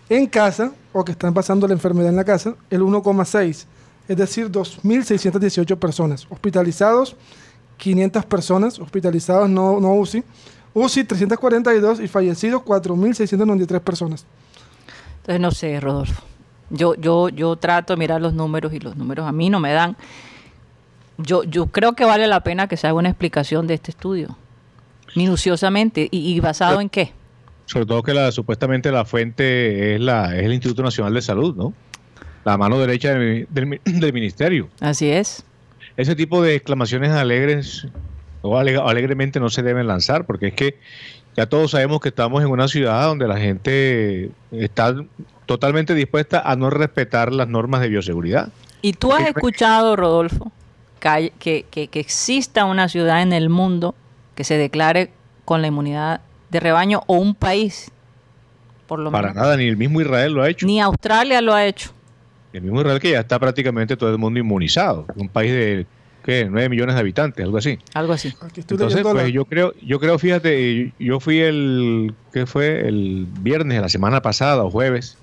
En 0.09 0.27
casa, 0.27 0.73
o 0.93 1.05
que 1.05 1.13
están 1.13 1.33
pasando 1.33 1.69
la 1.69 1.75
enfermedad 1.75 2.11
en 2.11 2.17
la 2.17 2.25
casa, 2.25 2.57
el 2.71 2.83
1,6, 2.83 3.67
es 4.09 4.17
decir, 4.17 4.51
2.618 4.51 5.79
personas. 5.79 6.27
Hospitalizados, 6.29 7.15
500 7.77 8.27
personas, 8.27 8.81
hospitalizados 8.81 9.49
no, 9.49 9.79
no 9.81 9.95
UCI. 9.95 10.25
UCI 10.75 11.05
342 11.05 12.01
y 12.01 12.09
fallecidos 12.09 12.62
4.693 12.62 13.81
personas. 13.81 14.25
Entonces 15.18 15.41
no 15.41 15.51
sé, 15.51 15.81
Rodolfo. 15.81 16.23
Yo, 16.71 16.95
yo, 16.95 17.29
yo 17.29 17.57
trato 17.57 17.93
de 17.95 17.99
mirar 17.99 18.21
los 18.21 18.33
números 18.33 18.73
y 18.73 18.79
los 18.79 18.97
números 18.97 19.27
a 19.27 19.33
mí 19.33 19.51
no 19.51 19.59
me 19.61 19.73
dan. 19.73 19.97
Yo, 21.18 21.43
yo 21.45 21.66
creo 21.66 21.95
que 21.95 22.05
vale 22.05 22.27
la 22.27 22.41
pena 22.43 22.68
que 22.68 22.77
se 22.77 22.87
haga 22.87 22.95
una 22.99 23.09
explicación 23.11 23.66
de 23.66 23.75
este 23.75 23.91
estudio, 23.91 24.37
minuciosamente. 25.16 26.09
¿Y, 26.11 26.33
y 26.35 26.41
basado 26.41 26.81
en 26.81 26.89
qué? 26.89 27.12
Sobre 27.66 27.87
todo 27.87 28.03
que 28.03 28.14
la, 28.14 28.33
supuestamente 28.33 28.91
la 28.91 29.05
fuente 29.05 29.95
es, 29.97 30.01
la, 30.01 30.37
es 30.37 30.45
el 30.45 30.53
Instituto 30.53 30.83
Nacional 30.83 31.12
de 31.14 31.23
Salud, 31.23 31.55
¿no? 31.57 31.73
La 32.45 32.57
mano 32.57 32.79
derecha 32.79 33.14
del, 33.14 33.47
del- 33.51 33.81
del 33.85 34.12
ministerio. 34.12 34.68
Así 34.81 35.11
es. 35.11 35.45
Ese 35.97 36.14
tipo 36.16 36.41
de 36.43 36.55
exclamaciones 36.55 37.11
alegres 37.11 37.87
o 38.43 38.57
ale- 38.59 38.76
alegremente 38.76 39.41
no 39.41 39.51
se 39.51 39.62
deben 39.62 39.86
lanzar, 39.86 40.24
porque 40.26 40.49
es 40.49 40.55
que 40.55 40.78
ya 41.36 41.47
todos 41.47 41.70
sabemos 41.72 42.01
que 42.01 42.09
estamos 42.09 42.43
en 42.43 42.49
una 42.51 42.68
ciudad 42.68 43.05
donde 43.07 43.28
la 43.28 43.38
gente 43.38 44.30
está 44.51 44.95
totalmente 45.47 45.95
dispuesta 45.95 46.41
a 46.41 46.57
no 46.57 46.70
respetar 46.70 47.32
las 47.32 47.49
normas 47.49 47.80
de 47.80 47.88
bioseguridad. 47.88 48.49
¿Y 48.82 48.93
tú 48.95 49.12
has 49.12 49.26
escuchado, 49.26 49.95
Rodolfo, 49.97 50.51
que, 51.01 51.32
que, 51.38 51.66
que- 51.70 51.88
que 51.88 52.01
exista 52.01 52.64
una 52.64 52.88
ciudad 52.88 53.22
en 53.22 53.32
el 53.32 53.49
mundo 53.49 53.95
que 54.34 54.45
se 54.45 54.57
declare 54.57 55.11
con 55.45 55.61
la 55.62 55.68
inmunidad 55.68 56.20
de 56.51 56.61
rebaño 56.61 57.03
o 57.07 57.14
un 57.14 57.34
país? 57.34 57.91
Por 58.86 58.99
lo 58.99 59.11
Para 59.12 59.28
menos. 59.28 59.43
nada, 59.43 59.57
ni 59.57 59.66
el 59.68 59.76
mismo 59.76 60.01
Israel 60.01 60.32
lo 60.32 60.43
ha 60.43 60.49
hecho. 60.49 60.66
Ni 60.66 60.80
Australia 60.80 61.41
lo 61.41 61.55
ha 61.55 61.64
hecho. 61.64 61.91
El 62.53 62.62
mismo 62.62 62.80
Israel 62.80 62.99
que 62.99 63.11
ya 63.12 63.20
está 63.20 63.38
prácticamente 63.38 63.97
todo 63.97 64.11
el 64.11 64.18
mundo 64.18 64.41
inmunizado. 64.41 65.07
Un 65.14 65.28
país 65.28 65.53
de, 65.53 65.86
¿qué? 66.25 66.47
9 66.51 66.68
millones 66.68 66.95
de 66.95 67.01
habitantes, 67.01 67.45
algo 67.45 67.59
así. 67.59 67.79
Algo 67.95 68.12
así. 68.12 68.35
Entonces, 68.57 69.03
pues 69.03 69.33
yo 69.33 69.45
creo, 69.45 69.75
yo 69.83 69.99
creo, 70.01 70.18
fíjate, 70.18 70.93
yo 70.99 71.21
fui 71.21 71.41
el, 71.41 72.14
¿qué 72.33 72.47
fue? 72.47 72.87
El 72.89 73.27
viernes 73.41 73.77
de 73.77 73.83
la 73.83 73.89
semana 73.89 74.21
pasada 74.23 74.64
o 74.64 74.71
jueves. 74.71 75.16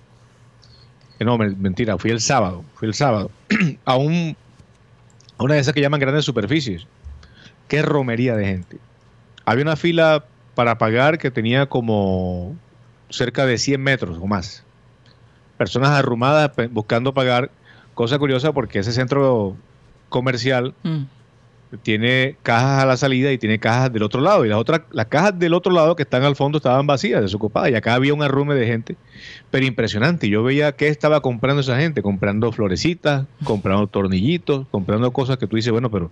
Eh, 1.20 1.26
No, 1.26 1.38
men- 1.38 1.56
mentira, 1.62 1.98
fui 1.98 2.12
el 2.12 2.22
sábado, 2.22 2.64
fui 2.76 2.88
el 2.88 2.94
sábado 2.94 3.32
a 3.86 3.96
un 3.98 4.36
a 5.40 5.44
una 5.44 5.54
de 5.54 5.60
esas 5.60 5.74
que 5.74 5.82
llaman 5.82 6.00
grandes 6.00 6.26
superficies. 6.26 6.88
Qué 7.68 7.82
romería 7.84 8.36
de 8.36 8.46
gente. 8.46 8.78
Había 9.46 9.64
una 9.64 9.76
fila 9.76 10.26
para 10.56 10.78
pagar 10.80 11.20
que 11.20 11.30
tenía 11.32 11.68
como 11.68 12.56
cerca 13.10 13.46
de 13.46 13.58
100 13.60 13.82
metros 13.82 14.18
o 14.20 14.26
más. 14.26 14.64
Personas 15.58 15.90
arrumadas 15.92 16.52
buscando 16.72 17.14
pagar. 17.14 17.52
Cosa 17.94 18.18
curiosa 18.20 18.52
porque 18.52 18.80
ese 18.80 18.92
centro 18.94 19.56
comercial 20.10 20.74
Mm. 20.84 21.04
tiene 21.84 22.38
cajas 22.44 22.84
a 22.84 22.86
la 22.86 22.96
salida 22.98 23.30
y 23.32 23.38
tiene 23.38 23.60
cajas 23.60 23.92
del 23.92 24.04
otro 24.04 24.22
lado. 24.22 24.46
Y 24.46 24.50
las 24.50 24.58
otras, 24.58 24.82
las 24.92 25.08
cajas 25.08 25.38
del 25.38 25.54
otro 25.54 25.74
lado 25.74 25.96
que 25.98 26.04
están 26.04 26.24
al 26.24 26.36
fondo 26.38 26.58
estaban 26.60 26.88
vacías, 26.88 27.22
desocupadas. 27.22 27.72
Y 27.72 27.76
acá 27.76 27.94
había 27.96 28.14
un 28.14 28.24
arrume 28.24 28.56
de 28.56 28.66
gente, 28.68 28.96
pero 29.52 29.66
impresionante. 29.66 30.30
Yo 30.30 30.44
veía 30.44 30.72
qué 30.72 30.88
estaba 30.88 31.20
comprando 31.22 31.60
esa 31.62 31.78
gente, 31.78 32.02
comprando 32.02 32.52
florecitas, 32.54 33.26
comprando 33.44 33.86
tornillitos, 33.88 34.66
comprando 34.72 35.12
cosas 35.12 35.38
que 35.38 35.46
tú 35.48 35.58
dices, 35.58 35.72
bueno, 35.74 35.92
pero 35.92 36.10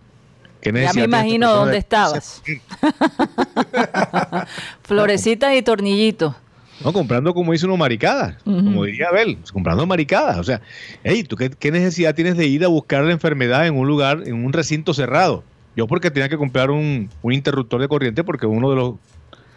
¿qué 0.61 0.73
Ya 0.73 0.91
me 0.93 1.03
imagino 1.05 1.49
dónde 1.53 1.73
de- 1.73 1.77
estabas. 1.77 2.43
Florecitas 4.83 5.55
y 5.55 5.61
tornillitos. 5.61 6.35
No, 6.83 6.91
comprando 6.91 7.33
como 7.33 7.53
dice 7.53 7.65
uno 7.65 7.77
maricadas, 7.77 8.35
como 8.43 8.83
diría 8.83 9.07
Abel, 9.07 9.37
comprando 9.53 9.85
maricadas. 9.85 10.37
O 10.37 10.43
sea, 10.43 10.61
hey, 11.03 11.23
¿tú 11.23 11.35
qué, 11.37 11.49
qué 11.49 11.71
necesidad 11.71 12.13
tienes 12.13 12.35
de 12.35 12.47
ir 12.47 12.65
a 12.65 12.67
buscar 12.67 13.03
la 13.03 13.11
enfermedad 13.13 13.65
en 13.65 13.77
un 13.77 13.87
lugar, 13.87 14.23
en 14.25 14.45
un 14.45 14.51
recinto 14.51 14.93
cerrado? 14.93 15.43
Yo 15.75 15.87
porque 15.87 16.11
tenía 16.11 16.29
que 16.29 16.37
comprar 16.37 16.71
un, 16.71 17.09
un 17.21 17.33
interruptor 17.33 17.81
de 17.81 17.87
corriente 17.87 18.23
porque 18.23 18.45
uno 18.45 18.69
de 18.69 18.75
los, 18.75 18.93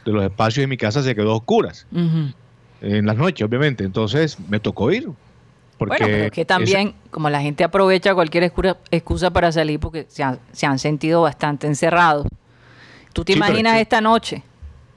de 0.04 0.12
los 0.12 0.24
espacios 0.24 0.62
de 0.62 0.66
mi 0.68 0.76
casa 0.76 1.02
se 1.02 1.14
quedó 1.14 1.32
a 1.32 1.36
oscuras. 1.36 1.86
En 2.80 3.06
las 3.06 3.16
noches, 3.16 3.46
obviamente. 3.46 3.84
Entonces 3.84 4.38
me 4.48 4.60
tocó 4.60 4.92
ir. 4.92 5.08
Porque 5.76 5.96
bueno, 5.98 6.06
pero 6.06 6.24
es 6.24 6.30
que 6.32 6.44
también, 6.44 6.94
como 7.10 7.30
la 7.30 7.40
gente 7.40 7.62
aprovecha 7.62 8.14
cualquier 8.14 8.52
excusa, 8.90 9.30
para 9.30 9.52
salir 9.52 9.78
porque 9.78 10.06
se 10.08 10.24
han, 10.24 10.40
se 10.52 10.66
han 10.66 10.78
sentido 10.78 11.22
bastante 11.22 11.66
encerrados. 11.68 12.26
¿Tú 13.12 13.24
te 13.24 13.32
Sí, 13.32 13.38
imaginas 13.38 13.80
esta 13.80 14.00
noche? 14.00 14.42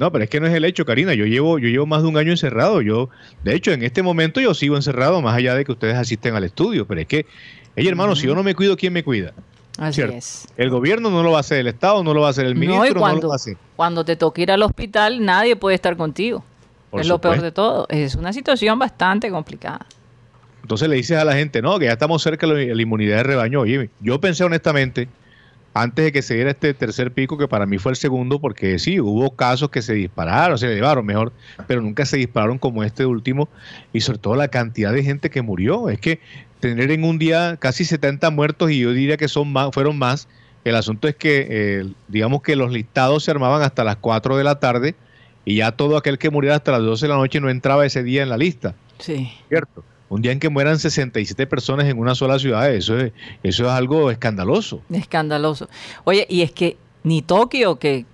No, 0.02 0.12
pero 0.12 0.24
es 0.24 0.32
que 0.32 0.40
no 0.40 0.48
es 0.48 0.54
el 0.56 0.66
hecho, 0.66 0.84
Karina. 0.84 1.14
Yo 1.14 1.26
llevo, 1.28 1.60
yo 1.60 1.70
llevo 1.70 1.86
más 1.86 2.02
de 2.02 2.08
un 2.08 2.18
año 2.18 2.32
encerrado. 2.32 2.82
Yo, 2.82 3.12
de 3.44 3.54
hecho, 3.54 3.72
en 3.72 3.84
este 3.84 4.02
momento 4.02 4.42
yo 4.42 4.56
sigo 4.56 4.76
encerrado, 4.76 5.22
más 5.22 5.36
allá 5.36 5.54
de 5.54 5.64
que 5.64 5.72
ustedes 5.72 5.94
asisten 5.96 6.34
al 6.34 6.44
estudio. 6.44 6.88
Pero 6.88 7.02
es 7.02 7.06
que, 7.06 7.28
hey, 7.76 7.88
hermano, 7.88 8.16
si 8.16 8.26
yo 8.26 8.34
no 8.34 8.42
me 8.42 8.56
cuido, 8.56 8.76
¿quién 8.76 8.94
me 8.94 9.04
cuida? 9.04 9.32
Así 9.78 9.98
Cierto. 9.98 10.16
es. 10.16 10.48
El 10.58 10.72
gobierno 10.72 11.12
no 11.12 11.22
lo 11.22 11.30
va 11.30 11.38
a 11.38 11.42
hacer, 11.42 11.60
el 11.60 11.68
Estado 11.68 12.04
no 12.04 12.16
lo 12.16 12.22
va 12.22 12.28
a 12.28 12.30
hacer, 12.32 12.48
el 12.48 12.56
No, 12.56 12.60
ministro 12.62 13.00
no, 13.00 13.16
lo 13.16 13.28
va 13.28 13.34
a 13.34 13.36
hacer. 13.36 13.58
cuando 13.76 14.04
te 14.04 14.16
toque 14.16 14.42
ir 14.42 14.52
al 14.52 14.64
hospital, 14.64 15.24
nadie 15.24 15.56
puede 15.56 15.76
estar 15.76 15.96
contigo. 15.96 16.44
Por 16.90 17.02
es 17.02 17.08
lo 17.08 17.22
peor 17.22 17.40
de 17.40 17.52
todo. 17.52 17.86
Es 17.90 18.16
una 18.16 18.34
situación 18.34 18.80
bastante 18.80 19.30
complicada. 19.30 19.86
Entonces 20.64 20.90
le 20.90 20.96
dices 20.96 21.20
a 21.20 21.26
la 21.26 21.34
gente, 21.36 21.62
no, 21.62 21.78
que 21.78 21.86
ya 21.86 21.92
estamos 21.92 22.24
cerca 22.24 22.48
de 22.48 22.70
la 22.70 22.74
la 22.76 22.82
inmunidad 22.82 23.18
de 23.18 23.24
rebaño. 23.24 23.60
Oye, 23.62 23.92
yo 24.00 24.20
pensé 24.20 24.44
honestamente, 24.44 25.08
antes 25.74 26.06
de 26.06 26.12
que 26.12 26.22
se 26.22 26.36
diera 26.36 26.52
este 26.52 26.74
tercer 26.74 27.12
pico, 27.12 27.38
que 27.38 27.48
para 27.48 27.66
mí 27.66 27.78
fue 27.78 27.92
el 27.92 27.96
segundo, 27.96 28.40
porque 28.40 28.78
sí, 28.80 29.00
hubo 29.00 29.36
casos 29.36 29.70
que 29.70 29.82
se 29.82 29.94
dispararon, 29.94 30.58
se 30.58 30.68
llevaron 30.68 31.06
mejor, 31.06 31.32
pero 31.68 31.82
nunca 31.82 32.06
se 32.06 32.18
dispararon 32.18 32.58
como 32.58 32.84
este 32.84 33.06
último, 33.06 33.48
y 33.94 34.02
sobre 34.02 34.20
todo 34.20 34.36
la 34.36 34.50
cantidad 34.50 34.92
de 34.92 35.04
gente 35.04 35.30
que 35.30 35.42
murió. 35.42 35.90
Es 35.90 36.00
que 36.00 36.20
tener 36.60 36.92
en 36.92 37.04
un 37.04 37.18
día 37.18 37.58
casi 37.58 37.86
70 37.86 38.30
muertos, 38.32 38.72
y 38.72 38.80
yo 38.80 38.92
diría 38.94 39.18
que 39.18 39.28
son 39.28 39.52
más, 39.52 39.70
fueron 39.72 39.98
más, 39.98 40.28
el 40.64 40.76
asunto 40.76 41.08
es 41.08 41.16
que, 41.16 41.48
eh, 41.50 41.86
digamos 42.08 42.42
que 42.42 42.56
los 42.56 42.72
listados 42.72 43.24
se 43.24 43.32
armaban 43.32 43.62
hasta 43.62 43.84
las 43.84 43.96
4 43.96 44.38
de 44.38 44.44
la 44.44 44.60
tarde, 44.60 44.96
y 45.46 45.56
ya 45.56 45.72
todo 45.72 45.98
aquel 45.98 46.18
que 46.18 46.30
muriera 46.30 46.58
hasta 46.58 46.72
las 46.74 46.82
12 46.82 47.06
de 47.06 47.10
la 47.10 47.18
noche 47.18 47.40
no 47.40 47.50
entraba 47.50 47.86
ese 47.86 48.04
día 48.04 48.24
en 48.24 48.30
la 48.30 48.38
lista. 48.38 48.76
Sí. 49.00 49.32
¿cierto? 49.50 49.84
Un 50.12 50.22
día 50.22 50.32
en 50.32 50.40
que 50.40 50.50
mueran 50.50 50.78
67 50.78 51.48
personas 51.48 51.88
en 51.88 51.98
una 51.98 52.14
sola 52.14 52.38
ciudad, 52.38 52.70
eso 52.72 52.96
es, 52.98 53.60
algo 53.62 54.12
escandaloso. 54.12 54.82
Escandaloso. 54.92 55.70
Oye, 56.04 56.28
y 56.30 56.42
es 56.42 56.52
que 56.52 56.78
ni 57.04 57.22
Tokio, 57.22 57.80
que 57.80 58.06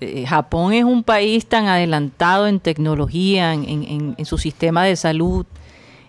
eh, 0.00 0.26
Japón 0.26 0.74
es 0.74 0.84
un 0.84 1.02
país 1.02 1.46
tan 1.46 1.66
adelantado 1.66 2.46
en 2.46 2.60
tecnología, 2.60 3.54
en 3.54 4.24
su 4.24 4.38
sistema 4.38 4.84
de 4.84 4.94
salud, 4.94 5.46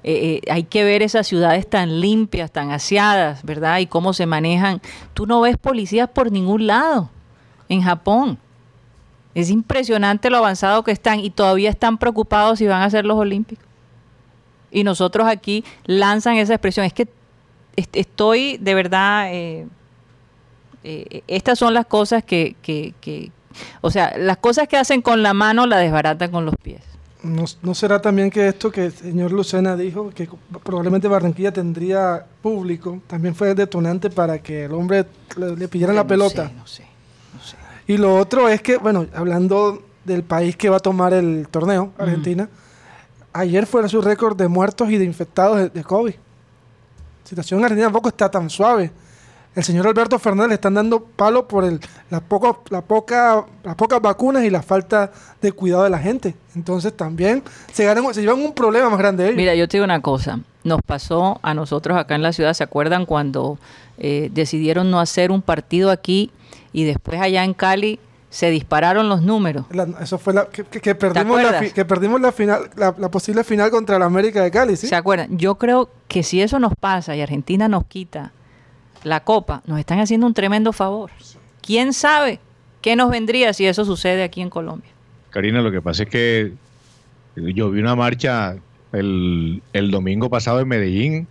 eh, 0.02 0.42
eh, 0.44 0.52
hay 0.52 0.64
que 0.64 0.84
ver 0.84 1.02
esas 1.02 1.28
ciudades 1.28 1.70
tan 1.70 2.00
limpias, 2.00 2.52
tan 2.52 2.72
aseadas, 2.72 3.44
¿verdad? 3.44 3.80
Y 3.80 3.88
cómo 3.88 4.14
se 4.14 4.26
manejan. 4.26 4.82
Tú 5.14 5.26
no 5.26 5.42
ves 5.42 5.58
policías 5.58 6.10
por 6.10 6.32
ningún 6.32 6.68
lado 6.68 7.10
en 7.68 7.82
Japón. 7.82 8.38
Es 9.36 9.50
impresionante 9.50 10.30
lo 10.30 10.38
avanzado 10.38 10.84
que 10.84 10.92
están 10.92 11.20
y 11.20 11.30
todavía 11.30 11.70
están 11.70 11.98
preocupados 11.98 12.60
si 12.60 12.68
van 12.68 12.82
a 12.82 12.90
ser 12.90 13.06
los 13.06 13.18
Olímpicos. 13.18 13.69
Y 14.72 14.84
nosotros 14.84 15.28
aquí 15.28 15.64
lanzan 15.86 16.36
esa 16.38 16.54
expresión. 16.54 16.86
Es 16.86 16.94
que 16.94 17.08
est- 17.76 17.96
estoy 17.96 18.58
de 18.58 18.74
verdad, 18.76 19.34
eh, 19.34 19.68
eh, 20.84 21.24
estas 21.28 21.60
son 21.60 21.74
las 21.74 21.86
cosas 21.86 22.24
que, 22.24 22.56
que- 22.62 22.94
que- 23.02 23.32
o 23.82 23.92
sea, 23.92 24.18
las 24.18 24.38
cosas 24.38 24.68
que 24.68 24.78
hacen 24.78 25.02
con 25.02 25.22
la 25.24 25.34
mano 25.34 25.66
la 25.66 25.78
desbaratan 25.78 26.32
con 26.32 26.46
los 26.46 26.56
pies. 26.62 26.82
¿No, 27.22 27.44
no 27.64 27.74
será 27.76 28.00
también 28.02 28.30
que 28.30 28.48
esto 28.48 28.72
que 28.72 28.86
el 28.86 28.94
señor 28.94 29.34
Lucena 29.34 29.76
dijo, 29.76 30.10
que 30.12 30.30
probablemente 30.64 31.10
Barranquilla 31.10 31.52
tendría 31.52 32.26
público, 32.42 33.02
también 33.08 33.36
fue 33.36 33.54
detonante 33.56 34.10
para 34.10 34.40
que 34.42 34.66
el 34.66 34.72
hombre 34.72 35.06
le, 35.36 35.58
le 35.58 35.68
pidieran 35.68 35.98
la 35.98 36.04
No 36.04 36.08
pelota? 36.08 36.48
sé, 36.48 36.54
no 36.56 36.66
sé, 36.68 36.84
no 37.36 37.44
sé. 37.44 37.58
Y 37.88 37.98
lo 37.98 38.16
otro 38.16 38.48
es 38.48 38.62
que, 38.62 38.78
bueno, 38.78 39.06
hablando 39.14 39.84
del 40.06 40.24
país 40.24 40.56
que 40.56 40.70
va 40.70 40.78
a 40.78 40.80
tomar 40.80 41.14
el 41.14 41.50
torneo, 41.52 41.92
Argentina, 41.98 42.48
ayer 43.34 43.66
fue 43.66 43.88
su 43.90 44.02
récord 44.02 44.36
de 44.36 44.48
muertos 44.48 44.90
y 44.90 44.98
de 44.98 45.06
infectados 45.06 45.74
de, 45.74 45.84
COVID. 45.84 46.14
La 46.14 47.30
situación 47.30 47.60
en 47.60 47.66
Argentina 47.66 47.88
tampoco 47.88 48.10
está 48.10 48.30
tan 48.30 48.50
suave. 48.50 48.92
El 49.56 49.64
señor 49.64 49.88
Alberto 49.88 50.20
Fernández 50.20 50.50
le 50.50 50.56
están 50.56 50.76
dando 50.76 51.04
palo 51.04 51.48
por 51.48 51.66
el, 51.66 51.80
la 52.10 52.22
poco, 52.22 52.64
la 52.70 52.82
poca, 52.82 53.46
las 53.64 53.76
pocas 53.76 54.02
vacunas 54.02 54.44
y 54.44 54.50
la 54.50 54.62
falta 54.62 55.12
de 55.42 55.52
cuidado 55.52 55.84
de 55.84 55.90
la 55.90 56.00
gente. 56.00 56.36
Entonces 56.56 56.96
también 56.96 57.44
se 57.74 57.84
llevan 57.84 58.40
un 58.40 58.54
problema 58.54 58.90
más 58.90 59.00
grande 59.00 59.26
ellos. 59.26 59.38
Mira, 59.38 59.56
yo 59.56 59.68
te 59.68 59.78
digo 59.78 59.86
una 59.86 60.02
cosa. 60.02 60.40
Nos 60.64 60.82
pasó 60.82 61.40
a 61.42 61.54
nosotros 61.54 61.98
acá 61.98 62.16
en 62.16 62.22
la 62.22 62.32
ciudad, 62.32 62.54
¿se 62.54 62.64
acuerdan 62.64 63.06
cuando 63.06 63.58
eh, 63.98 64.30
decidieron 64.32 64.92
no 64.92 65.00
hacer 65.00 65.32
un 65.32 65.42
partido 65.42 65.90
aquí 65.90 66.32
y 66.72 66.84
después 66.84 67.20
allá 67.20 67.44
en 67.44 67.54
Cali 67.54 68.00
se 68.30 68.50
dispararon 68.52 69.10
los 69.10 69.22
números? 69.22 69.66
La- 69.72 69.88
eso 70.02 70.18
fue 70.20 70.34
la, 70.34 70.46
que, 70.46 70.64
que- 70.64 70.80
que 70.82 70.96
perdimos, 70.96 71.42
la, 71.42 71.54
fi- 71.62 71.72
que 71.72 71.84
perdimos 71.86 72.22
la 72.22 72.32
final, 72.32 72.70
la, 72.76 72.94
la 72.98 73.10
posible 73.10 73.44
final 73.44 73.72
contra 73.72 73.98
la 73.98 74.06
América 74.06 74.44
de 74.44 74.52
Cali, 74.52 74.76
¿sí? 74.76 74.88
¿Se 74.88 74.96
acuerdan? 74.96 75.38
Yo 75.38 75.56
creo 75.56 75.90
que 76.08 76.22
si 76.24 76.42
eso 76.42 76.60
nos 76.60 76.74
pasa 76.80 77.16
y 77.16 77.22
Argentina 77.22 77.68
nos 77.68 77.86
quita 77.86 78.32
la 79.04 79.24
copa, 79.24 79.62
nos 79.66 79.80
están 79.80 80.00
haciendo 80.00 80.28
un 80.28 80.34
tremendo 80.34 80.74
favor. 80.74 81.10
¿Quién 81.62 81.94
sabe 81.94 82.40
qué 82.82 82.96
nos 82.96 83.10
vendría 83.10 83.54
si 83.54 83.66
eso 83.66 83.84
sucede 83.86 84.24
aquí 84.24 84.42
en 84.42 84.50
Colombia? 84.50 84.90
Karina, 85.32 85.62
lo 85.62 85.72
que 85.72 85.82
pasa 85.82 86.04
es 86.04 86.10
que 86.10 86.54
yo 87.36 87.72
vi 87.72 87.80
una 87.80 87.96
marcha 87.96 88.56
el, 88.92 89.62
el 89.74 89.92
domingo 89.92 90.30
pasado 90.30 90.60
en 90.60 90.68
Medellín. 90.68 91.28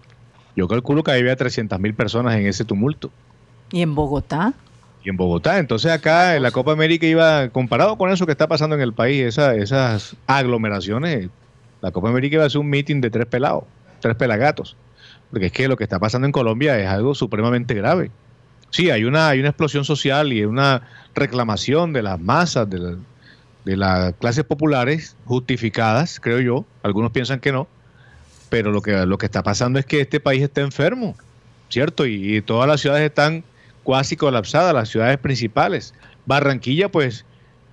Yo 0.57 0.67
calculo 0.67 1.03
que 1.05 1.13
había 1.13 1.37
300 1.37 1.79
mil 1.79 1.95
personas 1.95 2.35
en 2.37 2.47
ese 2.47 2.65
tumulto. 2.65 3.11
¿Y 3.71 3.83
en 3.83 3.95
Bogotá? 3.95 4.55
En 5.09 5.17
Bogotá. 5.17 5.59
Entonces 5.59 5.91
acá 5.91 6.37
en 6.37 6.43
la 6.43 6.51
Copa 6.51 6.73
América 6.73 7.07
iba, 7.07 7.49
comparado 7.49 7.97
con 7.97 8.11
eso 8.11 8.27
que 8.27 8.33
está 8.33 8.47
pasando 8.49 8.75
en 8.77 8.83
el 8.83 8.93
país, 8.93 9.23
esa- 9.25 9.55
esas 9.55 10.17
aglomeraciones, 10.27 11.29
la 11.81 11.91
Copa 11.91 12.09
América 12.09 12.37
iba 12.37 12.45
a 12.45 12.51
ser 12.51 12.61
un 12.61 12.69
meeting 12.69 13.01
de 13.01 13.11
tres 13.11 13.27
pelados, 13.27 13.65
tres 14.01 14.17
pelagatos. 14.17 14.77
Porque 15.31 15.47
es 15.47 15.53
que 15.53 15.69
lo 15.69 15.77
que 15.77 15.85
está 15.85 15.99
pasando 15.99 16.27
en 16.27 16.33
Colombia 16.33 16.79
es 16.79 16.87
algo 16.89 17.15
supremamente 17.15 17.75
grave. 17.75 18.11
Sí, 18.71 18.91
hay 18.91 19.05
una, 19.05 19.29
hay 19.29 19.41
una 19.41 19.49
explosión 19.51 19.85
social 19.85 20.33
y 20.33 20.45
una 20.45 20.83
reclamación 21.15 21.93
de 21.93 22.03
las 22.03 22.21
masas, 22.21 22.69
de, 22.69 22.79
la- 22.79 22.97
de 23.65 23.77
las 23.77 24.15
clases 24.15 24.45
populares 24.45 25.17
justificadas, 25.25 26.21
creo 26.21 26.41
yo. 26.41 26.65
Algunos 26.83 27.13
piensan 27.13 27.41
que 27.41 27.53
no. 27.53 27.67
Pero 28.51 28.71
lo 28.73 28.81
que, 28.83 29.05
lo 29.07 29.19
que 29.19 29.27
está 29.27 29.43
pasando 29.43 29.79
es 29.79 29.85
que 29.87 30.01
este 30.01 30.21
país 30.21 30.43
está 30.43 30.63
enfermo, 30.63 31.15
¿cierto? 31.69 32.07
Y, 32.07 32.37
y 32.37 32.41
todas 32.43 32.67
las 32.69 32.81
ciudades 32.81 33.05
están 33.05 33.45
casi 33.87 34.17
colapsadas, 34.17 34.75
las 34.75 34.89
ciudades 34.89 35.19
principales. 35.19 35.95
Barranquilla, 36.27 36.89
pues, 36.91 37.25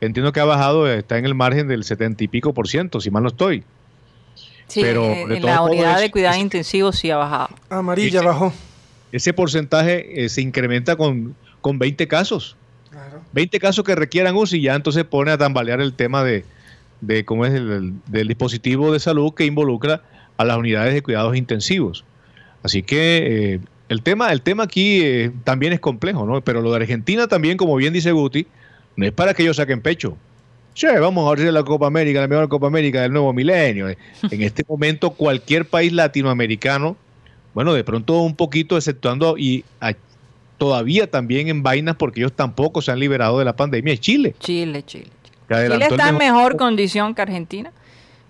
entiendo 0.02 0.32
que 0.32 0.40
ha 0.40 0.46
bajado, 0.46 0.88
está 0.92 1.18
en 1.18 1.26
el 1.26 1.36
margen 1.36 1.68
del 1.68 1.84
setenta 1.84 2.24
y 2.24 2.28
pico 2.28 2.54
por 2.54 2.68
ciento, 2.68 3.02
si 3.02 3.10
mal 3.12 3.24
no 3.24 3.30
estoy. 3.30 3.64
Sí, 4.68 4.82
Pero, 4.82 5.06
eh, 5.06 5.26
de 5.28 5.38
en 5.38 5.46
la 5.46 5.62
unidad 5.62 6.00
de 6.00 6.10
cuidados 6.10 6.38
es- 6.38 6.44
intensivos 6.44 6.96
sí 6.98 7.12
ha 7.12 7.18
bajado. 7.18 7.50
Amarilla 7.70 8.20
Sí. 8.22 8.26
bajó. 8.26 8.54
Ese 9.12 9.32
porcentaje 9.34 10.26
eh, 10.26 10.30
se 10.30 10.42
incrementa 10.42 10.96
con, 10.96 11.36
con 11.62 11.78
20 11.80 12.08
casos. 12.08 12.56
Claro. 12.90 13.22
20 13.34 13.60
casos 13.60 13.84
que 13.86 13.94
requieran 13.96 14.36
UCI, 14.36 14.62
ya 14.62 14.76
entonces 14.76 15.04
pone 15.04 15.32
a 15.32 15.38
tambalear 15.38 15.82
el 15.82 15.94
tema 15.94 16.24
de, 16.24 16.46
de 17.02 17.24
cómo 17.26 17.46
es 17.46 17.54
el, 17.54 17.72
el- 17.72 17.94
del 18.08 18.28
dispositivo 18.28 18.92
de 18.92 19.00
salud 19.00 19.34
que 19.34 19.46
involucra 19.46 20.02
a 20.38 20.44
las 20.46 20.58
unidades 20.58 20.94
de 20.94 21.02
cuidados 21.04 21.36
intensivos. 21.38 22.04
Así 22.64 22.82
que 22.82 23.54
eh, 23.56 23.60
el 23.90 24.02
tema, 24.02 24.32
el 24.32 24.42
tema 24.42 24.64
aquí 24.64 25.02
eh, 25.04 25.32
también 25.44 25.74
es 25.74 25.80
complejo, 25.80 26.26
¿no? 26.26 26.42
Pero 26.42 26.62
lo 26.62 26.72
de 26.72 26.78
Argentina 26.78 27.28
también, 27.28 27.58
como 27.58 27.76
bien 27.76 27.94
dice 27.94 28.12
Guti, 28.12 28.48
no 28.96 29.06
es 29.06 29.12
para 29.12 29.34
que 29.34 29.44
ellos 29.44 29.58
saquen 29.58 29.82
pecho. 29.82 30.18
Che, 30.74 31.00
vamos 31.00 31.26
a 31.26 31.30
abrir 31.30 31.52
la 31.54 31.64
Copa 31.64 31.88
América, 31.88 32.20
la 32.20 32.28
mejor 32.28 32.50
Copa 32.50 32.68
América 32.68 33.02
del 33.02 33.12
nuevo 33.14 33.32
milenio. 33.34 33.88
En 34.32 34.42
este 34.42 34.64
momento, 34.68 35.12
cualquier 35.12 35.66
país 35.66 35.94
latinoamericano, 35.94 36.98
bueno, 37.54 37.74
de 37.74 37.84
pronto 37.84 38.20
un 38.22 38.36
poquito 38.36 38.76
exceptuando 38.76 39.38
y 39.38 39.64
a- 39.80 39.94
todavía 40.58 41.10
también 41.10 41.48
en 41.50 41.64
vainas 41.64 41.96
porque 41.98 42.22
ellos 42.22 42.34
tampoco 42.34 42.82
se 42.82 42.92
han 42.92 43.00
liberado 43.00 43.40
de 43.40 43.46
la 43.46 43.56
pandemia, 43.56 43.94
es 43.94 44.00
Chile. 44.02 44.36
Chile, 44.40 44.84
Chile. 44.84 45.08
Chile 45.50 45.78
está 45.90 46.10
en 46.10 46.18
mejor- 46.18 46.58
condición 46.58 47.14
que 47.14 47.22
Argentina, 47.22 47.72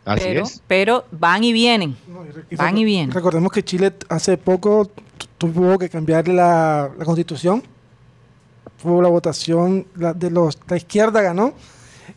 Así 0.04 0.22
pero, 0.26 0.44
es. 0.44 0.62
pero 0.68 1.06
van 1.12 1.44
y 1.44 1.54
vienen. 1.54 1.96
No, 2.08 2.24
y 2.52 2.56
Van 2.56 2.78
y 2.78 2.84
vienen. 2.86 3.12
Recordemos 3.12 3.52
que 3.52 3.64
Chile 3.64 3.94
hace 4.10 4.38
poco 4.38 4.92
tuvo 5.38 5.78
que 5.78 5.90
cambiar 5.90 6.28
la, 6.28 6.90
la 6.98 7.06
constitución. 7.06 7.64
Fue 8.78 9.02
la 9.02 9.10
votación 9.10 9.88
la, 9.96 10.14
de 10.14 10.30
los 10.30 10.58
la 10.68 10.78
izquierda 10.78 11.22
ganó 11.22 11.54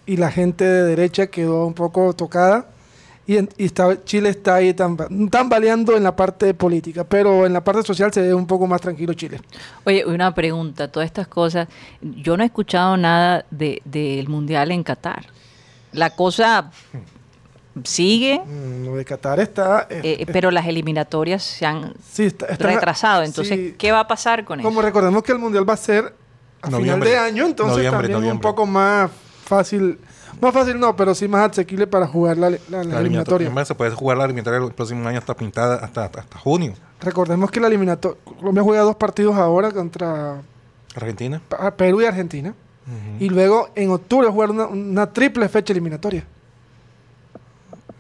y 0.06 0.16
la 0.16 0.30
gente 0.30 0.64
de 0.64 0.82
derecha 0.84 1.26
quedó 1.28 1.66
un 1.66 1.74
poco 1.74 2.12
tocada. 2.14 2.66
Y, 3.26 3.36
en- 3.36 3.48
y 3.58 3.66
está, 3.66 4.02
Chile 4.04 4.30
está 4.30 4.54
ahí 4.54 4.72
tam- 4.72 5.28
tambaleando 5.30 5.94
en 5.96 6.02
la 6.02 6.16
parte 6.16 6.54
política, 6.54 7.04
pero 7.04 7.44
en 7.44 7.52
la 7.52 7.62
parte 7.62 7.82
social 7.82 8.10
se 8.12 8.22
ve 8.22 8.32
un 8.32 8.46
poco 8.46 8.66
más 8.66 8.80
tranquilo 8.80 9.12
Chile. 9.12 9.38
Oye, 9.84 10.04
una 10.06 10.34
pregunta, 10.34 10.88
todas 10.90 11.06
estas 11.06 11.28
cosas, 11.28 11.68
yo 12.00 12.36
no 12.38 12.42
he 12.42 12.46
escuchado 12.46 12.96
nada 12.96 13.44
de- 13.50 13.82
del 13.84 14.28
Mundial 14.28 14.70
en 14.72 14.82
Qatar. 14.82 15.26
La 15.92 16.10
cosa 16.10 16.70
sigue, 17.84 18.40
Mm, 18.44 18.84
Lo 18.86 18.96
de 18.96 19.04
Qatar 19.04 19.40
está... 19.40 19.86
eh, 19.90 20.24
pero 20.32 20.50
las 20.50 20.66
eliminatorias 20.66 21.42
se 21.42 21.66
han 21.66 21.94
sí, 22.10 22.24
está- 22.26 22.46
está- 22.46 22.66
retrasado. 22.66 23.22
Entonces, 23.22 23.56
sí. 23.56 23.74
¿qué 23.78 23.92
va 23.92 24.00
a 24.00 24.06
pasar 24.08 24.44
con 24.44 24.60
Como 24.62 24.80
eso? 24.80 24.86
recordemos 24.86 25.22
que 25.22 25.32
el 25.32 25.38
mundial 25.38 25.68
va 25.68 25.74
a 25.74 25.76
ser 25.76 26.14
a 26.62 26.70
Noviembre. 26.70 27.10
final 27.10 27.22
de 27.22 27.28
año, 27.30 27.46
entonces 27.46 27.76
Noviembre, 27.76 27.98
también 28.00 28.16
un 28.16 28.22
noviembre. 28.22 28.42
poco 28.48 28.66
más 28.66 29.10
fácil, 29.44 29.98
más 30.40 30.52
fácil 30.52 30.78
no, 30.80 30.96
pero 30.96 31.14
sí 31.14 31.28
más 31.28 31.50
asequible 31.50 31.86
para 31.86 32.06
jugar 32.06 32.36
la, 32.36 32.50
la- 32.50 32.58
la 32.68 32.84
La 32.84 33.00
eliminatoria. 33.00 33.64
Se 33.64 33.74
puede 33.74 33.90
jugar 33.92 34.18
la 34.18 34.24
eliminatoria 34.24 34.58
el 34.66 34.72
próximo 34.72 35.06
año 35.08 35.18
hasta 35.18 35.34
pintada 35.34 35.76
hasta, 35.76 36.04
hasta, 36.04 36.20
hasta 36.20 36.38
junio. 36.38 36.74
Recordemos 37.00 37.50
que 37.50 37.60
la 37.60 37.68
eliminatoria, 37.68 38.18
Colombia 38.24 38.62
juega 38.62 38.82
dos 38.82 38.96
partidos 38.96 39.36
ahora 39.36 39.70
contra 39.70 40.40
Argentina. 40.96 41.40
Perú 41.76 42.00
y 42.02 42.06
Argentina, 42.06 42.54
y 43.20 43.28
luego 43.28 43.68
en 43.74 43.90
octubre 43.90 44.26
jugar 44.28 44.50
una, 44.50 44.66
una 44.66 45.12
triple 45.12 45.48
fecha 45.48 45.72
eliminatoria. 45.72 46.24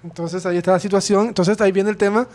Entonces 0.04 0.44
ahí 0.46 0.56
está 0.56 0.72
la 0.72 0.78
situación, 0.80 1.26
entonces 1.28 1.60
ahí 1.60 1.72
viene 1.72 1.90
el 1.90 1.96
tema 1.96 2.26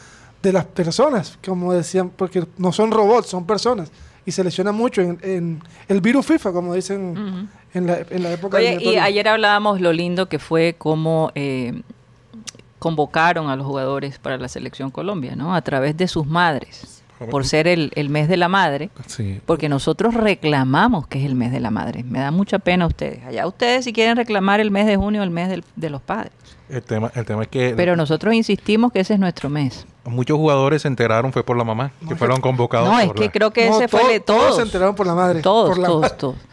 de 0.42 0.52
las 0.52 0.66
personas, 0.66 1.38
como 1.46 1.72
decían, 1.74 2.10
porque 2.10 2.44
no 2.58 2.72
son 2.74 2.92
robots, 2.92 3.28
son 3.28 3.46
personas. 3.46 3.92
Y 4.26 4.32
se 4.32 4.44
lesiona 4.44 4.72
mucho 4.72 5.02
en, 5.02 5.18
en 5.22 5.62
el 5.88 6.00
virus 6.02 6.26
FIFA, 6.26 6.52
como 6.54 6.74
dicen 6.74 7.50
en, 7.74 7.88
la, 7.88 8.00
en 8.10 8.24
la 8.24 8.32
época 8.32 8.58
Oye, 8.58 8.78
y 8.82 8.96
ayer 8.98 9.28
hablábamos 9.28 9.82
lo 9.82 9.92
lindo 9.94 10.28
que 10.30 10.40
fue 10.40 10.76
cómo 10.78 11.32
eh, 11.36 11.82
convocaron 12.80 13.50
a 13.50 13.56
los 13.56 13.66
jugadores 13.66 14.20
para 14.20 14.38
la 14.38 14.48
selección 14.48 14.92
Colombia, 14.92 15.36
¿no? 15.36 15.56
A 15.56 15.62
través 15.62 15.96
de 15.98 16.08
sus 16.08 16.26
madres, 16.26 17.04
por 17.32 17.46
ser 17.46 17.68
el, 17.68 17.92
el 17.96 18.10
mes 18.10 18.28
de 18.28 18.36
la 18.38 18.50
madre, 18.50 18.90
Sí. 19.08 19.40
porque 19.46 19.70
nosotros 19.70 20.14
reclamamos 20.14 21.08
que 21.08 21.20
es 21.20 21.26
el 21.26 21.36
mes 21.36 21.52
de 21.54 21.62
la 21.62 21.72
madre. 21.72 22.04
Me 22.04 22.20
da 22.20 22.32
mucha 22.32 22.60
pena 22.60 22.84
a 22.86 22.88
ustedes. 22.88 23.24
Allá 23.26 23.48
ustedes 23.48 23.86
si 23.86 23.94
quieren 23.94 24.18
reclamar 24.18 24.60
el 24.60 24.72
mes 24.72 24.86
de 24.88 24.98
junio, 24.98 25.24
el 25.24 25.30
mes 25.30 25.48
del- 25.50 25.64
de 25.78 25.90
los 25.90 26.02
padres. 26.02 26.34
El 26.74 26.82
tema, 26.84 27.12
el 27.14 27.26
tema 27.26 27.44
es 27.44 27.48
que 27.50 27.74
Pero 27.76 27.96
nosotros 27.96 28.34
insistimos 28.34 28.92
que 28.92 29.00
ese 29.02 29.14
es 29.14 29.20
nuestro 29.20 29.50
mes. 29.50 29.86
muchos 30.06 30.38
jugadores 30.38 30.82
se 30.82 30.88
enteraron 30.88 31.32
fue 31.32 31.44
por 31.44 31.56
la 31.58 31.64
mamá, 31.64 31.92
No, 32.02 32.10
que 32.10 32.16
fueron 32.16 32.42
convocados. 32.42 32.88
No, 32.90 33.00
es 33.00 33.12
que 33.14 33.26
la- 33.26 33.32
creo 33.32 33.52
que 33.52 33.70
No, 33.70 33.76
ese 33.78 33.88
fue 33.88 34.00
todo- 34.00 34.10
el 34.10 34.14
de 34.16 34.20
todos. 34.22 34.42
Todos 34.42 34.56
se 34.58 34.62
enteraron 34.64 34.96
por 34.96 35.06
la 35.08 35.14
madre. 35.16 35.42
Todos, 35.42 35.70
por 35.70 35.78
la, 35.80 35.88
todos, 35.88 36.18
todos. 36.18 36.36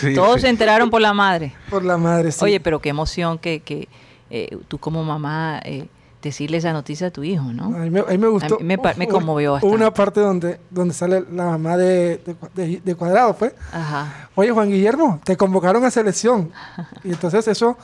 Sí, 0.00 0.14
Todos 0.14 0.36
sí. 0.36 0.40
se 0.42 0.48
enteraron 0.48 0.90
por 0.90 1.00
la 1.00 1.12
madre. 1.12 1.54
Por 1.70 1.84
la 1.84 1.96
madre, 1.96 2.32
sí. 2.32 2.44
Oye, 2.44 2.58
pero 2.60 2.80
qué 2.80 2.88
emoción 2.88 3.38
que, 3.38 3.60
que 3.60 3.88
eh, 4.30 4.56
tú 4.66 4.78
como 4.78 5.04
mamá 5.04 5.60
eh, 5.64 5.86
decirle 6.22 6.56
esa 6.56 6.72
noticia 6.72 7.08
a 7.08 7.10
tu 7.10 7.22
hijo, 7.22 7.44
¿no? 7.52 7.64
a 7.66 7.78
mí 7.80 7.90
me, 7.90 8.00
a 8.00 8.04
mí 8.04 8.18
me 8.18 8.28
gustó. 8.28 8.56
A 8.56 8.58
mí 8.58 8.64
me 8.64 8.78
me 8.96 9.06
conmovió 9.08 9.50
hubo 9.50 9.54
bastante. 9.54 9.76
una 9.76 9.92
parte 9.92 10.20
donde, 10.20 10.58
donde 10.70 10.94
sale 10.94 11.24
la 11.32 11.44
mamá 11.44 11.76
de, 11.76 12.18
de, 12.18 12.36
de- 12.66 12.80
de 12.84 12.94
Cuadrado, 12.94 13.34
fue. 13.34 13.54
Ajá. 13.72 14.28
Oye, 14.34 14.50
Juan 14.50 14.70
Guillermo, 14.70 15.20
te 15.24 15.36
convocaron 15.36 15.84
a 15.84 15.90
selección. 15.90 16.50
Y 17.04 17.10
entonces 17.10 17.46
eso 17.48 17.76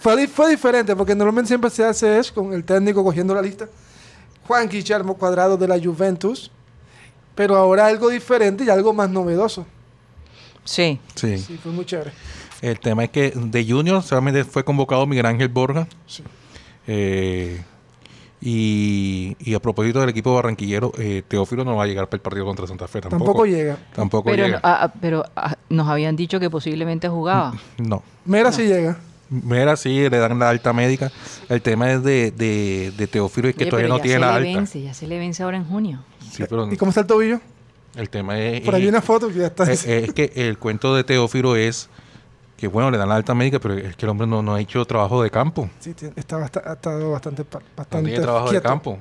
fue, 0.00 0.26
fue 0.28 0.50
diferente, 0.50 0.94
porque 0.96 1.14
normalmente 1.14 1.48
siempre 1.48 1.70
se 1.70 1.84
hace 1.84 2.18
eso 2.18 2.34
con 2.34 2.52
el 2.52 2.64
técnico 2.64 3.02
cogiendo 3.04 3.34
la 3.34 3.42
lista. 3.42 3.68
Juan 4.46 4.68
Guillermo 4.68 5.14
Cuadrado 5.14 5.56
de 5.56 5.68
la 5.68 5.78
Juventus. 5.78 6.50
Pero 7.34 7.54
ahora 7.56 7.86
algo 7.86 8.08
diferente 8.08 8.64
y 8.64 8.68
algo 8.68 8.92
más 8.92 9.08
novedoso. 9.08 9.64
Sí. 10.64 10.98
Sí. 11.14 11.38
Sí, 11.38 11.56
fue 11.62 11.70
muy 11.70 11.84
chévere. 11.84 12.10
El 12.60 12.80
tema 12.80 13.04
es 13.04 13.10
que 13.10 13.30
de 13.32 13.64
Junior 13.64 14.02
solamente 14.02 14.42
fue 14.44 14.64
convocado 14.64 15.06
Miguel 15.06 15.26
Ángel 15.26 15.48
Borja. 15.48 15.86
Sí. 16.06 16.24
Eh, 16.88 17.62
Y, 18.40 19.36
y 19.40 19.54
a 19.54 19.60
propósito 19.60 19.98
del 20.00 20.10
equipo 20.10 20.32
barranquillero, 20.34 20.92
eh, 20.96 21.22
Teófilo 21.26 21.64
no 21.64 21.74
va 21.74 21.84
a 21.84 21.86
llegar 21.86 22.06
para 22.08 22.18
el 22.18 22.22
partido 22.22 22.44
contra 22.46 22.66
Santa 22.68 22.86
Fe 22.86 23.00
tampoco. 23.00 23.24
Tampoco 23.24 23.46
llega. 23.46 23.76
Tampoco 23.94 24.30
Pero, 24.30 24.44
llega. 24.46 24.60
ah, 24.62 24.78
ah, 24.84 24.92
pero 25.00 25.24
ah, 25.34 25.56
nos 25.68 25.88
habían 25.88 26.14
dicho 26.14 26.38
que 26.38 26.48
posiblemente 26.48 27.08
jugaba. 27.08 27.54
No. 27.78 28.02
Mera 28.24 28.52
sí 28.52 28.62
llega. 28.66 28.96
Mira, 29.30 29.76
sí, 29.76 30.08
le 30.08 30.18
dan 30.18 30.38
la 30.38 30.48
alta 30.48 30.72
médica. 30.72 31.10
El 31.48 31.60
tema 31.60 31.92
es 31.92 32.02
de, 32.02 32.30
de, 32.30 32.92
de 32.96 33.06
Teófilo 33.06 33.48
es 33.48 33.54
que 33.54 33.64
Oye, 33.64 33.70
todavía 33.70 33.88
no 33.90 33.96
ya 33.98 34.02
tiene 34.02 34.14
se 34.16 34.20
la 34.20 34.26
le 34.40 34.48
alta. 34.48 34.58
Vence, 34.60 34.82
ya 34.82 34.94
se 34.94 35.06
le 35.06 35.18
vence 35.18 35.42
ahora 35.42 35.56
en 35.58 35.64
junio. 35.66 36.02
Sí, 36.30 36.44
pero 36.48 36.72
¿Y 36.72 36.76
cómo 36.76 36.90
está 36.90 37.02
el 37.02 37.06
tobillo? 37.06 37.40
el 37.96 38.08
tema 38.10 38.38
es, 38.38 38.60
Por 38.62 38.74
ahí 38.74 38.84
es- 38.84 38.88
una 38.88 39.02
foto 39.02 39.28
que 39.28 39.34
ya 39.40 39.46
está. 39.48 39.70
es- 39.70 39.84
es 39.86 40.12
que 40.14 40.32
el 40.36 40.56
cuento 40.58 40.94
de 40.94 41.04
Teófilo 41.04 41.56
es 41.56 41.88
que, 42.56 42.68
bueno, 42.68 42.90
le 42.90 42.98
dan 42.98 43.08
la 43.08 43.16
alta 43.16 43.34
médica, 43.34 43.58
pero 43.58 43.74
es 43.74 43.96
que 43.96 44.06
el 44.06 44.10
hombre 44.10 44.26
no, 44.26 44.42
no 44.42 44.54
ha 44.54 44.60
hecho 44.60 44.84
trabajo 44.84 45.22
de 45.22 45.30
campo. 45.30 45.68
Sí, 45.80 45.94
está 46.16 46.36
ha 46.38 46.72
estado 46.72 47.10
bastante, 47.10 47.44
pa- 47.44 47.58
No 47.60 47.64
bastante 47.76 48.08
tiene 48.10 48.22
trabajo 48.24 48.46
de 48.46 48.50
quieto. 48.52 48.68
campo. 48.68 48.98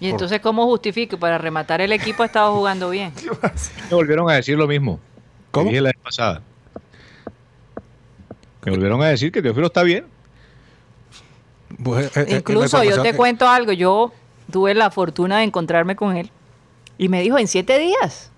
Y 0.00 0.08
entonces, 0.10 0.40
¿cómo 0.40 0.66
justifico? 0.66 1.18
Para 1.18 1.38
rematar 1.38 1.80
el 1.80 1.90
equipo 1.92 2.22
ha 2.22 2.26
estado 2.26 2.54
jugando 2.54 2.90
bien. 2.90 3.12
Me 3.90 3.94
volvieron 3.96 4.28
a 4.28 4.34
decir 4.34 4.58
lo 4.58 4.66
mismo. 4.66 5.00
¿Cómo? 5.50 5.66
Que 5.66 5.70
dije 5.70 5.80
la 5.82 5.88
vez 5.88 6.02
pasada. 6.02 6.42
Me 8.66 8.72
volvieron 8.72 9.00
a 9.02 9.06
decir 9.06 9.32
que 9.32 9.40
Teófilo 9.40 9.68
está 9.68 9.82
bien. 9.82 10.04
Pues, 11.82 12.16
eh, 12.16 12.26
eh, 12.28 12.36
Incluso 12.38 12.78
la 12.78 12.84
yo 12.84 13.02
te 13.02 13.10
eh, 13.10 13.14
cuento 13.16 13.48
algo. 13.48 13.72
Yo 13.72 14.12
tuve 14.50 14.74
la 14.74 14.90
fortuna 14.90 15.38
de 15.38 15.44
encontrarme 15.44 15.96
con 15.96 16.16
él 16.16 16.30
y 16.98 17.08
me 17.08 17.20
dijo 17.22 17.38
en 17.38 17.48
siete 17.48 17.78
días. 17.78 18.30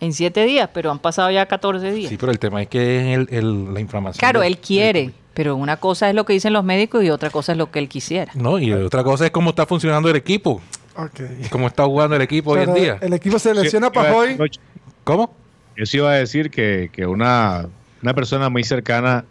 En 0.00 0.12
siete 0.14 0.44
días, 0.46 0.70
pero 0.72 0.90
han 0.90 0.98
pasado 0.98 1.30
ya 1.30 1.46
14 1.46 1.92
días. 1.92 2.08
Sí, 2.08 2.16
pero 2.16 2.32
el 2.32 2.38
tema 2.38 2.62
es 2.62 2.68
que 2.68 3.12
es 3.12 3.18
el, 3.18 3.28
el- 3.30 3.74
la 3.74 3.80
inflamación. 3.80 4.18
claro, 4.18 4.42
él 4.42 4.56
quiere, 4.58 5.10
pero 5.34 5.56
una 5.56 5.76
cosa 5.76 6.08
es 6.08 6.14
lo 6.14 6.24
que 6.24 6.32
dicen 6.32 6.54
los 6.54 6.64
médicos 6.64 7.04
y 7.04 7.10
otra 7.10 7.28
cosa 7.28 7.52
es 7.52 7.58
lo 7.58 7.70
que 7.70 7.80
él 7.80 7.88
quisiera. 7.88 8.32
No, 8.34 8.58
y 8.58 8.72
otra 8.72 9.04
cosa 9.04 9.26
es 9.26 9.30
cómo 9.30 9.50
está 9.50 9.66
funcionando 9.66 10.08
el 10.08 10.16
equipo. 10.16 10.62
Ok. 10.96 11.20
y 11.44 11.48
Cómo 11.48 11.66
está 11.66 11.84
jugando 11.84 12.16
el 12.16 12.22
equipo 12.22 12.52
hoy 12.52 12.60
en 12.62 12.72
día. 12.74 12.98
El 13.02 13.12
equipo 13.12 13.38
se 13.38 13.52
lesiona 13.54 13.88
Yo- 13.88 13.92
yo 13.94 14.00
iba 14.00 14.08
a 14.08 14.12
Pajoy. 14.12 14.26
decir, 14.28 14.42
Ocho, 14.42 14.60
¿Cómo? 15.04 15.34
Yo 15.76 15.84
sí 15.86 15.96
iba 15.98 16.10
a 16.10 16.14
decir 16.14 16.50
que, 16.50 16.88
que 16.92 17.06
una, 17.06 17.66
una 18.02 18.14
persona 18.14 18.48
muy 18.48 18.64
cercana 18.64 19.24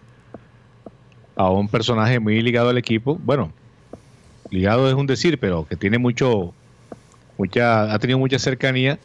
a 1.36 1.50
un 1.50 1.68
personaje 1.68 2.20
muy 2.20 2.42
ligado 2.42 2.70
al 2.70 2.78
equipo, 2.78 3.18
bueno, 3.24 3.52
ligado 4.50 4.88
es 4.90 4.94
un 4.94 5.08
decir, 5.08 5.40
pero 5.40 5.66
que 5.68 5.76
tiene 5.76 5.98
mucho, 5.98 6.54
mucha, 7.38 7.94
ha 7.94 8.00
tenido 8.00 8.20
mucha 8.20 8.38
cercanía, 8.40 9.00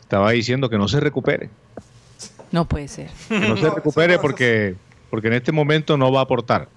estaba 0.00 0.32
diciendo 0.32 0.68
que 0.68 0.76
no 0.78 0.88
se 0.88 1.00
recupere, 1.00 1.50
No 2.50 2.66
puede 2.66 2.88
ser. 2.88 3.10
que 3.28 3.48
no 3.48 3.56
se 3.56 3.70
recupere 3.74 4.18
porque, 4.18 4.74
porque 5.10 5.28
en 5.28 5.34
este 5.34 5.52
momento 5.52 5.96
no 5.96 6.12
va 6.12 6.20
a 6.20 6.24
aportar. 6.24 6.68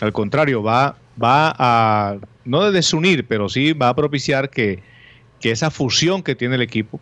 Al 0.00 0.12
contrario, 0.12 0.62
va, 0.62 0.96
va 1.22 1.54
a, 1.58 2.16
no 2.44 2.64
de 2.64 2.72
desunir, 2.72 3.26
pero 3.26 3.48
sí 3.48 3.72
va 3.72 3.88
a 3.88 3.94
propiciar 3.94 4.50
que, 4.50 4.82
que 5.40 5.50
esa 5.50 5.70
fusión 5.70 6.22
que 6.22 6.34
tiene 6.34 6.56
el 6.56 6.62
equipo, 6.62 7.00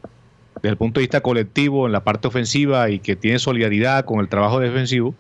desde 0.63 0.71
el 0.73 0.77
punto 0.77 1.01
de 1.01 1.03
vista 1.05 1.21
colectivo, 1.21 1.87
en 1.87 1.93
la 1.93 2.05
parte 2.05 2.29
ofensiva 2.29 2.91
y 2.91 2.99
que 2.99 3.17
tiene 3.17 3.39
solidaridad 3.39 4.05
con 4.05 4.21
el 4.21 4.29
trabajo 4.29 4.61
defensivo, 4.61 5.15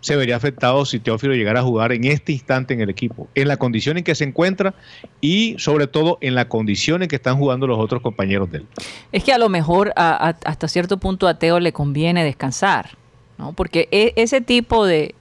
se 0.00 0.16
vería 0.16 0.34
afectado 0.34 0.84
si 0.84 0.98
Teófilo 0.98 1.32
llegara 1.34 1.60
a 1.60 1.62
jugar 1.62 1.92
en 1.92 2.02
este 2.04 2.32
instante 2.32 2.74
en 2.74 2.80
el 2.80 2.90
equipo, 2.90 3.28
en 3.36 3.46
la 3.46 3.56
condición 3.56 3.98
en 3.98 4.02
que 4.04 4.16
se 4.16 4.24
encuentra 4.24 4.74
y 5.20 5.54
sobre 5.58 5.86
todo 5.86 6.18
en 6.20 6.34
la 6.34 6.48
condición 6.48 7.02
en 7.04 7.08
que 7.08 7.14
están 7.14 7.36
jugando 7.38 7.68
los 7.68 7.78
otros 7.78 8.02
compañeros 8.02 8.50
de 8.50 8.58
él. 8.58 8.66
Es 9.12 9.22
que 9.22 9.32
a 9.32 9.38
lo 9.38 9.48
mejor 9.48 9.92
hasta 9.94 10.66
cierto 10.66 10.96
punto 10.96 11.28
a 11.28 11.38
Teo 11.38 11.60
le 11.60 11.72
conviene 11.72 12.24
descansar, 12.24 12.90
¿no? 13.38 13.52
Porque 13.52 13.86
e- 13.92 14.12
ese 14.16 14.40
tipo 14.40 14.84
de, 14.86 15.14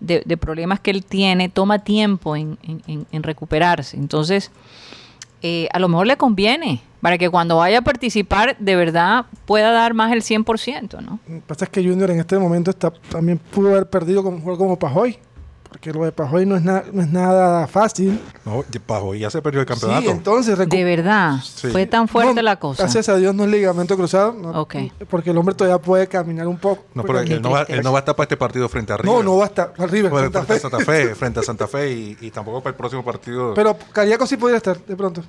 de- 0.00 0.36
problemas 0.36 0.80
que 0.80 0.90
él 0.90 1.04
tiene 1.04 1.48
toma 1.48 1.78
tiempo 1.84 2.34
en 2.34 2.58
recuperarse. 3.22 3.96
Entonces, 3.96 4.50
eh, 5.42 5.68
a 5.72 5.78
lo 5.78 5.88
mejor 5.88 6.08
le 6.08 6.16
conviene 6.16 6.80
para 7.00 7.18
que 7.18 7.28
cuando 7.30 7.56
vaya 7.56 7.78
a 7.78 7.82
participar 7.82 8.56
de 8.58 8.76
verdad 8.76 9.26
pueda 9.46 9.70
dar 9.72 9.94
más 9.94 10.12
el 10.12 10.22
100%, 10.22 11.00
¿no? 11.00 11.18
Lo 11.28 11.34
que 11.36 11.42
pasa 11.46 11.64
es 11.64 11.70
que 11.70 11.82
Junior 11.82 12.10
en 12.10 12.20
este 12.20 12.38
momento 12.38 12.70
está, 12.70 12.92
también 13.10 13.38
pudo 13.38 13.70
haber 13.70 13.88
perdido 13.88 14.22
como 14.22 14.36
un 14.36 14.42
jugador 14.42 14.58
como 14.58 14.78
Pajoy. 14.78 15.18
Porque 15.70 15.92
lo 15.92 16.04
de 16.04 16.10
Pajoy 16.10 16.46
no 16.46 16.56
es, 16.56 16.64
na- 16.64 16.82
no 16.92 17.00
es 17.00 17.08
nada 17.12 17.68
fácil. 17.68 18.20
No, 18.44 18.64
ya- 18.72 18.80
Pajo, 18.80 19.14
ya 19.14 19.30
se 19.30 19.40
perdió 19.40 19.60
el 19.60 19.68
Sí, 19.68 19.72
campeonato. 19.72 20.10
entonces 20.10 20.58
De 20.68 20.84
verdad, 20.84 21.36
Sí. 21.44 21.68
fue 21.68 21.86
tan 21.86 22.08
fuerte 22.08 22.34
No, 22.34 22.42
la 22.42 22.56
cosa. 22.56 22.82
Gracias 22.82 23.08
a 23.08 23.14
Dios 23.16 23.32
no 23.36 23.44
es 23.44 23.50
ligamento 23.50 23.96
cruzado. 23.96 24.32
no-. 24.32 24.66
Porque 25.08 25.30
el 25.30 25.38
hombre 25.38 25.54
todavía 25.54 25.78
puede 25.80 26.08
caminar 26.08 26.48
un 26.48 26.58
poco. 26.58 26.82
no, 26.92 27.04
pero 27.04 27.20
él 27.20 27.40
no, 27.40 27.50
va, 27.50 27.62
él 27.68 27.82
no 27.84 27.92
va 27.92 27.98
a 27.98 28.00
estar 28.00 28.16
para 28.16 28.24
este 28.24 28.36
partido 28.36 28.68
frente 28.68 28.92
a 28.92 28.96
River. 28.96 29.14
no, 29.14 29.22
no 29.22 29.36
va 29.36 29.44
a 29.44 29.46
estar. 29.46 29.72
Al 29.78 29.88
River, 29.88 30.10
Bueno, 30.10 30.24
Santa 30.32 30.42
frente 30.42 30.66
a 30.66 30.70
Fe. 30.70 30.76
Santa 30.76 30.84
Fe, 30.84 31.14
frente 31.14 31.38
a 31.40 31.42
Santa 31.44 31.68
Fe 31.68 31.92
y, 31.92 32.16
y 32.20 32.30
tampoco 32.32 32.60
para 32.60 32.70
el 32.72 32.76
próximo 32.76 33.04
partido. 33.04 33.54
Pero 33.54 33.76
Cariaco 33.92 34.26
sí 34.26 34.36
podría 34.36 34.56
estar, 34.56 34.76
de 34.84 34.96
pronto. 34.96 35.22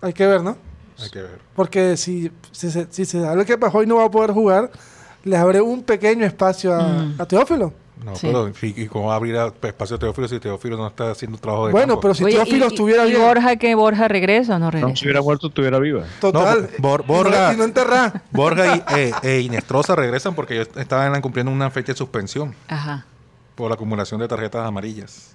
Hay 0.00 0.12
que 0.12 0.24
ver, 0.24 0.40
¿no? 0.40 0.56
Hay 1.02 1.10
que 1.10 1.22
ver. 1.22 1.38
Porque 1.56 1.96
si, 1.96 2.30
si, 2.52 2.70
se, 2.70 2.86
si 2.90 3.04
se 3.04 3.26
habla 3.26 3.44
que 3.44 3.58
Pajoy 3.58 3.86
no 3.86 3.96
va 3.96 4.04
a 4.04 4.10
poder 4.10 4.32
jugar, 4.32 4.70
le 5.24 5.36
abre 5.36 5.60
un 5.60 5.82
pequeño 5.82 6.24
espacio 6.24 6.74
a, 6.74 6.82
Mm. 6.82 7.14
a 7.20 7.26
Teófilo. 7.26 7.72
No, 8.04 8.14
Sí. 8.16 8.26
pero 8.26 8.48
¿y, 8.48 8.82
y 8.82 8.86
cómo 8.86 9.10
abrir 9.12 9.34
a- 9.36 9.46
espacio 9.62 9.96
a 9.96 9.98
Teófilo 9.98 10.28
si 10.28 10.38
Teófilo 10.38 10.76
no 10.76 10.88
está 10.88 11.10
haciendo 11.12 11.38
trabajo 11.38 11.66
de 11.66 11.72
Bueno, 11.72 11.94
campo? 11.94 12.00
pero 12.02 12.14
si 12.14 12.24
Oye, 12.24 12.34
Teófilo 12.34 12.64
y- 12.66 12.68
estuviera 12.68 13.06
y 13.06 13.10
bien. 13.10 13.22
Borja 13.22 13.56
que 13.56 13.74
Borja 13.74 14.08
regresa 14.08 14.56
o 14.56 14.58
no 14.58 14.66
No, 14.66 14.70
regresa? 14.72 14.96
si 14.96 15.04
hubiera 15.06 15.22
muerto, 15.22 15.46
estuviera 15.46 15.78
viva. 15.78 16.04
Total. 16.20 16.68
No, 16.78 16.82
Bor- 16.88 17.02
Y 17.02 17.06
Borja- 17.06 17.46
no- 17.48 17.52
Y 17.54 17.56
no 17.56 17.64
enterrar. 17.64 18.22
Borja 18.30 18.76
y 18.76 18.82
eh, 18.98 19.12
e 19.22 19.40
Inestrosa 19.40 19.96
regresan 19.96 20.34
porque 20.34 20.54
ellos 20.54 20.68
estaban 20.76 21.18
cumpliendo 21.22 21.50
una 21.50 21.70
fecha 21.70 21.92
de 21.92 21.96
suspensión 21.98 22.54
Ajá. 22.68 23.06
por 23.54 23.70
la 23.70 23.74
acumulación 23.76 24.20
de 24.20 24.28
tarjetas 24.28 24.66
amarillas. 24.66 25.30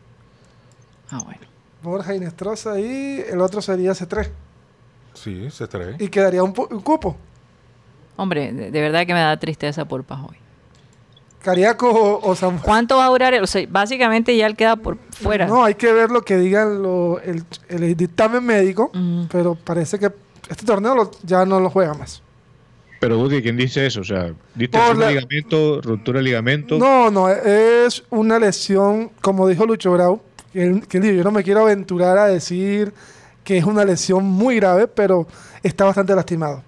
Ah, 1.10 1.22
bueno. 1.24 1.42
Borja 1.82 2.14
Inestrosa 2.14 2.80
y 2.80 3.24
el 3.28 3.42
otro 3.42 3.62
sería 3.62 3.94
C3. 3.94 4.30
Sí, 5.14 5.50
se 5.52 5.68
trae. 5.68 5.96
Y 6.00 6.08
quedaría 6.08 6.44
un, 6.44 6.52
cupo. 6.54 7.16
Hombre, 8.16 8.52
de, 8.52 8.72
de 8.72 8.82
verdad 8.82 9.06
que 9.06 9.14
me 9.14 9.20
da 9.22 9.38
tristeza 9.38 9.86
por 9.86 10.04
Pajoy. 10.04 10.38
Cariaco 11.42 11.90
o, 11.90 12.30
o 12.30 12.36
San 12.36 12.58
¿Cuánto 12.60 12.98
va 12.98 13.06
a 13.06 13.10
durar? 13.10 13.34
él? 13.34 13.44
O 13.44 13.48
sea, 13.48 13.66
básicamente 13.70 14.36
ya 14.36 14.46
él 14.46 14.56
queda 14.58 14.76
por 14.76 14.98
fuera. 15.12 15.48
No, 15.48 15.64
hay 15.64 15.76
que 15.76 15.92
ver 15.94 16.10
lo 16.12 16.22
que 16.24 16.36
digan 16.38 16.82
lo- 16.82 17.20
el, 17.22 17.44
el 17.70 17.96
dictamen 17.96 18.44
médico, 18.44 18.92
Mm. 18.94 19.24
pero 19.32 19.56
parece 19.56 19.98
que 19.98 20.12
este 20.50 20.66
torneo 20.66 20.96
lo- 20.96 21.12
ya 21.24 21.46
no 21.46 21.60
lo 21.62 21.70
juega 21.70 21.94
más. 21.94 22.22
Pero 23.00 23.18
Guti, 23.18 23.42
¿quién 23.42 23.56
dice 23.56 23.86
eso? 23.86 24.02
O 24.02 24.04
sea, 24.04 24.34
distensión 24.54 25.00
la- 25.00 25.08
de 25.08 25.14
ligamento, 25.16 25.80
ruptura 25.82 26.18
de 26.20 26.24
ligamento. 26.24 26.78
No, 26.78 27.10
no, 27.10 27.30
es 27.30 28.04
una 28.10 28.38
lesión, 28.38 29.10
como 29.22 29.48
dijo 29.48 29.66
Lucho 29.66 29.94
Brau, 29.94 30.22
que 30.52 30.64
él, 30.64 30.88
que 30.90 30.98
él 30.98 31.04
dijo, 31.04 31.16
yo 31.16 31.24
no 31.24 31.32
me 31.32 31.44
quiero 31.44 31.62
aventurar 31.62 32.18
a 32.18 32.26
decir 32.26 32.94
que 33.50 33.58
es 33.58 33.64
una 33.66 33.84
lesión 33.84 34.24
muy 34.26 34.58
grave, 34.58 34.86
pero 34.88 35.26
está 35.64 35.86
bastante 35.86 36.14
lastimado. 36.14 36.62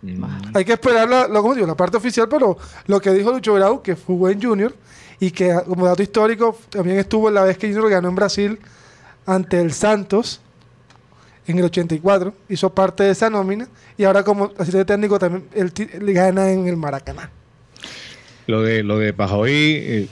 Mm. 0.00 0.24
Hay 0.54 0.64
que 0.64 0.72
esperar 0.72 1.06
la, 1.06 1.28
lo- 1.28 1.42
como 1.42 1.54
digo, 1.54 1.66
la 1.66 1.74
parte 1.76 1.98
oficial, 1.98 2.26
pero 2.26 2.56
lo 2.86 3.00
que 3.02 3.10
dijo 3.12 3.30
Lucho 3.30 3.52
Brau, 3.52 3.82
que 3.82 3.94
jugó 3.94 4.30
en 4.30 4.40
Junior 4.40 4.74
y 5.20 5.30
que 5.30 5.54
como 5.66 5.84
dato 5.84 6.02
histórico 6.02 6.56
también 6.70 6.96
estuvo 6.98 7.28
en 7.28 7.34
la 7.34 7.42
vez 7.42 7.58
que 7.58 7.66
Junior 7.70 7.90
ganó 7.90 8.08
en 8.08 8.14
Brasil 8.14 8.58
ante 9.26 9.60
el 9.60 9.74
Santos 9.74 10.40
en 11.46 11.58
el 11.58 11.64
84, 11.66 12.32
hizo 12.48 12.72
parte 12.74 13.04
de 13.04 13.10
esa 13.10 13.28
nómina 13.28 13.68
y 13.98 14.04
ahora 14.04 14.24
como 14.24 14.52
asistente 14.56 14.86
técnico 14.86 15.18
también 15.18 15.44
él 15.52 15.70
gana 16.14 16.50
en 16.50 16.66
el 16.66 16.78
Maracaná. 16.78 17.30
Lo 18.46 18.62
de 18.62 18.82
lo 18.82 18.98
de 18.98 19.12
Pajoy, 19.12 19.52
eh, 19.52 20.08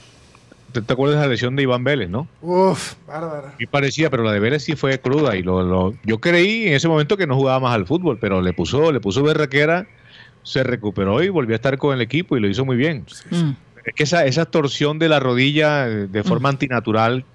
¿te, 0.73 0.81
te 0.81 0.93
acuerdas 0.93 1.19
de 1.19 1.25
la 1.25 1.31
lesión 1.31 1.55
de 1.55 1.63
Iván 1.63 1.83
Vélez, 1.83 2.09
no? 2.09 2.27
Uf, 2.41 2.95
bárbara. 3.07 3.53
Y 3.59 3.65
parecía, 3.67 4.09
pero 4.09 4.23
la 4.23 4.31
de 4.33 4.39
Vélez 4.39 4.63
sí 4.63 4.75
fue 4.75 4.99
cruda 4.99 5.35
y 5.37 5.43
lo, 5.43 5.63
lo- 5.63 5.93
yo 6.03 6.19
creí 6.19 6.67
en 6.67 6.73
ese 6.73 6.87
momento 6.87 7.15
que 7.17 7.27
no 7.27 7.35
jugaba 7.35 7.59
más 7.61 7.75
al 7.75 7.85
fútbol, 7.87 8.17
pero 8.19 8.41
le 8.41 8.51
puso 8.53 8.91
le 8.91 8.99
puso 8.99 9.23
berraquera, 9.23 9.87
se 10.43 10.63
recuperó 10.63 11.23
y 11.23 11.29
volvió 11.29 11.55
a 11.55 11.57
estar 11.57 11.77
con 11.77 11.95
el 11.95 12.01
equipo 12.01 12.35
y 12.35 12.41
lo 12.41 12.47
hizo 12.49 12.65
muy 12.65 12.75
bien. 12.75 13.05
Mm. 13.31 13.51
Es 13.85 13.93
que 13.95 14.03
esa, 14.03 14.25
esa 14.25 14.45
torsión 14.45 14.99
de 14.99 15.09
la 15.09 15.19
rodilla 15.19 15.87
eh, 15.87 16.07
de 16.07 16.23
forma 16.23 16.49
Mm. 16.49 16.53
antinatural, 16.53 17.25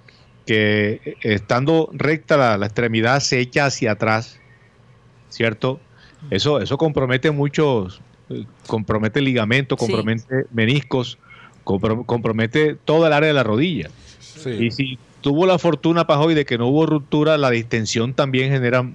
que 0.45 0.99
eh, 1.05 1.15
estando 1.21 1.89
recta 1.93 2.35
la, 2.37 2.57
la 2.57 2.65
extremidad 2.65 3.19
se 3.19 3.39
echa 3.39 3.65
hacia 3.65 3.91
atrás, 3.93 4.39
¿cierto? 5.29 5.79
Eso, 6.31 6.59
eso 6.59 6.77
compromete 6.77 7.31
muchos, 7.31 8.01
eh, 8.29 8.45
compromete 8.67 9.21
ligamento, 9.21 9.75
Sí. 9.77 9.85
compromete 9.85 10.45
meniscos, 10.51 11.17
compromete 12.05 12.75
toda 12.85 13.07
el 13.07 13.13
área 13.13 13.27
de 13.27 13.33
la 13.33 13.43
rodilla. 13.43 13.89
Sí. 14.19 14.49
Y 14.49 14.71
si 14.71 14.99
tuvo 15.21 15.45
la 15.45 15.59
fortuna, 15.59 16.07
Pajoy, 16.07 16.33
de 16.33 16.45
que 16.45 16.57
no 16.57 16.67
hubo 16.67 16.85
ruptura, 16.85 17.37
la 17.37 17.49
distensión 17.49 18.13
también 18.13 18.51
genera 18.51 18.85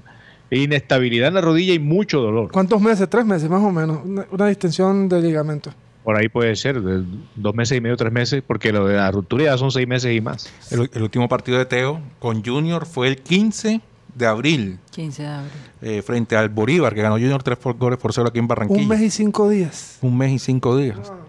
inestabilidad 0.51 1.29
en 1.29 1.35
la 1.35 1.41
rodilla 1.41 1.75
y 1.75 1.79
mucho 1.79 2.21
dolor. 2.21 2.51
¿Cuántos 2.53 2.81
meses? 2.81 3.09
Tres 3.09 3.25
meses 3.25 3.49
más 3.51 3.63
o 3.63 3.71
menos. 3.71 4.01
Una, 4.05 4.27
una 4.31 4.47
distensión 4.47 5.09
de 5.09 5.21
ligamento. 5.21 5.73
Por 6.03 6.17
ahí 6.17 6.29
puede 6.29 6.55
ser, 6.55 6.83
de 6.83 7.03
dos 7.35 7.55
meses 7.55 7.79
y 7.79 7.81
medio, 7.81 7.97
tres 7.97 8.13
meses, 8.13 8.43
porque 8.47 8.73
lo 8.73 8.87
de 8.87 8.97
la 8.97 9.11
ruptura 9.11 9.45
ya 9.45 9.57
son 9.59 9.71
seis 9.71 9.89
meses 9.89 10.15
y 10.15 10.21
más. 10.21 10.53
El, 10.71 10.91
el 10.93 11.03
último 11.03 11.29
partido 11.29 11.57
de 11.59 11.65
Teo 11.65 12.01
con 12.19 12.45
Junior 12.45 12.85
fue 12.85 13.09
el 13.09 13.17
15 13.17 13.81
de 14.15 14.27
abril 14.27 14.79
15 14.93 15.23
de 15.23 15.29
abril. 15.29 15.51
eh, 15.83 16.03
frente 16.03 16.37
al 16.37 16.49
Bolívar, 16.51 16.95
que 16.95 17.03
ganó 17.03 17.15
Junior 17.17 17.43
tres 17.43 17.59
por, 17.59 17.77
goles 17.77 17.99
por 17.99 18.13
cero 18.13 18.29
aquí 18.29 18.39
en 18.39 18.47
Barranquilla. 18.47 18.83
Un 18.83 18.89
mes 18.89 19.01
y 19.01 19.11
cinco 19.11 19.49
días. 19.49 19.99
Un 20.03 20.17
mes 20.17 20.31
y 20.33 20.39
cinco 20.39 20.77
días. 20.77 20.99
Hombre. 20.99 21.25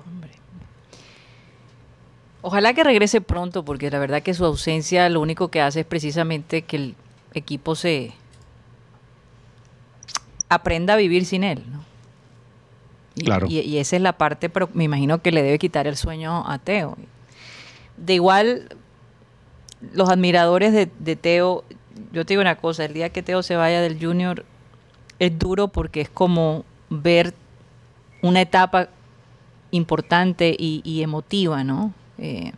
Ojalá 2.47 2.75
que 2.75 2.83
regrese 2.83 3.21
pronto, 3.21 3.65
porque 3.65 3.89
la 3.89 3.97
verdad 3.97 4.21
que 4.21 4.35
su 4.35 4.45
ausencia 4.45 5.09
lo 5.09 5.19
único 5.19 5.47
que 5.47 5.61
hace 5.61 5.79
es 5.79 5.85
precisamente 5.87 6.61
que 6.61 6.75
el 6.75 6.95
equipo 7.33 7.73
se 7.73 8.13
aprenda 10.49 10.93
a 10.93 10.97
vivir 10.97 11.25
sin 11.25 11.43
él. 11.43 11.63
¿no? 11.71 11.83
Y, 13.15 13.23
Claro. 13.23 13.47
y- 13.49 13.61
y 13.61 13.77
esa 13.79 13.95
es 13.95 14.01
la 14.03 14.13
parte, 14.13 14.49
pero 14.49 14.69
me 14.75 14.83
imagino 14.83 15.23
que 15.23 15.31
le 15.31 15.41
debe 15.41 15.57
quitar 15.57 15.87
el 15.87 15.97
sueño 15.97 16.43
a 16.47 16.59
Teo. 16.59 16.97
De 17.97 18.13
igual, 18.13 18.69
los 19.93 20.07
admiradores 20.09 20.71
de, 20.71 20.87
de 20.99 21.15
Teo, 21.15 21.63
yo 22.11 22.25
te 22.25 22.33
digo 22.33 22.41
una 22.41 22.57
cosa, 22.57 22.85
el 22.85 22.93
día 22.93 23.09
que 23.09 23.23
Teo 23.23 23.41
se 23.41 23.55
vaya 23.55 23.81
del 23.81 23.99
Junior 23.99 24.45
es 25.17 25.39
duro 25.39 25.69
porque 25.69 26.01
es 26.01 26.09
como 26.09 26.63
ver 26.91 27.33
una 28.21 28.41
etapa 28.41 28.89
importante 29.71 30.55
y, 30.57 30.81
y 30.83 31.01
emotiva, 31.01 31.63
¿no? 31.63 31.91
Eh, 32.17 32.51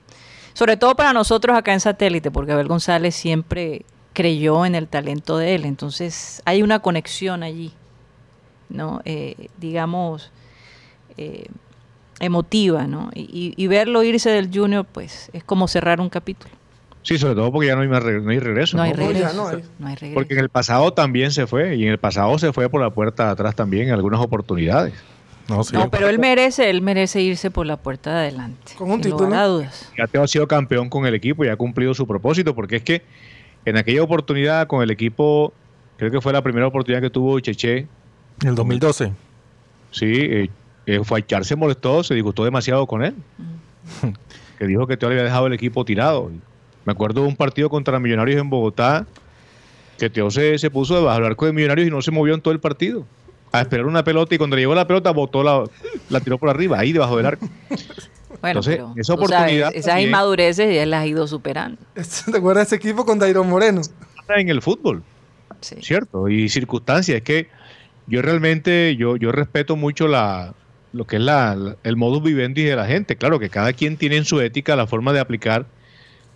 sobre 0.53 0.77
todo 0.77 0.95
para 0.95 1.13
nosotros 1.13 1.55
acá 1.57 1.73
en 1.73 1.79
satélite, 1.79 2.31
porque 2.31 2.51
Abel 2.51 2.67
González 2.67 3.15
siempre 3.15 3.83
creyó 4.13 4.65
en 4.65 4.73
el 4.75 4.87
talento 4.87 5.37
de 5.37 5.53
él, 5.55 5.65
entonces 5.65 6.41
hay 6.45 6.63
una 6.63 6.79
conexión 6.79 7.43
allí, 7.43 7.71
¿no? 8.69 9.01
Eh, 9.05 9.49
digamos, 9.59 10.31
eh, 11.17 11.45
emotiva, 12.19 12.87
¿no? 12.87 13.11
Y, 13.13 13.21
y- 13.21 13.53
y 13.63 13.67
verlo 13.67 14.03
irse 14.03 14.29
del 14.31 14.49
Junior, 14.51 14.85
pues 14.91 15.29
es 15.33 15.43
como 15.43 15.67
cerrar 15.67 16.01
un 16.01 16.09
capítulo. 16.09 16.51
Sí, 17.03 17.17
sobre 17.19 17.35
todo 17.35 17.51
porque 17.51 17.67
ya 17.67 17.75
no 17.75 17.81
hay, 17.83 17.87
más 17.87 18.03
re- 18.03 18.19
no 18.19 18.31
hay 18.31 18.39
regreso. 18.39 18.75
No 18.75 18.83
hay 18.83 18.91
regreso. 18.93 19.33
no 19.35 19.47
hay. 19.47 19.63
no 19.79 19.87
hay 19.87 19.95
regreso. 19.95 20.15
Porque 20.15 20.33
en 20.33 20.39
el 20.39 20.49
pasado 20.49 20.91
también 20.91 21.31
se 21.31 21.45
fue, 21.47 21.75
y 21.75 21.83
en 21.83 21.89
el 21.91 21.99
pasado 21.99 22.37
se 22.39 22.51
fue 22.51 22.69
por 22.69 22.81
la 22.81 22.89
puerta 22.89 23.25
de 23.27 23.31
atrás 23.31 23.55
también 23.55 23.87
en 23.89 23.93
algunas 23.93 24.19
oportunidades. 24.19 24.93
No, 25.47 25.63
sí. 25.63 25.75
No, 25.75 25.89
pero 25.89 26.09
él 26.09 26.19
merece, 26.19 26.69
él 26.69 26.81
merece 26.81 27.21
irse 27.21 27.49
por 27.51 27.65
la 27.65 27.77
puerta 27.77 28.11
de 28.11 28.17
adelante. 28.17 28.73
Con 28.77 28.91
un 28.91 29.01
título. 29.01 29.27
dudas. 29.27 29.91
Ya 29.97 30.07
Teo 30.07 30.23
ha 30.23 30.27
sido 30.27 30.47
campeón 30.47 30.89
con 30.89 31.05
el 31.05 31.15
equipo 31.15 31.45
y 31.45 31.47
ha 31.47 31.55
cumplido 31.55 31.93
su 31.93 32.05
propósito, 32.05 32.53
porque 32.53 32.77
es 32.77 32.83
que 32.83 33.01
en 33.65 33.77
aquella 33.77 34.03
oportunidad 34.03 34.67
con 34.67 34.81
el 34.81 34.91
equipo, 34.91 35.53
creo 35.97 36.11
que 36.11 36.21
fue 36.21 36.33
la 36.33 36.41
primera 36.41 36.67
oportunidad 36.67 37.01
que 37.01 37.09
tuvo 37.09 37.39
Cheche, 37.39 37.87
En 38.41 38.49
el 38.49 38.55
2012. 38.55 39.11
sí, 39.91 40.05
eh, 40.05 40.49
eh, 40.85 41.01
fue 41.03 41.19
a 41.19 41.21
echarse, 41.21 41.55
molestó, 41.55 42.03
se 42.03 42.13
disgustó 42.13 42.43
demasiado 42.43 42.85
con 42.87 43.03
él. 43.03 43.15
que 44.59 44.67
dijo 44.67 44.87
que 44.87 44.97
Teo 44.97 45.09
le 45.09 45.15
había 45.15 45.25
dejado 45.25 45.47
el 45.47 45.53
equipo 45.53 45.85
tirado. 45.85 46.31
Me 46.85 46.91
acuerdo 46.91 47.21
de 47.21 47.27
un 47.27 47.35
partido 47.35 47.69
contra 47.69 47.99
Millonarios 47.99 48.39
en 48.39 48.49
Bogotá, 48.49 49.05
que 49.97 50.09
Teo 50.09 50.31
se, 50.31 50.57
se 50.57 50.69
puso 50.69 50.95
debajo 50.95 51.17
del 51.17 51.25
arco 51.27 51.45
de 51.45 51.53
Millonarios 51.53 51.87
y 51.87 51.91
no 51.91 52.01
se 52.01 52.11
movió 52.11 52.33
en 52.33 52.41
todo 52.41 52.53
el 52.53 52.59
partido. 52.59 53.05
A 53.57 53.61
esperar 53.61 53.85
una 53.85 54.03
pelota 54.03 54.35
y 54.35 54.37
cuando 54.37 54.55
le 54.55 54.61
llegó 54.63 54.75
la 54.75 54.87
pelota 54.87 55.11
botó 55.11 55.43
la, 55.43 55.63
la 56.09 56.19
tiró 56.19 56.37
por 56.37 56.49
arriba, 56.49 56.79
ahí 56.79 56.91
debajo 56.93 57.17
del 57.17 57.25
arco. 57.25 57.47
Bueno, 57.69 58.59
Entonces, 58.59 58.75
pero, 58.75 58.93
esa 58.97 59.15
sabes, 59.15 59.29
oportunidad 59.29 59.69
esas 59.73 59.85
también- 59.85 60.09
inmadureces 60.09 60.75
ya 60.75 60.85
las 60.85 61.01
ha 61.03 61.07
ido 61.07 61.27
superando. 61.27 61.81
¿Te 62.31 62.37
acuerdas 62.37 62.69
de 62.69 62.75
ese 62.75 62.75
equipo 62.75 63.05
con 63.05 63.17
Dairon 63.19 63.49
Moreno? 63.49 63.81
En 64.29 64.49
el 64.49 64.61
fútbol. 64.61 65.03
Sí. 65.61 65.75
cierto 65.81 66.29
y 66.29 66.49
circunstancias 66.49 67.17
es 67.17 67.23
que 67.23 67.47
yo 68.05 68.21
realmente 68.21 68.95
yo 68.95 69.15
yo 69.15 69.31
respeto 69.31 69.75
mucho 69.75 70.07
la 70.07 70.53
lo 70.93 71.05
que 71.07 71.15
es 71.15 71.21
la, 71.23 71.55
la- 71.55 71.75
el 71.83 71.95
modus 71.95 72.21
vivendi 72.21 72.63
de 72.63 72.75
la 72.75 72.85
gente 72.85 73.15
claro 73.15 73.39
que 73.39 73.49
cada 73.49 73.73
quien 73.73 73.97
tiene 73.97 74.17
en 74.17 74.25
su 74.25 74.39
ética 74.39 74.75
la 74.75 74.85
forma 74.85 75.13
de 75.13 75.19
aplicar 75.19 75.65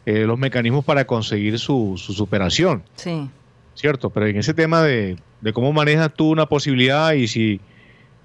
eh, 0.07 0.25
los 0.25 0.39
mecanismos 0.39 0.83
para 0.83 1.05
conseguir 1.05 1.59
su, 1.59 1.93
su 2.03 2.13
superación 2.13 2.81
Sí. 2.95 3.29
Cierto 3.75 4.09
pero 4.09 4.27
en 4.27 4.37
ese 4.37 4.53
tema 4.53 4.81
de, 4.83 5.17
de 5.41 5.53
cómo 5.53 5.71
manejas 5.73 6.13
tú 6.13 6.29
una 6.29 6.45
posibilidad 6.45 7.13
y 7.13 7.27
si 7.27 7.61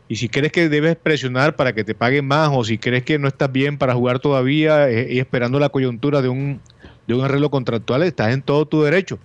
y 0.09 0.17
si 0.17 0.29
crees 0.29 0.53
que 0.53 0.69
debes 0.69 0.97
presionar 0.97 1.57
para 1.57 1.73
que 1.73 1.83
te 1.83 1.95
paguen 1.95 2.27
más 2.27 2.51
o 2.53 2.63
si 2.65 2.79
crees 2.79 3.03
que 3.03 3.19
no 3.19 3.27
estás 3.27 3.51
bien 3.51 3.77
para 3.77 3.95
jugar 3.95 4.21
todavía 4.21 4.89
eh, 4.89 5.09
y 5.11 5.19
esperando 5.19 5.59
la 5.59 5.69
coyuntura 5.69 6.23
de 6.23 6.29
un, 6.29 6.61
de 7.07 7.15
un 7.15 7.25
arreglo 7.25 7.51
contractual, 7.51 8.03
estás 8.05 8.33
en 8.33 8.43
todo 8.43 8.67
tu 8.67 8.83
derecho. 8.83 9.19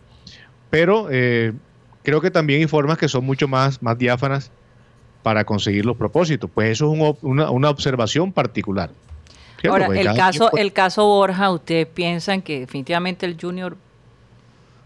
Pero 0.71 1.07
eh, 1.11 1.53
creo 2.03 2.21
que 2.21 2.31
también 2.31 2.61
hay 2.61 2.67
formas 2.67 2.97
que 2.97 3.07
son 3.07 3.25
mucho 3.25 3.47
más, 3.47 3.81
más 3.83 3.97
diáfanas 3.97 4.51
para 5.21 5.45
conseguir 5.45 5.85
los 5.85 5.97
propósitos. 5.97 6.49
Pues 6.51 6.71
eso 6.71 6.91
es 6.91 6.99
un 6.99 7.17
una, 7.21 7.51
una 7.51 7.69
observación 7.69 8.31
particular. 8.31 8.89
¿cierto? 9.59 9.73
Ahora, 9.73 9.85
Porque 9.85 10.01
el 10.01 10.15
caso, 10.15 10.51
el 10.57 10.73
caso 10.73 11.05
Borja, 11.05 11.51
¿ustedes 11.51 11.85
piensan 11.85 12.41
que 12.41 12.61
definitivamente 12.61 13.27
el 13.27 13.37
Junior 13.39 13.77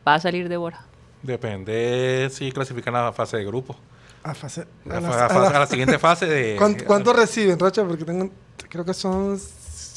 va 0.05 0.15
a 0.15 0.19
salir 0.19 0.49
de 0.49 0.57
Borja? 0.57 0.84
Depende 1.25 2.29
si 2.31 2.51
clasifican 2.51 2.95
a 2.95 3.03
la 3.05 3.11
fase 3.13 3.37
de 3.37 3.45
grupo. 3.45 3.75
A, 4.23 4.33
fase- 4.33 4.65
A, 4.89 4.97
a 4.97 5.01
la, 5.01 5.25
a 5.25 5.39
la- 5.39 5.47
a 5.49 5.59
la 5.59 5.65
siguiente 5.67 5.97
fase 5.99 6.25
de. 6.27 6.55
¿Cuánto, 6.57 6.85
cuánto 6.85 7.13
reciben, 7.13 7.57
Rocha? 7.59 7.83
Porque 7.83 8.05
tengo, 8.05 8.29
creo 8.69 8.85
que 8.85 8.93
son 8.93 9.39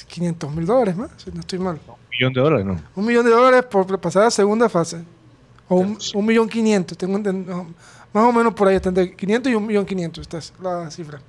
500 0.06 0.54
mil 0.54 0.66
dólares 0.66 0.96
más, 0.96 1.10
si 1.16 1.30
no 1.30 1.40
estoy 1.40 1.58
mal. 1.58 1.78
un 1.86 1.94
millón 2.10 2.32
de 2.32 2.40
dólares, 2.40 2.66
¿no? 2.66 2.80
Un 2.96 3.06
millón 3.06 3.24
de 3.24 3.30
dólares 3.30 3.64
por 3.70 4.00
pasar 4.00 4.24
a 4.24 4.30
segunda 4.30 4.68
fase. 4.68 5.02
O 5.68 5.76
un, 5.76 5.98
un 6.14 6.24
millón 6.26 6.48
quinientos, 6.48 6.96
tengo 6.96 7.18
más 7.18 8.24
o 8.24 8.32
menos 8.32 8.54
por 8.54 8.68
ahí, 8.68 8.76
está 8.76 8.88
entre 8.88 9.14
500 9.14 9.52
y 9.52 9.54
un 9.54 9.66
millón 9.66 9.84
quinientos, 9.84 10.22
esta 10.22 10.38
es 10.38 10.52
la 10.62 10.90
cifra. 10.90 11.20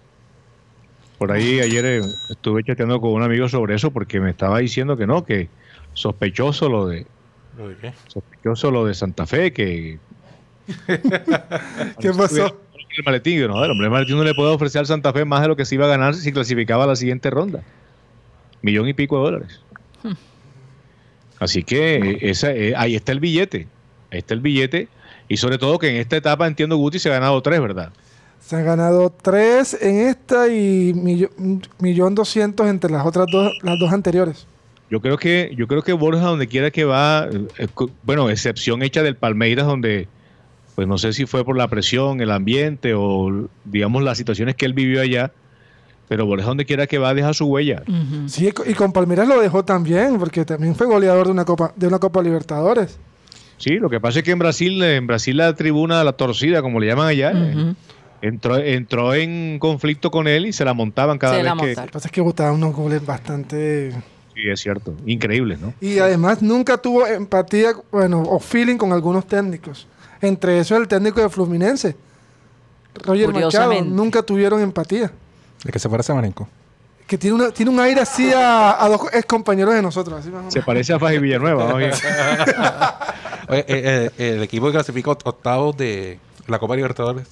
Por 1.17 1.29
ahí 1.33 1.59
ayer 1.59 1.85
eh, 1.85 2.01
estuve 2.29 2.63
chateando 2.63 3.01
con 3.01 3.11
un 3.11 3.21
amigo 3.23 3.49
sobre 3.49 3.75
eso 3.75 3.91
porque 3.91 4.21
me 4.21 4.29
estaba 4.29 4.59
diciendo 4.59 4.95
que 4.95 5.05
no, 5.05 5.25
que 5.25 5.49
sospechoso 5.93 6.69
lo 6.69 6.87
de 6.87 7.05
¿Lo 7.59 7.67
de 7.67 7.75
qué? 7.75 7.93
sospechoso 8.07 8.71
lo 8.71 8.85
de 8.85 8.93
Santa 8.93 9.25
Fe, 9.27 9.51
que 9.51 9.99
¿Qué 11.99 12.11
pasó? 12.17 12.57
el 12.97 13.03
maletín, 13.05 13.47
no, 13.47 13.63
el 13.63 13.71
hombre 13.71 13.87
el 13.87 13.91
maletín 13.91 14.17
no 14.17 14.23
le 14.23 14.33
puede 14.33 14.51
ofrecer 14.51 14.79
al 14.79 14.87
Santa 14.87 15.11
Fe 15.11 15.25
más 15.25 15.41
de 15.41 15.49
lo 15.49 15.55
que 15.57 15.65
se 15.65 15.75
iba 15.75 15.85
a 15.85 15.89
ganar 15.89 16.15
si 16.15 16.31
clasificaba 16.31 16.85
a 16.85 16.87
la 16.87 16.95
siguiente 16.95 17.29
ronda. 17.29 17.63
Millón 18.61 18.87
y 18.87 18.93
pico 18.93 19.17
de 19.17 19.23
dólares. 19.23 19.61
Así 21.39 21.63
que 21.63 21.95
eh, 21.95 22.17
esa, 22.21 22.51
eh, 22.51 22.73
ahí 22.75 22.95
está 22.95 23.11
el 23.11 23.19
billete. 23.19 23.67
Ahí 24.11 24.19
está 24.19 24.33
el 24.33 24.41
billete. 24.41 24.87
Y 25.27 25.37
sobre 25.37 25.57
todo 25.57 25.79
que 25.79 25.89
en 25.89 25.97
esta 25.97 26.17
etapa 26.17 26.47
entiendo 26.47 26.77
Guti 26.77 26.99
se 26.99 27.09
ha 27.09 27.13
ganado 27.13 27.41
tres, 27.41 27.61
¿verdad? 27.61 27.91
Se 28.39 28.55
han 28.55 28.65
ganado 28.65 29.09
tres 29.09 29.77
en 29.79 30.07
esta 30.07 30.47
y 30.47 30.93
millón 31.79 32.15
doscientos 32.15 32.67
entre 32.67 32.91
las 32.91 33.05
otras 33.05 33.27
dos, 33.31 33.51
las 33.61 33.79
dos 33.79 33.91
anteriores. 33.91 34.47
Yo 34.89 35.01
creo 35.01 35.17
que, 35.17 35.53
yo 35.55 35.67
creo 35.67 35.83
que 35.83 35.93
Borja, 35.93 36.21
donde 36.21 36.47
quiera 36.47 36.71
que 36.71 36.83
va, 36.83 37.27
eh, 37.57 37.67
bueno, 38.03 38.29
excepción 38.29 38.81
hecha 38.81 39.03
del 39.03 39.15
Palmeiras, 39.15 39.67
donde, 39.67 40.07
pues 40.75 40.87
no 40.87 40.97
sé 40.97 41.13
si 41.13 41.25
fue 41.25 41.45
por 41.45 41.55
la 41.55 41.67
presión, 41.67 42.21
el 42.21 42.31
ambiente 42.31 42.93
o, 42.95 43.49
digamos, 43.65 44.03
las 44.03 44.17
situaciones 44.17 44.55
que 44.55 44.65
él 44.65 44.73
vivió 44.73 45.01
allá, 45.01 45.31
pero 46.07 46.25
Borja, 46.25 46.47
donde 46.47 46.65
quiera 46.65 46.87
que 46.87 46.97
va, 46.97 47.13
deja 47.13 47.33
su 47.33 47.45
huella. 47.45 47.83
Sí, 48.25 48.51
y 48.65 48.73
con 48.73 48.91
Palmeiras 48.91 49.27
lo 49.27 49.39
dejó 49.39 49.63
también, 49.63 50.17
porque 50.17 50.43
también 50.43 50.73
fue 50.73 50.87
goleador 50.87 51.27
de 51.27 51.33
una 51.33 51.45
Copa, 51.45 51.71
de 51.75 51.85
una 51.85 51.99
Copa 51.99 52.23
Libertadores. 52.23 52.97
Sí, 53.57 53.75
lo 53.75 53.89
que 53.89 53.99
pasa 53.99 54.19
es 54.19 54.25
que 54.25 54.31
en 54.31 54.39
Brasil, 54.39 54.81
en 54.81 55.05
Brasil 55.05 55.37
la 55.37 55.53
tribuna, 55.53 56.03
la 56.03 56.13
torcida, 56.13 56.63
como 56.63 56.79
le 56.79 56.87
llaman 56.87 57.09
allá, 57.09 57.31
eh, 57.35 57.75
entró, 58.21 58.57
entró 58.57 59.13
en 59.13 59.59
conflicto 59.59 60.09
con 60.09 60.27
él 60.27 60.47
y 60.47 60.53
se 60.53 60.65
la 60.65 60.73
montaban 60.73 61.19
cada 61.19 61.33
Se 61.33 61.43
vez 61.43 61.45
la 61.45 61.61
que... 61.61 61.75
Lo 61.75 61.85
que 61.85 61.91
pasa 61.91 62.07
es 62.07 62.11
que 62.11 62.21
botaban 62.21 62.55
unos 62.55 62.73
goles 62.73 63.05
bastante... 63.05 63.93
Sí, 64.41 64.49
es 64.49 64.59
cierto. 64.61 64.93
Increíble, 65.05 65.57
¿no? 65.59 65.73
Y 65.81 65.99
además 65.99 66.41
nunca 66.41 66.77
tuvo 66.77 67.05
empatía, 67.07 67.73
bueno, 67.91 68.21
o 68.21 68.39
feeling 68.39 68.77
con 68.77 68.93
algunos 68.93 69.25
técnicos. 69.27 69.87
Entre 70.21 70.59
eso 70.59 70.75
el 70.77 70.87
técnico 70.87 71.21
de 71.21 71.29
Fluminense, 71.29 71.95
Roger 73.03 73.33
Machado, 73.33 73.81
nunca 73.83 74.21
tuvieron 74.23 74.61
empatía. 74.61 75.11
¿De 75.63 75.71
que 75.71 75.79
se 75.79 75.89
parece 75.89 76.11
a 76.11 76.15
Marenco? 76.15 76.47
Que 77.07 77.17
tiene, 77.17 77.35
una, 77.35 77.51
tiene 77.51 77.71
un 77.71 77.79
aire 77.79 78.01
así 78.01 78.31
a, 78.31 78.83
a 78.83 78.87
dos 78.87 79.01
ex 79.11 79.25
compañeros 79.25 79.73
de 79.73 79.81
nosotros. 79.81 80.19
Así 80.19 80.31
Se 80.49 80.61
parece 80.61 80.93
a 80.93 80.99
Faji 80.99 81.17
Villanueva. 81.17 81.65
¿no? 81.69 81.75
Oye, 81.75 81.91
eh, 83.49 84.11
eh, 84.17 84.29
el 84.35 84.43
equipo 84.43 84.67
que 84.67 84.73
clasifica 84.73 85.09
oct- 85.11 85.21
octavos 85.25 85.75
de 85.75 86.19
la 86.47 86.59
Copa 86.59 86.75
Libertadores 86.75 87.27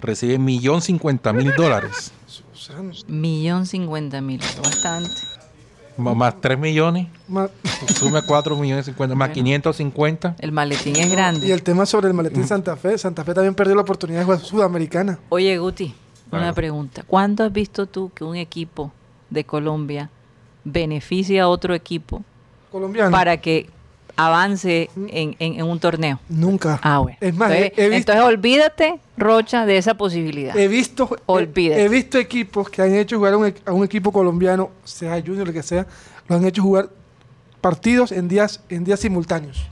recibe 0.00 0.38
millón 0.38 0.80
cincuenta 0.80 1.32
mil 1.32 1.52
dólares. 1.56 2.12
Millón 3.08 3.66
cincuenta 3.66 4.20
mil, 4.20 4.40
bastante. 4.62 5.10
Más 5.96 6.40
3 6.40 6.58
millones. 6.58 7.06
ma- 7.28 7.48
Sume 7.94 8.20
4 8.22 8.56
millones 8.56 8.84
50. 8.86 9.14
Más 9.14 9.28
Bueno. 9.28 9.34
550. 9.34 10.36
El 10.38 10.52
maletín 10.52 10.96
es 10.96 11.06
y 11.06 11.10
grande. 11.10 11.52
el 11.52 11.62
tema 11.62 11.86
sobre 11.86 12.08
el 12.08 12.14
maletín 12.14 12.46
Santa 12.46 12.76
Fe. 12.76 12.98
Santa 12.98 13.24
Fe 13.24 13.34
también 13.34 13.54
perdió 13.54 13.74
la 13.74 13.82
oportunidad 13.82 14.18
de 14.20 14.24
jugar 14.24 14.40
Sudamericana. 14.40 15.18
Oye, 15.30 15.56
Guti, 15.58 15.94
una 16.30 16.40
Claro. 16.40 16.54
pregunta. 16.54 17.02
¿Cuándo 17.06 17.44
has 17.44 17.52
visto 17.52 17.86
tú 17.86 18.10
que 18.14 18.24
un 18.24 18.36
equipo 18.36 18.92
de 19.30 19.44
Colombia 19.44 20.10
beneficia 20.64 21.44
a 21.44 21.48
otro 21.48 21.74
equipo 21.74 22.22
Colombiano. 22.72 23.10
para 23.10 23.36
que 23.38 23.70
avance 24.16 24.90
en, 24.96 25.36
en- 25.38 25.60
en 25.60 25.62
un 25.66 25.78
torneo? 25.78 26.18
Nunca. 26.28 26.78
Ah, 26.82 26.98
bueno. 26.98 27.18
Es 27.20 27.34
más, 27.34 27.50
entonces, 27.52 27.78
he, 27.78 27.84
he 27.84 27.88
visto, 27.90 28.12
entonces 28.12 28.34
olvídate, 28.34 29.00
Rocha, 29.16 29.66
de 29.66 29.76
esa 29.78 29.94
posibilidad. 29.94 30.56
he, 30.56 30.68
visto, 30.68 31.08
Olvídate. 31.26 31.84
he 31.84 31.88
visto 31.88 32.18
equipos 32.18 32.68
que 32.70 32.82
han 32.82 32.94
hecho 32.94 33.16
jugar 33.16 33.34
a 33.34 33.36
un, 33.36 33.46
e- 33.46 33.54
a 33.66 33.72
un 33.72 33.84
equipo 33.84 34.10
colombiano, 34.12 34.70
sea 34.84 35.20
junior, 35.24 35.46
lo 35.46 35.52
que 35.52 35.62
sea, 35.62 35.86
lo 36.28 36.36
han 36.36 36.44
hecho 36.46 36.62
jugar 36.62 36.88
partidos 37.60 38.12
en 38.12 38.28
días, 38.28 38.60
en 38.68 38.84
días 38.84 39.00
simultáneos. 39.00 39.66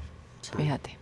Fíjate. 0.57 0.97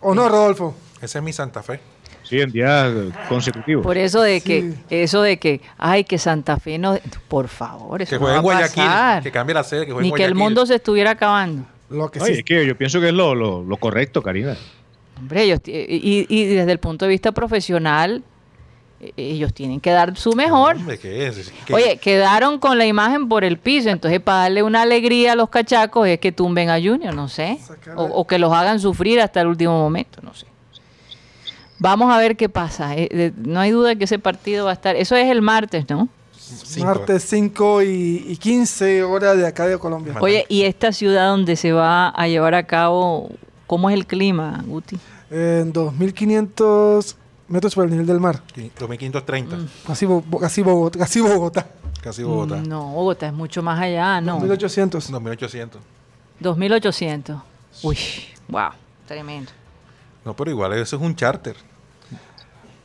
¿O 0.00 0.14
no, 0.14 0.28
Rodolfo? 0.28 0.74
Ese 1.00 1.18
es 1.18 1.24
mi 1.24 1.32
Santa 1.32 1.62
Fe. 1.62 1.80
Sí, 2.22 2.40
en 2.40 2.52
días 2.52 2.92
consecutivos. 3.28 3.82
Por 3.82 3.98
eso 3.98 4.22
de 4.22 4.40
que, 4.40 4.60
Sí. 4.72 4.78
eso 4.90 5.20
de 5.22 5.38
que, 5.38 5.60
ay, 5.78 6.04
que 6.04 6.16
Santa 6.18 6.58
Fe 6.58 6.78
no, 6.78 6.96
por 7.28 7.48
favor, 7.48 8.00
eso 8.02 8.10
Que 8.10 8.14
no 8.16 8.20
juegue 8.20 8.32
va 8.34 8.38
en 8.38 8.38
a 8.38 8.42
Guayaquil, 8.42 8.84
pasar. 8.84 9.22
que 9.22 9.32
cambie 9.32 9.54
la 9.54 9.64
sede, 9.64 9.86
que 9.86 9.92
juegue 9.92 10.04
Ni 10.04 10.10
en 10.10 10.14
que 10.16 10.24
el 10.24 10.30
Guayaquil. 10.30 10.44
mundo 10.44 10.66
se 10.66 10.76
estuviera 10.76 11.10
acabando. 11.10 11.64
Lo 11.90 12.10
que 12.10 12.20
sí. 12.20 12.32
es 12.32 12.44
que 12.44 12.64
yo 12.66 12.76
pienso 12.76 13.00
que 13.00 13.08
es 13.08 13.14
lo, 13.14 13.34
lo, 13.34 13.62
lo 13.64 13.76
correcto, 13.76 14.22
Karina. 14.22 14.56
Hombre, 15.18 15.42
ellos, 15.42 15.60
ti- 15.60 15.72
y, 15.72 16.26
y 16.28 16.44
desde 16.46 16.72
el 16.72 16.78
punto 16.78 17.04
de 17.04 17.10
vista 17.10 17.32
profesional, 17.32 18.22
eh, 19.00 19.12
ellos 19.16 19.52
tienen 19.52 19.80
que 19.80 19.90
dar 19.90 20.16
su 20.16 20.32
mejor. 20.34 20.76
Hombre, 20.76 20.98
¿qué 20.98 21.26
es? 21.26 21.52
¿Qué- 21.66 21.74
Oye, 21.74 21.98
quedaron 21.98 22.58
con 22.58 22.78
la 22.78 22.86
imagen 22.86 23.28
por 23.28 23.44
el 23.44 23.58
piso, 23.58 23.90
entonces 23.90 24.20
para 24.20 24.42
darle 24.42 24.62
una 24.62 24.82
alegría 24.82 25.32
a 25.32 25.36
los 25.36 25.50
cachacos 25.50 26.06
es 26.08 26.20
que 26.20 26.32
tumben 26.32 26.70
a 26.70 26.76
Junior, 26.80 27.14
no 27.14 27.28
sé. 27.28 27.58
O, 27.96 28.04
o 28.04 28.26
que 28.26 28.38
los 28.38 28.52
hagan 28.52 28.78
sufrir 28.80 29.20
hasta 29.20 29.40
el 29.42 29.48
último 29.48 29.72
momento, 29.78 30.20
no 30.22 30.32
sé. 30.32 30.46
Vamos 31.78 32.12
a 32.12 32.18
ver 32.18 32.36
qué 32.36 32.48
pasa. 32.48 32.94
Eh, 32.96 33.08
eh, 33.10 33.32
no 33.36 33.58
hay 33.60 33.70
duda 33.70 33.94
que 33.96 34.04
ese 34.04 34.18
partido 34.18 34.66
va 34.66 34.70
a 34.70 34.74
estar. 34.74 34.96
Eso 34.96 35.16
es 35.16 35.28
el 35.30 35.40
martes, 35.42 35.86
¿no? 35.88 36.08
Cinco. 36.64 36.86
Martes 36.86 37.24
5 37.24 37.82
y, 37.82 38.24
y 38.28 38.36
15 38.36 39.02
horas 39.04 39.36
de 39.36 39.46
acá 39.46 39.66
de 39.66 39.78
Colombia. 39.78 40.14
Oye, 40.20 40.44
¿y 40.48 40.62
esta 40.62 40.92
ciudad 40.92 41.28
donde 41.28 41.56
se 41.56 41.72
va 41.72 42.08
a 42.08 42.28
llevar 42.28 42.54
a 42.54 42.66
cabo, 42.66 43.30
cómo 43.66 43.88
es 43.90 43.94
el 43.94 44.06
clima, 44.06 44.62
Guti? 44.66 44.98
En 45.30 45.72
2500 45.72 47.16
metros 47.48 47.72
sobre 47.72 47.86
el 47.86 47.90
nivel 47.92 48.06
del 48.06 48.20
mar. 48.20 48.40
2530, 48.78 49.56
Mm. 49.56 49.68
Casi, 49.86 50.06
casi 50.40 50.62
Bogotá. 50.62 50.98
Casi 50.98 51.20
Bogotá. 51.20 51.66
casi 52.02 52.22
Bogotá. 52.22 52.56
Mm, 52.56 52.68
No, 52.68 52.92
Bogotá 52.92 53.26
es 53.28 53.32
mucho 53.32 53.62
más 53.62 53.78
allá, 53.80 54.20
¿no? 54.20 54.38
1800. 54.40 55.10
2800. 55.10 55.80
2800. 56.40 57.36
Uy, 57.82 57.96
wow, 58.48 58.70
tremendo. 59.06 59.50
No, 60.24 60.34
pero 60.34 60.50
igual 60.50 60.72
eso 60.74 60.96
es 60.96 61.02
un 61.02 61.14
charter. 61.14 61.56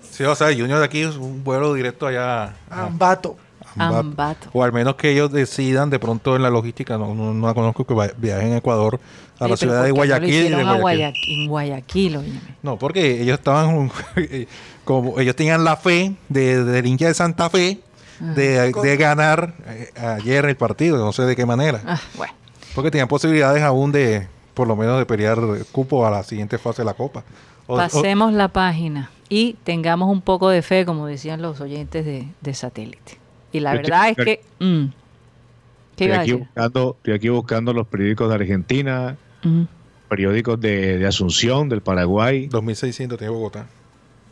Sí, 0.01 0.24
o 0.24 0.34
sea, 0.36 0.47
Junior 0.47 0.80
de 0.80 0.86
aquí 0.86 1.01
es 1.01 1.16
un 1.18 1.43
vuelo 1.43 1.74
directo 1.74 2.07
allá 2.07 2.55
a 2.70 2.86
Ambato. 2.86 3.36
O 4.53 4.63
al 4.63 4.71
menos 4.73 4.95
que 4.95 5.11
ellos 5.11 5.32
decidan 5.32 5.89
de 5.89 5.99
pronto 5.99 6.36
en 6.36 6.41
la 6.43 6.49
logística, 6.49 6.97
no, 6.97 7.13
no, 7.13 7.34
no 7.34 7.47
la 7.47 7.53
conozco, 7.53 7.86
que 7.86 7.93
viajen 8.17 8.53
a 8.53 8.57
Ecuador 8.57 8.99
a 9.39 9.47
la 9.47 9.57
ciudad 9.57 9.84
de 9.84 9.93
¿por 9.93 10.03
qué 10.07 10.49
no 10.49 10.57
lo 10.59 10.80
Guayaquil. 10.80 11.32
de 11.34 11.47
Guayaquil. 11.47 11.47
Guayaquil? 11.49 12.15
En 12.15 12.21
Guayaquil. 12.21 12.41
No, 12.63 12.78
porque 12.78 13.21
ellos 13.21 13.38
estaban, 13.38 13.91
como 14.86 15.19
ellos 15.19 15.36
tenían 15.36 15.63
la 15.63 15.76
fe 15.76 16.15
de, 16.30 16.63
del 16.63 16.86
hincha 16.86 17.07
de 17.07 17.13
Santa 17.13 17.49
Fe 17.49 17.80
de, 18.19 18.71
de 18.71 18.97
ganar 18.97 19.53
eh, 19.67 19.91
ayer 19.99 20.45
el 20.45 20.55
partido, 20.55 20.97
no 20.97 21.11
sé 21.11 21.23
de 21.23 21.36
qué 21.36 21.45
manera. 21.45 21.82
Ah, 21.86 21.99
bueno. 22.15 22.34
Porque 22.73 22.91
tenían 22.91 23.07
posibilidades 23.09 23.61
aún 23.63 23.91
de, 23.91 24.28
por 24.53 24.67
lo 24.67 24.76
menos, 24.78 24.97
de 24.99 25.05
pelear 25.05 25.38
cupo 25.71 26.05
a 26.05 26.11
la 26.11 26.23
siguiente 26.23 26.57
fase 26.57 26.82
de 26.82 26.86
la 26.86 26.93
Copa. 26.93 27.23
O- 27.67 27.73
o- 27.73 27.78
Pasemos 27.78 28.32
la 28.34 28.47
página 28.49 29.09
y 29.28 29.57
tengamos 29.65 30.09
un 30.09 30.21
poco 30.21 30.49
de 30.49 30.61
fe, 30.61 30.86
como 30.86 31.07
decían 31.07 31.41
los 31.41 31.59
oyentes 31.59 32.05
de, 32.05 32.28
de 32.39 32.53
satélite. 32.53 33.17
Y 33.55 33.59
la 33.61 33.73
Yo 33.75 33.81
estoy- 33.81 33.91
verdad 33.91 34.09
es 34.09 34.25
que... 34.25 34.41
mm, 34.59 34.85
¿Qué 35.95 36.03
Estoy 36.03 36.07
iba 36.07 36.15
a 36.15 36.19
aquí, 36.21 36.31
decir? 36.31 36.45
buscando, 36.45 36.95
estoy 36.97 37.13
aquí 37.13 37.29
buscando 37.29 37.73
los 37.73 37.87
periódicos 37.87 38.27
de 38.29 38.35
Argentina, 38.35 39.15
periódicos 40.09 40.59
de, 40.59 40.97
de 40.97 41.07
Asunción, 41.07 41.69
del 41.69 41.81
Paraguay. 41.81 42.47
2600 42.47 43.17
tiene 43.17 43.31
Bogotá. 43.33 43.65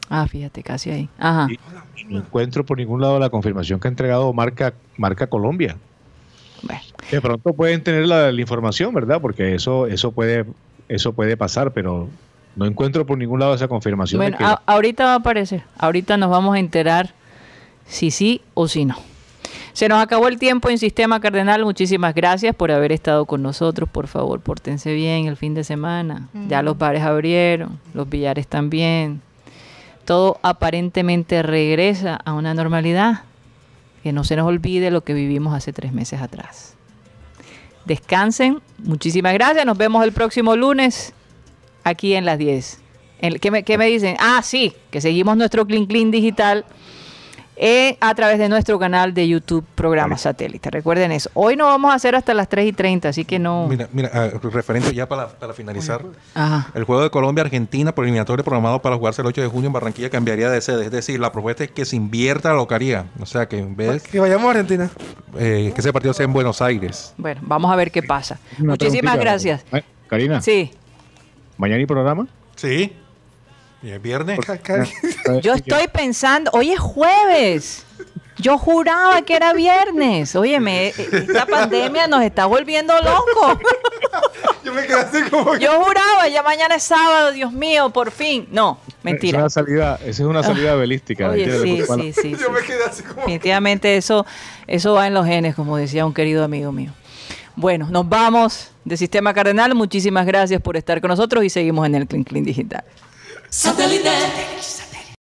Ah, 0.10 0.28
fíjate, 0.28 0.62
casi 0.62 0.90
ahí. 0.92 1.10
Ajá. 1.18 1.48
Y, 1.50 2.04
no 2.06 2.20
encuentro 2.20 2.66
por 2.66 2.78
ningún 2.78 3.00
lado 3.00 3.18
la 3.18 3.30
confirmación 3.30 3.80
que 3.80 3.88
ha 3.88 3.92
entregado 3.92 4.34
Marca, 4.34 4.74
Marca 4.98 5.28
Colombia. 5.28 5.78
Bueno. 6.64 6.82
De 7.10 7.22
pronto 7.22 7.54
pueden 7.54 7.82
tener 7.82 8.08
la, 8.08 8.30
la 8.32 8.42
información, 8.42 8.94
¿verdad? 8.94 9.22
Porque 9.22 9.56
eso, 9.56 9.88
eso 9.88 10.12
puede, 10.12 10.46
eso 10.90 11.14
puede 11.14 11.38
pasar, 11.38 11.72
pero 11.72 12.10
no 12.58 12.66
encuentro 12.66 13.06
por 13.06 13.18
ningún 13.18 13.40
lado 13.40 13.54
esa 13.54 13.70
confirmación. 13.70 14.20
de 14.20 14.26
Bueno, 14.26 14.38
que- 14.38 14.44
a- 14.44 14.62
ahorita 14.66 15.06
va 15.06 15.14
a 15.14 15.18
aparecer. 15.18 15.64
Ahorita 15.78 16.18
nos 16.18 16.30
vamos 16.30 16.56
a 16.56 16.60
enterar 16.60 17.14
si 17.88 18.12
sí 18.12 18.42
o 18.54 18.68
si 18.68 18.84
no. 18.84 18.96
Se 19.74 19.90
nos 19.90 20.02
acabó 20.02 20.28
el 20.28 20.38
tiempo 20.38 20.70
en 20.70 20.78
Sistema 20.78 21.20
Cardenal. 21.20 21.64
Muchísimas 21.66 22.14
gracias 22.14 22.56
por 22.56 22.72
haber 22.72 22.92
estado 22.92 23.26
con 23.26 23.42
nosotros. 23.42 23.90
Por 23.90 24.08
favor, 24.08 24.40
pórtense 24.40 24.94
bien 24.94 25.26
el 25.26 25.36
fin 25.36 25.56
de 25.56 25.64
semana. 25.64 26.30
Ya 26.48 26.62
los 26.62 26.78
bares 26.78 27.02
abrieron, 27.02 27.80
los 27.94 28.08
billares 28.08 28.48
también. 28.48 29.22
Todo 30.06 30.38
aparentemente 30.44 31.42
regresa 31.42 32.16
a 32.24 32.34
una 32.34 32.54
normalidad. 32.54 33.24
Que 34.04 34.12
no 34.12 34.24
se 34.26 34.36
nos 34.36 34.46
olvide 34.46 34.92
lo 34.92 35.02
que 35.04 35.14
vivimos 35.14 35.56
hace 35.56 35.72
tres 35.74 35.92
meses 35.94 36.22
atrás. 36.22 36.76
Descansen. 37.86 38.62
Muchísimas 38.80 39.34
gracias. 39.34 39.66
Nos 39.66 39.78
vemos 39.78 40.04
el 40.04 40.12
próximo 40.12 40.56
lunes 40.56 41.14
aquí 41.84 42.14
en 42.14 42.26
las 42.26 42.38
10. 42.38 42.80
En- 43.22 43.40
¿Qué 43.40 43.50
me, 43.50 43.64
qué 43.64 43.78
me 43.78 43.88
dicen? 43.88 44.18
Ah, 44.20 44.42
sí, 44.44 44.74
que 44.92 45.02
seguimos 45.02 45.36
nuestro 45.38 45.66
Clean 45.66 45.86
Clean 45.86 46.12
digital 46.12 46.66
eh, 47.56 47.98
a 48.02 48.16
través 48.16 48.40
de 48.40 48.50
nuestro 48.50 48.80
canal 48.80 49.14
de 49.14 49.28
YouTube 49.28 49.64
Programa 49.76 50.18
Satélite. 50.18 50.70
Recuerden 50.72 51.12
eso. 51.12 51.30
Hoy 51.34 51.56
no 51.56 51.66
vamos 51.66 51.92
a 51.92 51.96
hacer 51.96 52.16
hasta 52.16 52.34
las 52.34 52.50
3 52.50 52.68
y 52.68 52.74
30, 52.74 53.10
así 53.10 53.26
que 53.26 53.38
no. 53.40 53.68
Mira, 53.68 53.88
mira, 53.94 54.10
ah, 54.14 54.30
referente 54.42 54.94
ya 54.94 55.08
para, 55.08 55.28
para 55.28 55.54
finalizar. 55.54 56.02
Ajá. 56.34 56.70
El 56.74 56.84
juego 56.84 57.04
de 57.04 57.10
Colombia-Argentina 57.10 57.94
por 57.94 58.06
eliminatorio 58.06 58.44
programado 58.44 58.82
para 58.82 58.96
jugarse 58.96 59.22
el 59.22 59.28
8 59.28 59.42
de 59.42 59.48
junio 59.48 59.68
en 59.68 59.74
Barranquilla 59.74 60.10
cambiaría 60.10 60.50
de 60.50 60.62
sede. 60.62 60.86
Es 60.86 60.92
decir, 60.92 61.20
la 61.20 61.32
propuesta 61.32 61.64
es 61.64 61.72
que 61.72 61.86
se 61.86 61.96
invierta 61.96 62.50
la 62.50 62.56
localía. 62.56 63.06
O 63.20 63.26
sea, 63.26 63.48
que 63.48 63.60
en 63.60 63.76
vez 63.76 64.04
Que 64.04 64.20
vayamos 64.20 64.48
a 64.48 64.50
Argentina. 64.52 64.90
eh, 65.38 65.72
que 65.76 65.82
ese 65.82 65.94
partido 65.94 66.14
sea 66.14 66.26
en 66.26 66.34
Buenos 66.34 66.62
Aires. 66.62 67.14
Bueno, 67.18 67.42
vamos 67.44 67.72
a 67.72 67.76
ver 67.76 67.92
qué 67.92 68.02
pasa. 68.04 68.40
Una 68.60 68.72
Muchísimas 68.72 69.16
preguntita. 69.18 69.24
gracias. 69.32 69.66
Ay, 69.72 69.84
Karina, 70.08 70.42
Sí, 70.42 70.72
¿mañana 71.58 71.80
hay 71.80 71.86
programa? 71.86 72.28
Sí. 72.56 72.94
Y 73.84 73.90
el 73.90 74.00
viernes. 74.00 74.40
Yo 75.42 75.54
estoy 75.56 75.88
pensando, 75.92 76.50
hoy 76.54 76.72
es 76.72 76.80
jueves. 76.80 77.86
Yo 78.38 78.58
juraba 78.58 79.22
que 79.22 79.36
era 79.36 79.54
viernes. 79.54 80.36
Óyeme, 80.36 80.88
eh, 80.88 80.94
esta 80.98 81.46
pandemia 81.46 82.08
nos 82.08 82.24
está 82.24 82.46
volviendo 82.48 82.94
locos. 83.02 83.60
Yo 84.64 84.74
me 84.74 84.88
quedé 84.88 84.96
así 85.00 85.22
como 85.30 85.52
que- 85.52 85.60
Yo 85.60 85.84
juraba, 85.84 86.28
ya 86.30 86.42
mañana 86.42 86.76
es 86.76 86.84
sábado, 86.84 87.32
Dios 87.32 87.52
mío, 87.52 87.92
por 87.92 88.10
fin. 88.12 88.48
No, 88.52 88.80
Esa 88.88 88.98
es 88.98 89.04
mentira. 89.04 89.40
una 89.40 89.50
salida, 89.50 89.96
esa 90.02 90.10
es 90.10 90.20
una 90.28 90.42
salida 90.44 90.74
belística. 90.76 91.30
Oye, 91.30 91.62
sí, 91.62 91.84
Porque, 91.86 92.14
sí, 92.14 92.22
sí, 92.22 92.32
Yo 92.32 92.38
sí. 92.48 92.52
me 92.52 92.62
quedé 92.62 92.84
así 92.86 93.04
como 93.04 93.16
que- 93.16 93.22
Definitivamente 93.22 93.98
eso, 93.98 94.26
eso 94.66 94.94
va 94.94 95.06
en 95.08 95.14
los 95.14 95.26
genes, 95.28 95.54
como 95.56 95.78
decía 95.78 96.06
un 96.06 96.14
querido 96.14 96.44
amigo 96.44 96.72
mío. 96.72 96.92
Bueno, 97.56 97.88
nos 97.92 98.10
vamos 98.10 98.72
de 98.84 98.98
Sistema 98.98 99.34
Cardenal. 99.34 99.76
Muchísimas 99.76 100.26
gracias 100.26 100.60
por 100.60 100.76
estar 100.76 101.00
con 101.02 101.10
nosotros 101.10 101.44
y 101.44 101.50
seguimos 101.52 101.86
en 101.86 101.96
el 101.96 102.08
Clean 102.08 102.24
Clean 102.24 102.44
Digital. 102.46 102.84
Satellite. 103.54 104.53